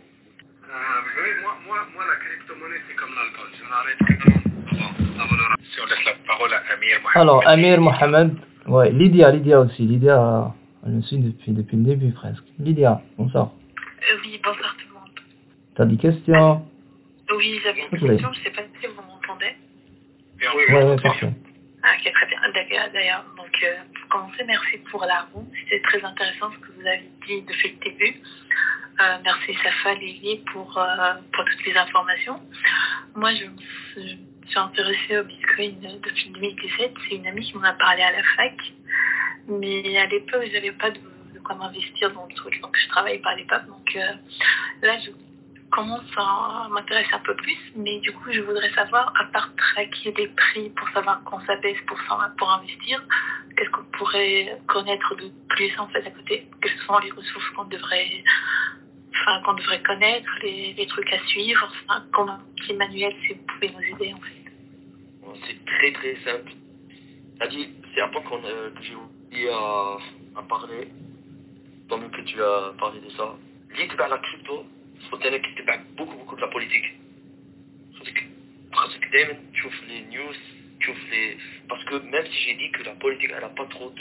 [0.65, 3.49] Euh, vous savez, moi, moi, moi, la crypto-monnaie, c'est comme l'alcool.
[3.53, 7.20] Si on arrête ça le Si on laisse la parole à Amir Mohamed.
[7.20, 8.31] Alors, Amir Mohamed,
[8.66, 9.82] ouais, Lydia, Lydia aussi.
[9.82, 10.55] Lydia,
[10.85, 12.44] elle me suit depuis, depuis le début presque.
[12.59, 13.51] Lydia, bonsoir.
[14.12, 15.11] Euh, oui, bonsoir tout le monde.
[15.74, 16.66] T'as des questions?
[17.36, 19.55] Oui, j'avais une question, je ne sais pas si vous m'entendez.
[20.40, 21.32] Ouais, ouais, parfait.
[21.82, 22.40] Ah, ok, très bien.
[22.93, 25.47] D'ailleurs, donc euh, pour commencer, merci pour la roue.
[25.62, 28.20] C'était très intéressant ce que vous avez dit depuis le début.
[29.01, 32.40] Euh, merci Safa Lily pour, euh, pour toutes les informations.
[33.15, 33.47] Moi, je,
[34.01, 34.16] je
[34.48, 36.94] suis intéressée au Bitcoin depuis 2017.
[37.08, 38.56] C'est une amie qui m'en a parlé à la fac.
[39.48, 40.98] Mais à l'époque, je n'avais pas de,
[41.44, 42.60] quoi m'investir dans le truc.
[42.60, 43.66] Donc, je travaillais pas à l'époque.
[43.66, 44.12] Donc, euh,
[44.82, 45.10] là, je
[45.70, 50.12] commence à m'intéresser un peu plus, mais du coup, je voudrais savoir, à part traquer
[50.12, 51.98] des prix pour savoir quand ça baisse pour,
[52.36, 53.02] pour investir,
[53.56, 56.48] qu'est-ce qu'on pourrait connaître de plus en fait à côté?
[56.60, 58.24] Quelles sont les ressources qu'on devrait,
[59.20, 63.42] enfin, qu'on devrait connaître, les, trucs à suivre, enfin, comme un petit manuel si vous
[63.47, 64.40] pouvez nous aider en fait.
[65.47, 66.52] C'est très très simple.
[67.94, 69.97] C'est un point qu'on, euh, que j'ai oublié à,
[70.36, 70.88] à parler.
[71.88, 73.36] Tant mieux que tu as parlé de ça.
[73.76, 74.64] L'idée la crypto,
[75.10, 76.94] c'est qui débat beaucoup beaucoup de la politique.
[78.72, 79.06] Parce que
[79.52, 80.34] tu ouvres les news,
[80.78, 81.36] tu ouvres les...
[81.68, 83.92] Parce que même si j'ai dit que la politique, elle n'a pas trop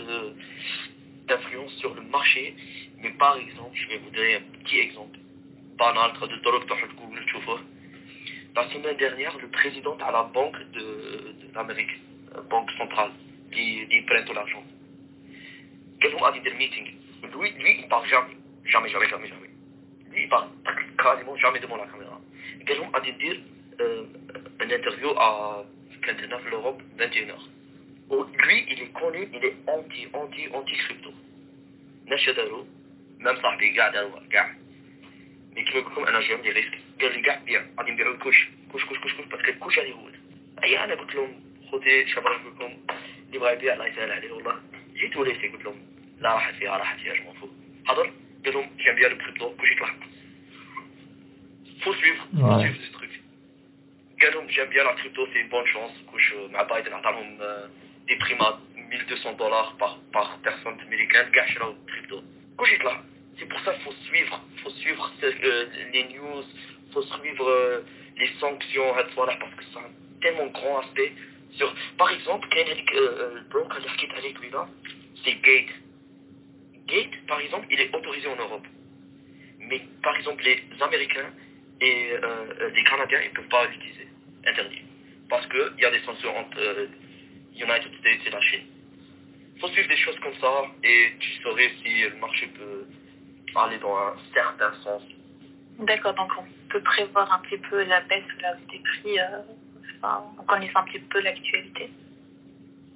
[1.28, 2.56] d'influence sur le marché,
[3.02, 5.18] mais par exemple, je vais vous donner un petit exemple.
[8.56, 11.92] La semaine dernière, le président à la banque de, l'Amérique,
[12.36, 13.12] euh, banque centrale,
[13.52, 14.64] qui, prête de l'argent.
[16.02, 16.94] Quelqu'un a dit des meetings.
[17.34, 18.36] Lui, lui, il parle jamais.
[18.66, 19.50] Jamais, jamais, jamais, jamais.
[20.12, 20.50] Lui, il parle
[20.98, 22.20] quasiment jamais devant la caméra.
[22.66, 23.38] Quelqu'un a dit euh, dire
[24.62, 25.64] une interview à
[26.06, 27.36] 29 l'Europe, 21h.
[28.12, 31.12] Lui, il est connu, il est anti, anti, anti-crypto.
[32.08, 32.66] Nashadaro,
[33.26, 33.96] قاعد
[34.34, 34.56] قاعد
[35.56, 38.48] mais كيما نقول لكم أنا جاي عندي ريسك قال لي كاع بيع غادي نبيعو الكوش
[38.72, 40.10] كوش كوش كوش كوش باسكو الكوش هذه هو
[40.64, 42.78] اي أنا قلت لهم خوتي شباب نقول لكم
[43.28, 44.62] اللي بغى يبيع الله يسهل عليه والله.
[44.94, 45.76] جيت وليتي قلت لهم
[46.20, 47.48] لا راحت فيها راحت فيها جو فو
[47.86, 48.14] حضر
[48.46, 49.94] قال لهم جاي نبيع الكريبتو كوش يطلع
[51.84, 52.62] فو سويفر فو.
[52.62, 53.10] سويفر سي تروك
[54.22, 57.38] قال لهم جاي نبيع لا كريبتو سي بون شونس كوش مع بايدن عطى لهم
[58.08, 61.76] دي بريمات 1200 دولار par par personne américaine كاع شراو.
[61.86, 62.24] كريبتو
[62.84, 63.02] là.
[63.38, 64.42] C'est pour ça qu'il faut suivre.
[64.64, 66.44] Faut suivre euh, les news,
[66.88, 67.82] il faut suivre euh,
[68.18, 71.14] les sanctions, parce que ça a un tellement grand aspect.
[71.52, 71.74] Sur...
[71.98, 73.74] Par exemple, quand le bloc
[74.52, 74.68] là,
[75.24, 75.70] c'est Gate.
[76.88, 78.66] Gate, par exemple, il est autorisé en Europe.
[79.60, 81.32] Mais par exemple, les Américains
[81.82, 84.08] et euh, les Canadiens, ils ne peuvent pas l'utiliser.
[84.46, 84.82] Interdit.
[85.30, 86.88] Parce qu'il y a des sanctions entre
[87.56, 88.66] United States et la Chine
[89.59, 92.87] Il faut suivre des choses comme ça et tu saurais si le marché peut
[93.57, 95.03] aller dans un certain sens.
[95.79, 99.19] D'accord, donc on peut prévoir un petit peu la baisse ou la hausse des prix
[99.19, 99.43] euh,
[99.99, 101.91] enfin, en connaissant un petit peu l'actualité.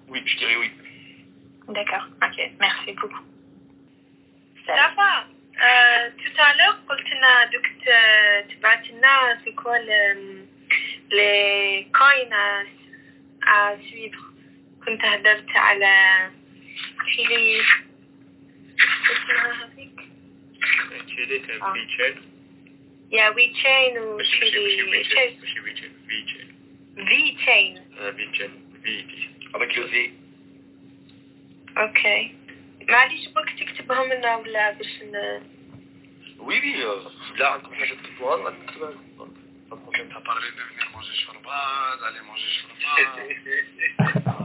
[0.09, 0.71] Oui, je dirais oui.
[1.69, 3.25] D'accord, ok, merci beaucoup.
[4.67, 7.49] Safa, euh, tout à l'heure, quand tu as
[9.45, 9.79] c'est quoi
[11.11, 14.29] les coins à, à suivre
[14.89, 16.31] كنت هدرت على
[17.17, 17.61] شيلي
[19.11, 20.01] اسمها هذيك
[21.17, 22.23] شيلي في تشين
[23.13, 25.31] يا وي تشين وشيلي مش في
[25.75, 26.55] تشين في تشين
[26.97, 27.85] في تشين
[28.17, 28.51] في تشين
[28.83, 29.95] في تي avec le V
[31.79, 32.35] اوكي
[32.89, 35.43] معليش بك تكتبهم لنا ولا باش ن...
[36.39, 37.03] وي وي
[37.39, 38.95] لا عندكم حاجه تكتبوها ولا نكتبها
[39.71, 41.59] T'as parlé de venir manger shorba,
[42.01, 44.42] d'aller manger shorba.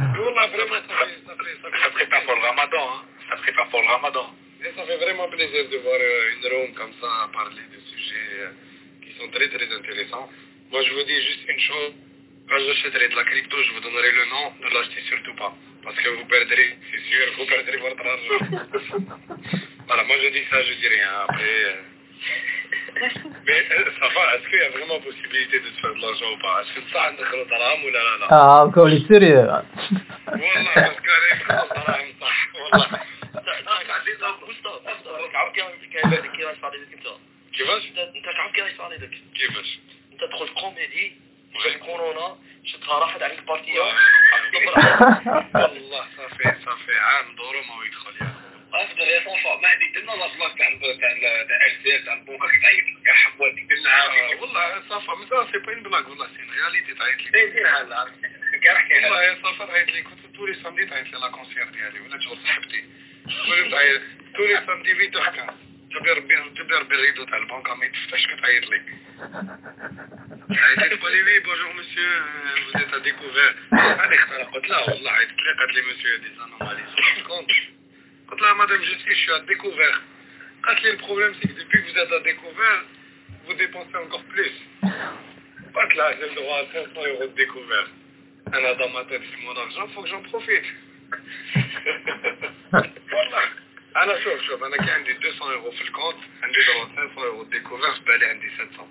[0.00, 2.88] Vraiment, ça, fait, ça, fait, ça, fait, ça prépare pour le ramadan.
[2.88, 3.02] Hein.
[3.28, 4.34] Ça prépare pour le ramadan.
[4.64, 8.30] Et ça fait vraiment plaisir de voir euh, une room comme ça parler de sujets
[8.40, 8.50] euh,
[9.04, 10.28] qui sont très très intéressants.
[10.70, 11.92] Moi, je vous dis juste une chose.
[12.48, 14.52] Quand j'achèterai de la crypto, je vous donnerai le nom.
[14.60, 15.54] Ne l'achetez surtout pas.
[15.82, 18.66] Parce que vous perdrez, c'est sûr, vous perdrez votre argent.
[19.86, 21.10] voilà, moi je dis ça, je dis rien.
[21.28, 21.78] Après...
[23.46, 26.30] Mais euh, ça va, est-ce qu'il y a vraiment possibilité de se faire de l'argent
[26.34, 27.00] ou pas Est-ce que ça
[30.30, 33.00] والله بس قال لي صح والله.
[33.90, 37.06] عزيز ابو مصطفى مصطفى عم كيف كيفاش صار انت؟
[37.56, 39.78] كيفاش؟ انت عم كيفاش صار لك؟ كيفاش؟
[40.12, 41.16] انت تدخل كوميدي
[41.54, 43.80] جات الكورونا شفتها راحت عليك بارتيه
[45.54, 48.39] والله صافي صافي عام دورو ما يدخل يعني
[48.74, 52.84] أفضل يا صفا ما عندي درنا لا بلاص تاع تاع تاع ارسال تاع البنكه كتعيط
[52.86, 53.06] لك.
[53.06, 57.20] يا حبواتي درنا عافيه والله صفا مزال سي با ان بلاك والله سي رياليتي تعيط
[57.20, 57.32] لك.
[57.32, 58.14] دير هذا
[59.02, 62.38] والله يا صفا تعيط لي كنت توري سامدي تعيط لي لا كونسير ديالي ولا تشوف
[62.38, 62.84] صاحبتي.
[63.46, 64.02] توري تعيط
[64.36, 65.56] توري سامدي فيديو حكا
[65.90, 68.84] تبي ربي تبي ربي الريدو تاع البنكه ما يتفتحش كتعيط لك
[70.50, 72.10] عيطت لي بونجور مسيو
[72.74, 73.74] êtes à découvert.
[73.74, 74.20] هذيك
[74.54, 76.84] قلت لها والله عيطت لي قالت لي مسيو دي زانومالي
[77.26, 77.50] كونت
[78.29, 79.97] قلت لها madame je sais je suis à découvert
[80.63, 82.81] قالت لي le problème c'est que depuis que vous êtes à découvert
[83.45, 84.55] vous dépensez encore plus
[85.75, 87.87] قلت لها j'ai le droit à 500 euros de découvert
[88.47, 90.65] انا dans ma tête c'est mon argent faut que j'en profite
[93.13, 93.43] والله
[93.97, 97.49] انا شوف شوف انا كان عندي 200 euros في الكونت عندي droit 500 euros de
[97.57, 98.87] découvert بالي عندي 700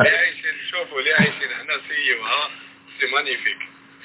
[0.00, 2.50] اللي عايشين شوفوا اللي عايشين هنا سيوها
[3.00, 3.71] سي مانيفيك والله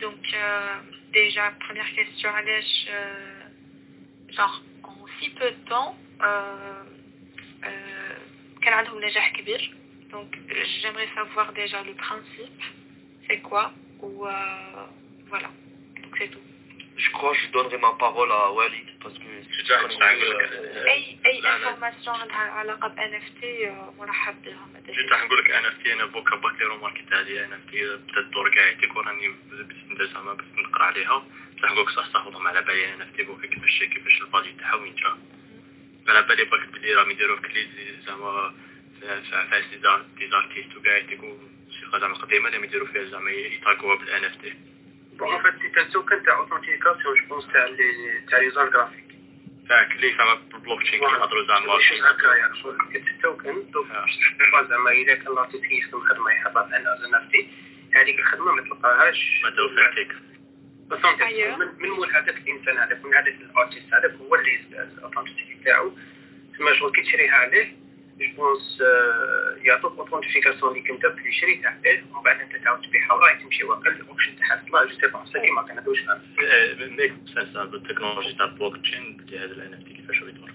[0.00, 0.74] Donc, euh,
[1.12, 3.40] déjà, première question, Alèche, euh,
[4.30, 5.96] genre, en si peu de temps,
[8.62, 9.74] quel a un نجاح كبير
[10.10, 10.36] Donc,
[10.80, 12.62] j'aimerais savoir déjà le principe,
[13.26, 13.72] c'est quoi,
[14.02, 14.26] ou
[15.28, 15.50] voilà.
[16.02, 16.46] Donc, c'est tout.
[16.97, 19.73] Je crois que je donnerai ma parole à Walid parce que je
[20.87, 25.51] اي اي انفورماسيون عندها علاقه ب ان اف تي مرحب بها جيت راح نقول لك
[25.51, 26.35] أنا بوكا
[27.71, 27.85] تي
[29.27, 31.27] بدات الدور زعما باش نقرا عليها
[31.63, 32.93] راح نقول لك صح على بالي
[33.23, 35.17] بوكا كيفاش كيفاش البادي تاعها وين جا
[36.07, 37.67] على بالي بلي راهم يديروا كليز
[38.05, 38.55] زعما
[39.51, 39.65] فاش
[40.17, 40.99] دي زارتيست وكاع
[41.91, 43.31] حاجة زعما قديمه اللي يديروا فيها زعما
[44.25, 44.76] اف تي
[45.17, 48.71] Bon, en fait, c'est un token تاع authentification, je pense, تاع les تاع les arts
[48.71, 49.07] graphiques.
[49.67, 53.87] تاع كلي زعما بالبلوك تشين كيهضروا زعما شي هكا يعني التوكن دوك
[54.69, 57.49] زعما إذا كان الارتيست يخدم خدمة يحطها في ان از نفسي
[57.93, 59.41] هذيك الخدمة ما تلقاهاش.
[59.43, 60.15] ما توفيتك
[60.87, 60.99] بس
[61.59, 65.91] من من مول هذاك الإنسان هذاك من هذاك الأرتيست هذاك هو اللي الاوثنتيتي تاعو.
[66.57, 67.86] تما شغل كي تشريها عليه
[68.19, 68.81] جو بونس
[69.65, 73.91] يعطوك اوثنتيفيكاسيون اللي كنت في شريتها عليه ومن بعد انت تعاود تبيعها وراهي تمشي واقع
[73.91, 75.99] الاوبشن تاعها تطلع جو سي با سا كيما كان هذا واش
[76.97, 80.51] ميك سنس بالتكنولوجي تاع البلوك تشين بدي هذا الان اف تي كيفاش يدور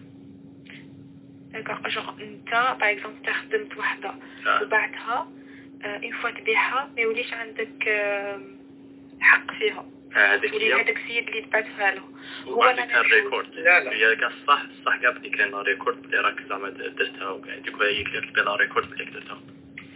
[1.53, 4.15] داكوغ جوغ انت باغ اكزومبل انت خدمت وحده
[4.63, 5.29] وبعتها
[5.85, 7.83] اون فوا تبيعها ما يوليش عندك
[9.21, 12.03] حق فيها هذيك تولي هذاك السيد اللي تبعتها له
[12.47, 13.93] هو عندك الريكورد لا لا.
[13.93, 18.33] هي كاع صح صح كاع بلي كاين ريكورد بلي راك زعما درتها وكاع هي كلير
[18.35, 19.41] بلا ريكورد بلي درتها.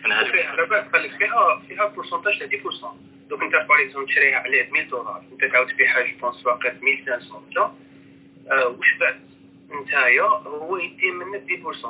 [0.06, 4.09] أنا هذيك على بالك قال لك فيها فيها بورسونتاج تاع 10% دوك أنت باغ اكزومبل
[4.09, 5.22] تشريها عليه 1000 دولار.
[5.32, 7.72] أنت تعاود تبيعها جو بونس باقي 1500
[8.51, 9.20] ولا واش بعد؟
[9.70, 11.43] نتايا هو يدي منك
[11.82, 11.86] 10%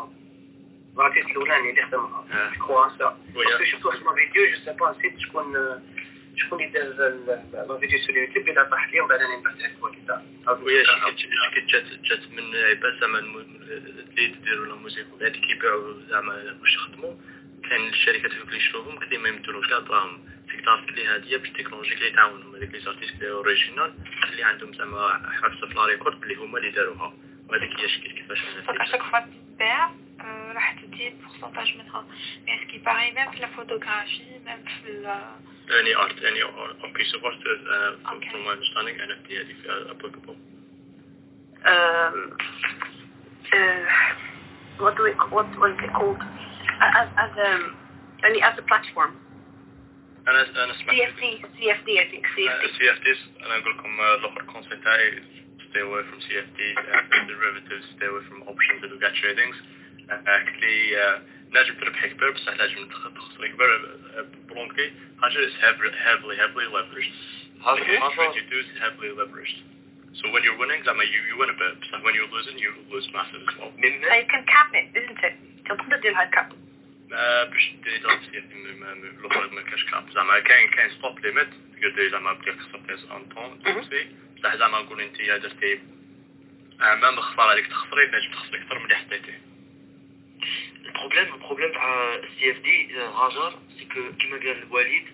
[0.95, 2.25] الارتيست الاولاني اللي خدمها.
[2.67, 5.57] كوا سا باسكو شفت واحد فيديو جو سي با نسيت شكون
[6.37, 9.85] شكون اللي دار لا فيديو سور يوتيوب اللي طاح لي ومن بعد راني نبعثها لك
[9.85, 10.23] وكذا
[10.63, 15.09] ويا شي جات جات من عباد زعما اللي يديروا لا موسيقى.
[15.21, 17.15] هذيك يبيعوا زعما واش يخدموا
[17.71, 19.69] كان الشركات اللي يشروهم كثير ما يمدلوش.
[19.69, 23.95] كاع دراهم فيك تعرف بلي هادي باش التكنولوجي اللي يتعاونوا هذيك لي زارتيست اللي اوريجينال
[24.31, 27.15] اللي عندهم زعما حرف في لا ريكورد بلي هما اللي داروها.
[27.49, 28.39] وهذيك هي شكل كيفاش
[28.69, 29.19] اشاك فوا
[29.57, 30.06] تباع
[30.56, 32.06] راح تدي بورسونتاج منها
[32.48, 35.06] مي اسكي باغي ميم في لا فوتوغرافي ميم في
[35.80, 38.30] any art any a piece of art uh, okay.
[38.32, 40.36] from my understanding NFT هذه فيها applicable
[41.72, 42.18] um,
[43.54, 43.86] uh,
[44.84, 46.22] what do we what was it called
[46.82, 47.52] as as a
[48.24, 49.12] يعني as a platform
[50.28, 51.24] انا انا سمعت CFD
[51.58, 55.24] CFD I think CFD uh, CFDs انا نقول لكم الاخر كونسيبت تاعي
[55.72, 56.60] stay away from CFD
[57.32, 59.58] derivatives stay away from options and got tradings
[60.11, 63.97] قلت لي نجم تربح كبير بصح نجم تخسر كبير
[64.49, 64.93] بلونكي
[65.23, 67.17] حاجة is heavily heavily leveraged.
[67.67, 67.99] Okay.
[67.99, 69.59] What you do is heavily leveraged.
[70.19, 72.73] So when you're winning زعما you, you win a bit بصح when you're losing you
[72.93, 73.73] lose massive as well.
[73.79, 75.35] You can cap it isn't it?
[75.69, 76.53] تقدر دير هاد كاب
[77.51, 78.19] باش دار
[79.25, 83.25] الآخر ما كاش كاب زعما كاين كاين ستوب ليميت تقدر ديري زعما بلي خسرتي ان
[83.35, 84.07] طون تمشي
[84.37, 85.81] بصح زعما نقول انت درتي
[86.79, 89.35] مام الخساره اللي تخسري تنجم تخسري أكثر من اللي حطيتي.
[90.86, 95.06] البروبليم البروبليم تاع السي اف دي راجر سي كو كيما قال الوالد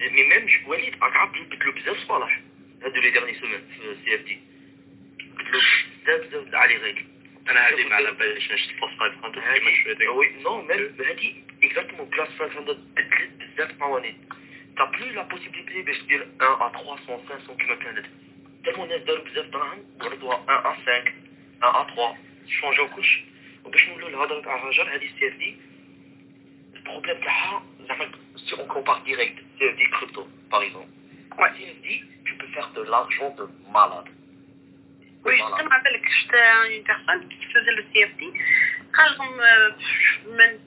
[0.00, 2.40] مي ميم وليد راك عارف بدلو بزاف صوالح
[2.82, 4.38] هادو لي ديرني سومين في السي اف دي
[5.18, 5.60] بدلو
[6.04, 7.04] بزاف بزاف تاع لي ريغل
[7.50, 12.08] انا هذه ما على باليش نشت فوق 500 كيما شويه وي نو ميم هادي اكزاكتومون
[12.08, 14.16] بلاص 500 بدلت بزاف قوانين
[14.76, 18.06] تا بلو لا بوسيبيليتي باش دير 1 ا 300 500 كيما كانت
[18.64, 21.12] تالمون الناس داروا بزاف دراهم وردوها 1 ا 5 1
[21.62, 22.16] ا 3
[22.60, 23.24] شونجاو كلشي
[23.64, 25.56] وباش نقولوا الهضره تاع هاجر هذه السي اف دي
[26.74, 28.10] البروبليم تاعها زعما
[28.46, 30.88] si on compare direct CFD crypto par exemple
[31.38, 31.50] ouais.
[31.56, 31.86] CFD
[32.24, 34.10] tu peux faire de l'argent de malade
[35.24, 36.04] Oui, justement, avec
[36.76, 38.22] une personne qui faisait le CFD,
[38.96, 39.36] قال لهم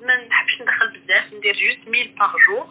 [0.07, 2.67] ما نحبش ندخل بزاف ندير جوست 1000 باغ جور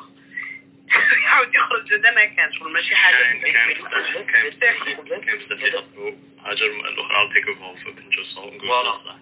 [1.24, 3.86] يعاود يخرج هذا ما كانش ولا ماشي حاجه كاين كاين
[4.24, 6.12] كاين كاين بزاف يخدموا
[6.44, 9.16] هاجر الاخرى تيك اوف بنجوز فوالا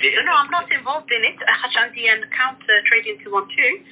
[0.00, 1.38] No, no, I'm not involved in it.
[1.62, 3.84] خاطش عندي an account uh, trading 212.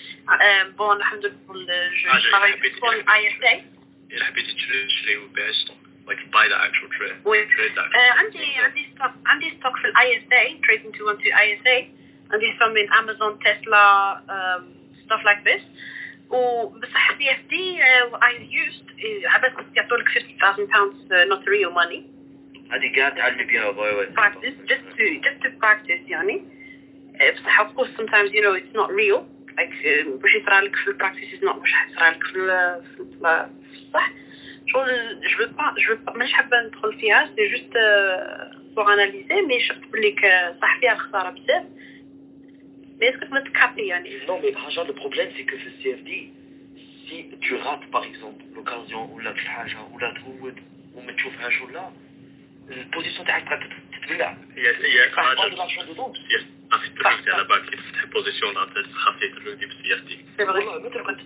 [0.78, 3.64] بون الحمد لله je travaille pour ISA.
[4.10, 5.76] إذا حبيتي تشري تشري وبيع ستوك
[6.08, 9.84] like buy the actual trade وي trade that uh, عندي عندي ستوك عندي ستوك في
[9.84, 11.90] الاي اس اي trading 212 اي اس اي
[12.32, 13.84] عندي some in Amazon Tesla
[14.28, 14.62] um,
[15.04, 15.62] stuff like this
[16.30, 17.82] وبصح سي اف دي
[18.14, 18.88] I used
[19.26, 22.11] عباس يعطولك 50,000 pounds uh, not real money
[22.72, 26.42] هذه قاعد تعلم بها باي واي practice just to just to practice يعني
[27.34, 29.20] بصح of course sometimes you know it's not real
[29.58, 29.72] like
[30.06, 32.32] واش يصرى لك في البراكتيس is not واش يصرى لك في
[32.96, 34.10] في الصح
[34.66, 37.72] شغل جو veux pas je veux pas مانيش حابه ندخل فيها سي جوست
[38.76, 40.14] بوغ اناليزي مي شفت بلي
[40.62, 41.64] صح فيها الخساره بزاف
[43.00, 46.10] مي اسكو تقدر تكابي يعني Non, mais Raja, le problème, c'est que ce CFD,
[47.06, 50.56] si tu rates, par exemple, l'occasion, ou la حاجة, ou la تهود,
[50.94, 51.90] وما تشوفهاش ولا,
[52.70, 53.68] البوزيسيون تاعك تبقى
[54.02, 54.36] تتبلع.
[54.56, 56.12] هي هي Pas حاجة de l'argent dedans.
[56.78, 60.88] في التروك على بالك كي تفتح بوزيسيون تخفي التروك دي بالسي اف دي والله ما
[60.88, 61.18] ترقد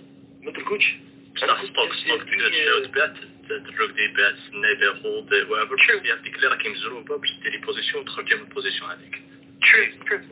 [0.43, 0.97] ما تركضش.
[1.35, 3.05] بصح ستوك ستوك تقدر تشري وتبيع
[3.51, 7.59] التروك دي بيع تسنى يبيع هولد وافر سي اف دي اللي راكي مزروبة باش ديري
[7.59, 9.23] بوزيسيون تخرجي من البوزيسيون هذيك
[9.65, 10.23] true true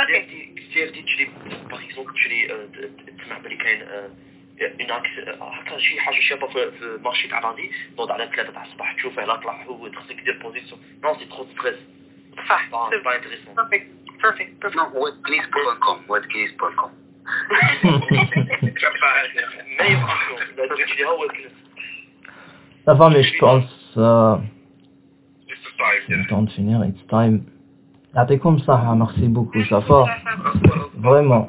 [0.00, 0.90] اوكي سي اف
[5.40, 9.24] هكا شي حاجه شابه في في المارشي تاع راندي نوض على ثلاثة تاع الصباح تشوفه
[9.24, 11.76] لا طلع هو خصك دير بوزيسيون نو سي ترو ستريس
[12.48, 12.68] صح
[13.04, 13.86] با انتريسون perfect
[14.22, 16.90] perfect perfect Non, webknees.com, webknees.com.
[19.80, 21.52] meilleure option لا تجي هو الكلام
[22.88, 23.72] Ça va, mais je pense...
[23.96, 24.36] Euh,
[26.06, 27.40] c'est le temps de finir, it's time.
[28.14, 30.06] يعطيكم الصحة, merci beaucoup, ça va.
[30.94, 31.48] Vraiment.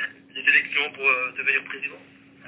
[0.71, 1.97] pour euh, devenir président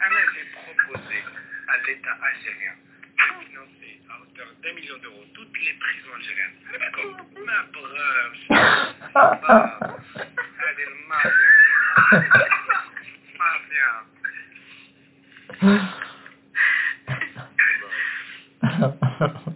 [0.00, 1.18] Anna j'ai proposé
[1.68, 2.74] à l'État algérien
[3.18, 6.58] de financer à hauteur d'un million d'euros toutes les prisons algériennes.
[7.44, 8.36] Ma brave,
[10.70, 11.50] elle est mafia.
[13.38, 13.90] Mafia.